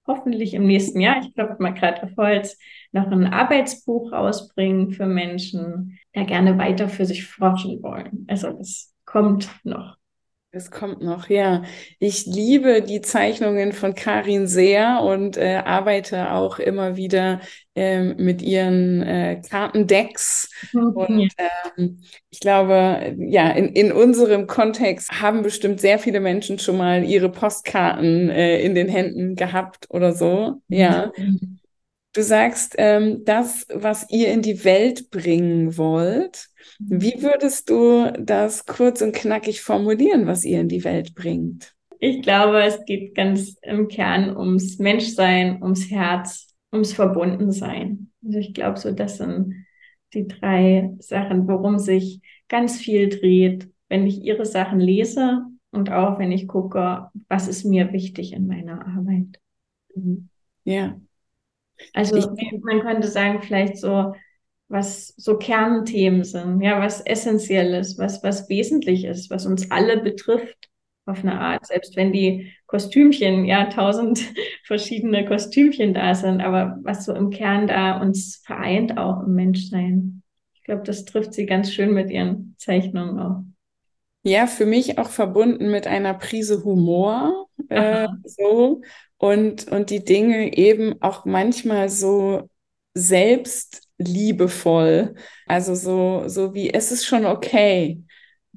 hoffentlich 0.07 0.55
im 0.55 0.65
nächsten 0.65 0.99
Jahr, 0.99 1.21
ich 1.21 1.33
glaube 1.35 1.57
mal 1.59 1.73
gerade 1.73 2.01
auf 2.03 2.11
Holz, 2.17 2.57
noch 2.91 3.11
ein 3.11 3.27
Arbeitsbuch 3.27 4.11
rausbringen 4.11 4.91
für 4.91 5.05
Menschen, 5.05 5.99
die 6.15 6.25
gerne 6.25 6.57
weiter 6.57 6.89
für 6.89 7.05
sich 7.05 7.25
forschen 7.27 7.83
wollen. 7.83 8.25
Also 8.27 8.51
das 8.51 8.95
kommt 9.05 9.49
noch. 9.63 9.98
Es 10.51 10.71
kommt 10.71 11.01
noch, 11.03 11.29
ja. 11.29 11.61
Ich 11.99 12.25
liebe 12.25 12.81
die 12.81 13.01
Zeichnungen 13.01 13.71
von 13.71 13.93
Karin 13.93 14.47
sehr 14.47 15.01
und 15.03 15.37
äh, 15.37 15.57
arbeite 15.63 16.31
auch 16.31 16.57
immer 16.57 16.95
wieder 16.95 17.39
ähm, 17.75 18.15
mit 18.17 18.41
ihren 18.41 19.03
äh, 19.03 19.41
Kartendecks. 19.47 20.49
Mhm. 20.73 20.87
Und 20.95 21.33
ähm, 21.77 21.99
ich 22.31 22.39
glaube, 22.39 23.15
ja, 23.19 23.51
in, 23.51 23.67
in 23.73 23.91
unserem 23.91 24.47
Kontext 24.47 25.11
haben 25.21 25.43
bestimmt 25.43 25.81
sehr 25.81 25.99
viele 25.99 26.19
Menschen 26.19 26.57
schon 26.57 26.77
mal 26.77 27.03
ihre 27.03 27.29
Postkarten 27.29 28.29
äh, 28.31 28.59
in 28.61 28.73
den 28.73 28.89
Händen 28.89 29.35
gehabt 29.35 29.85
oder 29.91 30.13
so. 30.13 30.63
Ja. 30.67 31.11
Mhm. 31.15 31.58
Du 32.13 32.23
sagst, 32.23 32.75
ähm, 32.77 33.23
das, 33.23 33.67
was 33.71 34.09
ihr 34.09 34.31
in 34.31 34.41
die 34.41 34.63
Welt 34.65 35.11
bringen 35.11 35.77
wollt, 35.77 36.49
wie 36.79 37.15
mhm. 37.15 37.21
würdest 37.21 37.69
du 37.69 38.11
das 38.19 38.65
kurz 38.65 39.01
und 39.01 39.13
knackig 39.13 39.61
formulieren, 39.61 40.25
was 40.25 40.43
ihr 40.43 40.59
in 40.61 40.69
die 40.69 40.83
Welt 40.83 41.13
bringt? 41.13 41.75
Ich 41.99 42.21
glaube, 42.21 42.63
es 42.63 42.83
geht 42.85 43.13
ganz 43.13 43.57
im 43.61 43.89
Kern 43.89 44.35
ums 44.35 44.79
Menschsein, 44.79 45.61
ums 45.61 45.91
Herz, 45.91 46.55
ums 46.71 46.93
Verbundensein. 46.93 48.11
Also 48.25 48.39
ich 48.39 48.53
glaube, 48.53 48.79
so 48.79 48.91
das 48.91 49.17
sind 49.17 49.65
die 50.13 50.27
drei 50.27 50.95
Sachen, 50.99 51.47
worum 51.47 51.77
sich 51.77 52.21
ganz 52.47 52.77
viel 52.77 53.09
dreht, 53.09 53.69
wenn 53.89 54.07
ich 54.07 54.23
ihre 54.23 54.45
Sachen 54.45 54.79
lese 54.79 55.43
und 55.71 55.91
auch 55.91 56.17
wenn 56.17 56.31
ich 56.31 56.47
gucke, 56.47 57.09
was 57.27 57.47
ist 57.47 57.65
mir 57.65 57.91
wichtig 57.93 58.33
in 58.33 58.47
meiner 58.47 58.87
Arbeit. 58.87 59.39
Mhm. 59.93 60.29
Ja. 60.63 60.99
Also 61.93 62.15
ich, 62.17 62.25
man 62.63 62.81
könnte 62.81 63.07
sagen, 63.07 63.41
vielleicht 63.41 63.77
so, 63.77 64.13
was 64.67 65.13
so 65.17 65.37
Kernthemen 65.37 66.23
sind, 66.23 66.61
ja, 66.61 66.79
was 66.79 67.01
essentiell 67.01 67.73
ist, 67.73 67.97
was, 67.97 68.23
was 68.23 68.49
wesentlich 68.49 69.05
ist, 69.05 69.29
was 69.29 69.45
uns 69.45 69.71
alle 69.71 70.01
betrifft 70.01 70.69
auf 71.05 71.19
eine 71.23 71.39
Art, 71.39 71.65
selbst 71.65 71.95
wenn 71.95 72.13
die 72.13 72.53
Kostümchen, 72.67 73.45
ja, 73.45 73.65
tausend 73.65 74.19
verschiedene 74.65 75.25
Kostümchen 75.25 75.93
da 75.93 76.13
sind, 76.13 76.41
aber 76.41 76.77
was 76.83 77.05
so 77.05 77.13
im 77.15 77.31
Kern 77.31 77.65
da 77.67 77.99
uns 77.99 78.43
vereint 78.45 78.97
auch 78.97 79.23
im 79.23 79.33
Menschsein. 79.33 80.21
Ich 80.53 80.63
glaube, 80.63 80.83
das 80.83 81.05
trifft 81.05 81.33
sie 81.33 81.47
ganz 81.47 81.73
schön 81.73 81.93
mit 81.93 82.11
ihren 82.11 82.53
Zeichnungen 82.59 83.19
auch. 83.19 83.43
Ja, 84.23 84.47
für 84.47 84.65
mich 84.65 84.97
auch 84.97 85.09
verbunden 85.09 85.71
mit 85.71 85.87
einer 85.87 86.13
Prise 86.13 86.63
Humor, 86.63 87.47
äh, 87.69 88.07
so 88.25 88.81
und, 89.17 89.67
und 89.71 89.89
die 89.89 90.03
Dinge 90.03 90.55
eben 90.57 91.01
auch 91.01 91.23
manchmal 91.25 91.89
so 91.89 92.49
selbst 92.93 93.83
liebevoll. 93.97 95.15
Also 95.45 95.73
so, 95.75 96.27
so 96.27 96.53
wie 96.53 96.73
es 96.73 96.91
ist 96.91 97.05
schon 97.05 97.25
okay, 97.25 98.03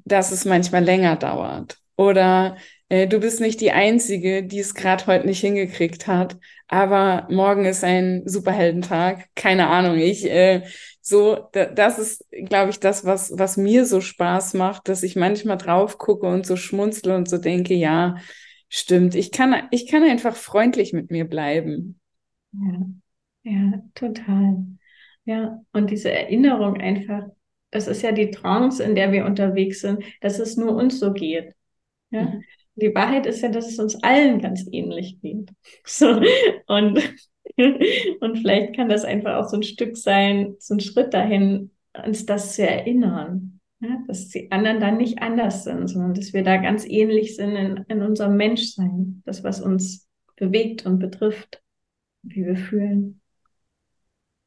dass 0.05 0.31
es 0.31 0.43
manchmal 0.45 0.83
länger 0.83 1.15
dauert. 1.15 1.77
Oder 1.95 2.57
äh, 2.89 3.07
du 3.07 3.19
bist 3.19 3.39
nicht 3.39 3.61
die 3.61 3.71
Einzige, 3.71 4.43
die 4.43 4.59
es 4.59 4.75
gerade 4.75 5.05
heute 5.07 5.27
nicht 5.27 5.39
hingekriegt 5.41 6.07
hat, 6.07 6.37
aber 6.67 7.27
morgen 7.29 7.65
ist 7.65 7.83
ein 7.83 8.23
Superheldentag. 8.25 9.27
Keine 9.35 9.67
Ahnung, 9.67 9.97
ich 9.97 10.25
äh, 10.29 10.63
so, 11.05 11.49
da, 11.51 11.65
das 11.65 11.99
ist, 11.99 12.25
glaube 12.31 12.69
ich, 12.69 12.79
das, 12.79 13.03
was, 13.03 13.37
was 13.37 13.57
mir 13.57 13.85
so 13.85 13.99
Spaß 13.99 14.53
macht, 14.53 14.87
dass 14.87 15.03
ich 15.03 15.17
manchmal 15.17 15.57
drauf 15.57 15.97
gucke 15.97 16.25
und 16.25 16.45
so 16.45 16.55
schmunzle 16.55 17.13
und 17.13 17.27
so 17.27 17.37
denke, 17.37 17.73
ja, 17.73 18.15
stimmt, 18.69 19.13
ich 19.13 19.33
kann, 19.33 19.67
ich 19.71 19.91
kann 19.91 20.03
einfach 20.03 20.37
freundlich 20.37 20.93
mit 20.93 21.11
mir 21.11 21.25
bleiben. 21.25 21.99
Ja, 22.53 22.85
ja, 23.43 23.83
total. 23.95 24.65
Ja, 25.25 25.61
und 25.73 25.91
diese 25.91 26.09
Erinnerung 26.09 26.79
einfach, 26.79 27.25
das 27.69 27.87
ist 27.87 28.01
ja 28.01 28.13
die 28.13 28.31
Trance, 28.31 28.81
in 28.81 28.95
der 28.95 29.11
wir 29.11 29.25
unterwegs 29.25 29.81
sind, 29.81 30.05
dass 30.21 30.39
es 30.39 30.55
nur 30.55 30.73
uns 30.73 31.01
so 31.01 31.11
geht. 31.11 31.53
Ja. 32.11 32.23
Mhm. 32.23 32.43
Die 32.75 32.95
Wahrheit 32.95 33.25
ist 33.25 33.41
ja, 33.41 33.49
dass 33.49 33.67
es 33.67 33.77
uns 33.77 34.01
allen 34.01 34.39
ganz 34.39 34.65
ähnlich 34.71 35.19
geht. 35.21 35.49
So, 35.85 36.21
und, 36.67 37.13
und 38.19 38.37
vielleicht 38.37 38.75
kann 38.75 38.89
das 38.89 39.05
einfach 39.05 39.35
auch 39.35 39.49
so 39.49 39.57
ein 39.57 39.63
Stück 39.63 39.97
sein, 39.97 40.55
so 40.59 40.73
ein 40.73 40.79
Schritt 40.79 41.13
dahin, 41.13 41.71
uns 42.05 42.25
das 42.25 42.55
zu 42.55 42.67
erinnern. 42.67 43.59
Ja, 43.79 44.01
dass 44.07 44.29
die 44.29 44.49
anderen 44.51 44.79
dann 44.79 44.97
nicht 44.97 45.21
anders 45.21 45.65
sind, 45.65 45.87
sondern 45.89 46.13
dass 46.13 46.31
wir 46.31 46.43
da 46.43 46.55
ganz 46.55 46.85
ähnlich 46.85 47.35
sind 47.35 47.55
in, 47.55 47.85
in 47.89 48.01
unserem 48.01 48.37
Menschsein. 48.37 49.21
Das, 49.25 49.43
was 49.43 49.59
uns 49.59 50.07
bewegt 50.37 50.85
und 50.85 50.99
betrifft, 50.99 51.61
wie 52.21 52.45
wir 52.45 52.55
fühlen. 52.55 53.21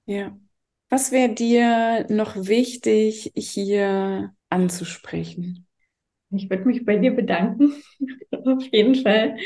Ja. 0.06 0.36
Was 0.88 1.12
wäre 1.12 1.34
dir 1.34 2.06
noch 2.08 2.36
wichtig, 2.36 3.32
hier 3.34 4.32
anzusprechen? 4.48 5.65
Ich 6.30 6.50
würde 6.50 6.64
mich 6.64 6.84
bei 6.84 6.96
dir 6.96 7.14
bedanken, 7.14 7.72
auf 8.44 8.64
jeden 8.72 8.96
Fall. 8.96 9.36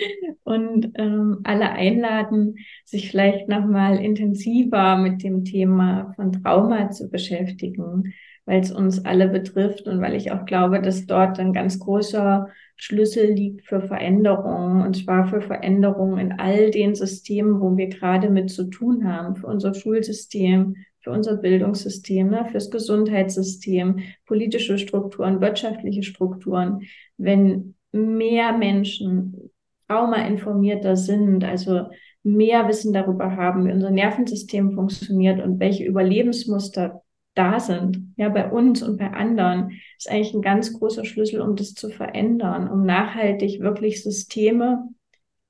Und 0.45 0.93
ähm, 0.95 1.41
alle 1.45 1.70
einladen, 1.70 2.57
sich 2.85 3.11
vielleicht 3.11 3.49
nochmal 3.49 3.99
intensiver 3.99 4.97
mit 4.97 5.22
dem 5.22 5.45
Thema 5.45 6.12
von 6.16 6.33
Trauma 6.33 6.91
zu 6.91 7.11
beschäftigen, 7.11 8.14
weil 8.47 8.61
es 8.61 8.72
uns 8.72 9.05
alle 9.05 9.28
betrifft 9.28 9.87
und 9.87 10.01
weil 10.01 10.14
ich 10.14 10.33
auch 10.33 10.47
glaube, 10.47 10.81
dass 10.81 11.07
dort 11.07 11.39
ein 11.39 11.53
ganz 11.53 11.78
großer 11.78 12.49
Schlüssel 12.76 13.31
liegt 13.31 13.66
für 13.66 13.83
Veränderungen 13.83 14.83
und 14.83 14.97
zwar 14.97 15.28
für 15.28 15.43
Veränderungen 15.43 16.18
in 16.18 16.33
all 16.41 16.70
den 16.70 16.95
Systemen, 16.95 17.61
wo 17.61 17.76
wir 17.76 17.89
gerade 17.89 18.31
mit 18.31 18.51
zu 18.51 18.64
tun 18.70 19.07
haben, 19.07 19.37
für 19.37 19.47
unser 19.47 19.74
Schulsystem, 19.74 20.76
für 21.01 21.11
unser 21.11 21.36
Bildungssystem, 21.36 22.28
ne, 22.28 22.46
fürs 22.51 22.70
Gesundheitssystem, 22.70 24.01
politische 24.26 24.78
Strukturen, 24.78 25.40
wirtschaftliche 25.40 26.03
Strukturen. 26.03 26.82
Wenn 27.16 27.74
mehr 27.92 28.57
Menschen 28.57 29.51
traumainformierter 29.88 30.96
sind, 30.96 31.42
also 31.42 31.86
mehr 32.22 32.68
Wissen 32.68 32.92
darüber 32.92 33.36
haben, 33.36 33.66
wie 33.66 33.72
unser 33.72 33.90
Nervensystem 33.90 34.72
funktioniert 34.72 35.42
und 35.42 35.59
welche 35.59 35.84
Überlebensmuster 35.84 37.03
da 37.34 37.61
sind, 37.61 38.12
ja, 38.16 38.28
bei 38.28 38.51
uns 38.51 38.82
und 38.82 38.98
bei 38.98 39.11
anderen, 39.11 39.70
ist 39.96 40.11
eigentlich 40.11 40.34
ein 40.34 40.42
ganz 40.42 40.72
großer 40.78 41.05
Schlüssel, 41.05 41.40
um 41.40 41.57
das 41.57 41.74
zu 41.74 41.88
verändern, 41.88 42.70
um 42.70 42.84
nachhaltig 42.84 43.61
wirklich 43.61 44.03
Systeme 44.03 44.88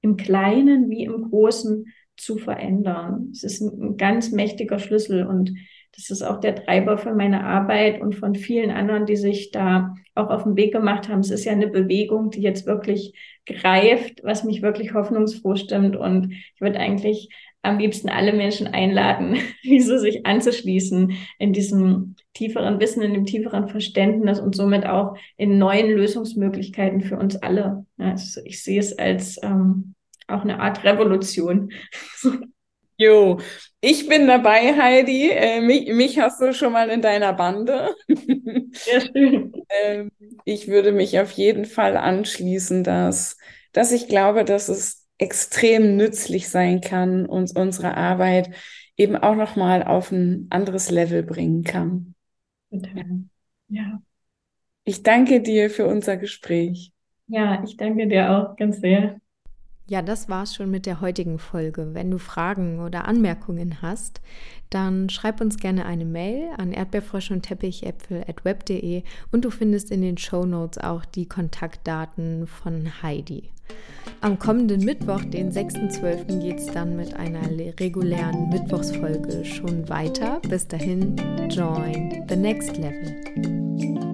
im 0.00 0.16
Kleinen 0.16 0.88
wie 0.90 1.04
im 1.04 1.30
Großen 1.30 1.86
zu 2.20 2.38
verändern. 2.38 3.30
Es 3.32 3.44
ist 3.44 3.60
ein, 3.60 3.96
ganz 3.96 4.30
mächtiger 4.30 4.78
Schlüssel 4.78 5.26
und 5.26 5.52
das 5.96 6.10
ist 6.10 6.22
auch 6.22 6.40
der 6.40 6.54
Treiber 6.54 6.98
für 6.98 7.14
meine 7.14 7.44
Arbeit 7.44 8.00
und 8.00 8.14
von 8.14 8.34
vielen 8.34 8.70
anderen, 8.70 9.06
die 9.06 9.16
sich 9.16 9.50
da 9.50 9.94
auch 10.14 10.30
auf 10.30 10.44
den 10.44 10.56
Weg 10.56 10.72
gemacht 10.72 11.08
haben. 11.08 11.20
Es 11.20 11.30
ist 11.30 11.44
ja 11.44 11.52
eine 11.52 11.66
Bewegung, 11.66 12.30
die 12.30 12.42
jetzt 12.42 12.66
wirklich 12.66 13.14
greift, 13.44 14.22
was 14.22 14.44
mich 14.44 14.62
wirklich 14.62 14.94
hoffnungsfroh 14.94 15.56
stimmt. 15.56 15.96
Und 15.96 16.32
ich 16.32 16.60
würde 16.60 16.78
eigentlich 16.78 17.28
am 17.62 17.78
liebsten 17.78 18.08
alle 18.08 18.32
Menschen 18.32 18.66
einladen, 18.68 19.36
diese 19.64 19.98
sich 19.98 20.26
anzuschließen 20.26 21.12
in 21.38 21.52
diesem 21.52 22.14
tieferen 22.34 22.80
Wissen, 22.80 23.02
in 23.02 23.14
dem 23.14 23.26
tieferen 23.26 23.68
Verständnis 23.68 24.40
und 24.40 24.54
somit 24.54 24.86
auch 24.86 25.16
in 25.36 25.58
neuen 25.58 25.90
Lösungsmöglichkeiten 25.90 27.00
für 27.00 27.18
uns 27.18 27.36
alle. 27.36 27.84
Also 27.98 28.40
ich 28.44 28.62
sehe 28.62 28.80
es 28.80 28.96
als 28.96 29.38
ähm, 29.42 29.94
auch 30.30 30.42
eine 30.42 30.60
Art 30.60 30.84
Revolution. 30.84 31.72
Jo, 32.96 33.40
ich 33.80 34.06
bin 34.10 34.26
dabei, 34.26 34.76
Heidi. 34.76 35.30
Äh, 35.30 35.62
mich, 35.62 35.88
mich, 35.88 36.18
hast 36.18 36.38
du 36.42 36.52
schon 36.52 36.74
mal 36.74 36.90
in 36.90 37.00
deiner 37.00 37.32
Bande. 37.32 37.94
Sehr 38.72 39.00
schön. 39.00 39.54
ähm, 39.70 40.10
ich 40.44 40.68
würde 40.68 40.92
mich 40.92 41.18
auf 41.18 41.30
jeden 41.30 41.64
Fall 41.64 41.96
anschließen, 41.96 42.84
dass, 42.84 43.38
dass 43.72 43.90
ich 43.92 44.06
glaube, 44.06 44.44
dass 44.44 44.68
es 44.68 45.06
extrem 45.16 45.96
nützlich 45.96 46.50
sein 46.50 46.82
kann 46.82 47.24
und 47.24 47.56
unsere 47.56 47.96
Arbeit 47.96 48.50
eben 48.98 49.16
auch 49.16 49.34
noch 49.34 49.56
mal 49.56 49.82
auf 49.82 50.12
ein 50.12 50.46
anderes 50.50 50.90
Level 50.90 51.22
bringen 51.22 51.64
kann. 51.64 52.14
Total. 52.70 53.24
Ja. 53.68 54.02
Ich 54.84 55.02
danke 55.02 55.40
dir 55.40 55.70
für 55.70 55.86
unser 55.86 56.18
Gespräch. 56.18 56.92
Ja, 57.28 57.62
ich 57.64 57.76
danke 57.76 58.08
dir 58.08 58.30
auch 58.30 58.56
ganz 58.56 58.80
sehr. 58.80 59.19
Ja, 59.90 60.02
das 60.02 60.28
war's 60.28 60.54
schon 60.54 60.70
mit 60.70 60.86
der 60.86 61.00
heutigen 61.00 61.40
Folge. 61.40 61.94
Wenn 61.94 62.12
du 62.12 62.18
Fragen 62.18 62.78
oder 62.78 63.08
Anmerkungen 63.08 63.82
hast, 63.82 64.20
dann 64.70 65.08
schreib 65.08 65.40
uns 65.40 65.56
gerne 65.56 65.84
eine 65.84 66.04
Mail 66.04 66.50
an 66.56 66.72
erdbeerfrösche 66.72 67.34
und 67.34 67.42
teppichäpfel.web.de 67.42 69.02
und 69.32 69.44
du 69.44 69.50
findest 69.50 69.90
in 69.90 70.02
den 70.02 70.16
Show 70.16 70.46
Notes 70.46 70.78
auch 70.78 71.04
die 71.04 71.26
Kontaktdaten 71.26 72.46
von 72.46 73.02
Heidi. 73.02 73.50
Am 74.20 74.38
kommenden 74.38 74.84
Mittwoch, 74.84 75.24
den 75.24 75.50
6.12., 75.50 76.40
geht 76.40 76.58
es 76.58 76.66
dann 76.66 76.94
mit 76.94 77.14
einer 77.14 77.50
regulären 77.80 78.48
Mittwochsfolge 78.48 79.44
schon 79.44 79.88
weiter. 79.88 80.40
Bis 80.48 80.68
dahin, 80.68 81.16
join 81.50 82.24
the 82.28 82.36
next 82.36 82.76
level. 82.76 84.09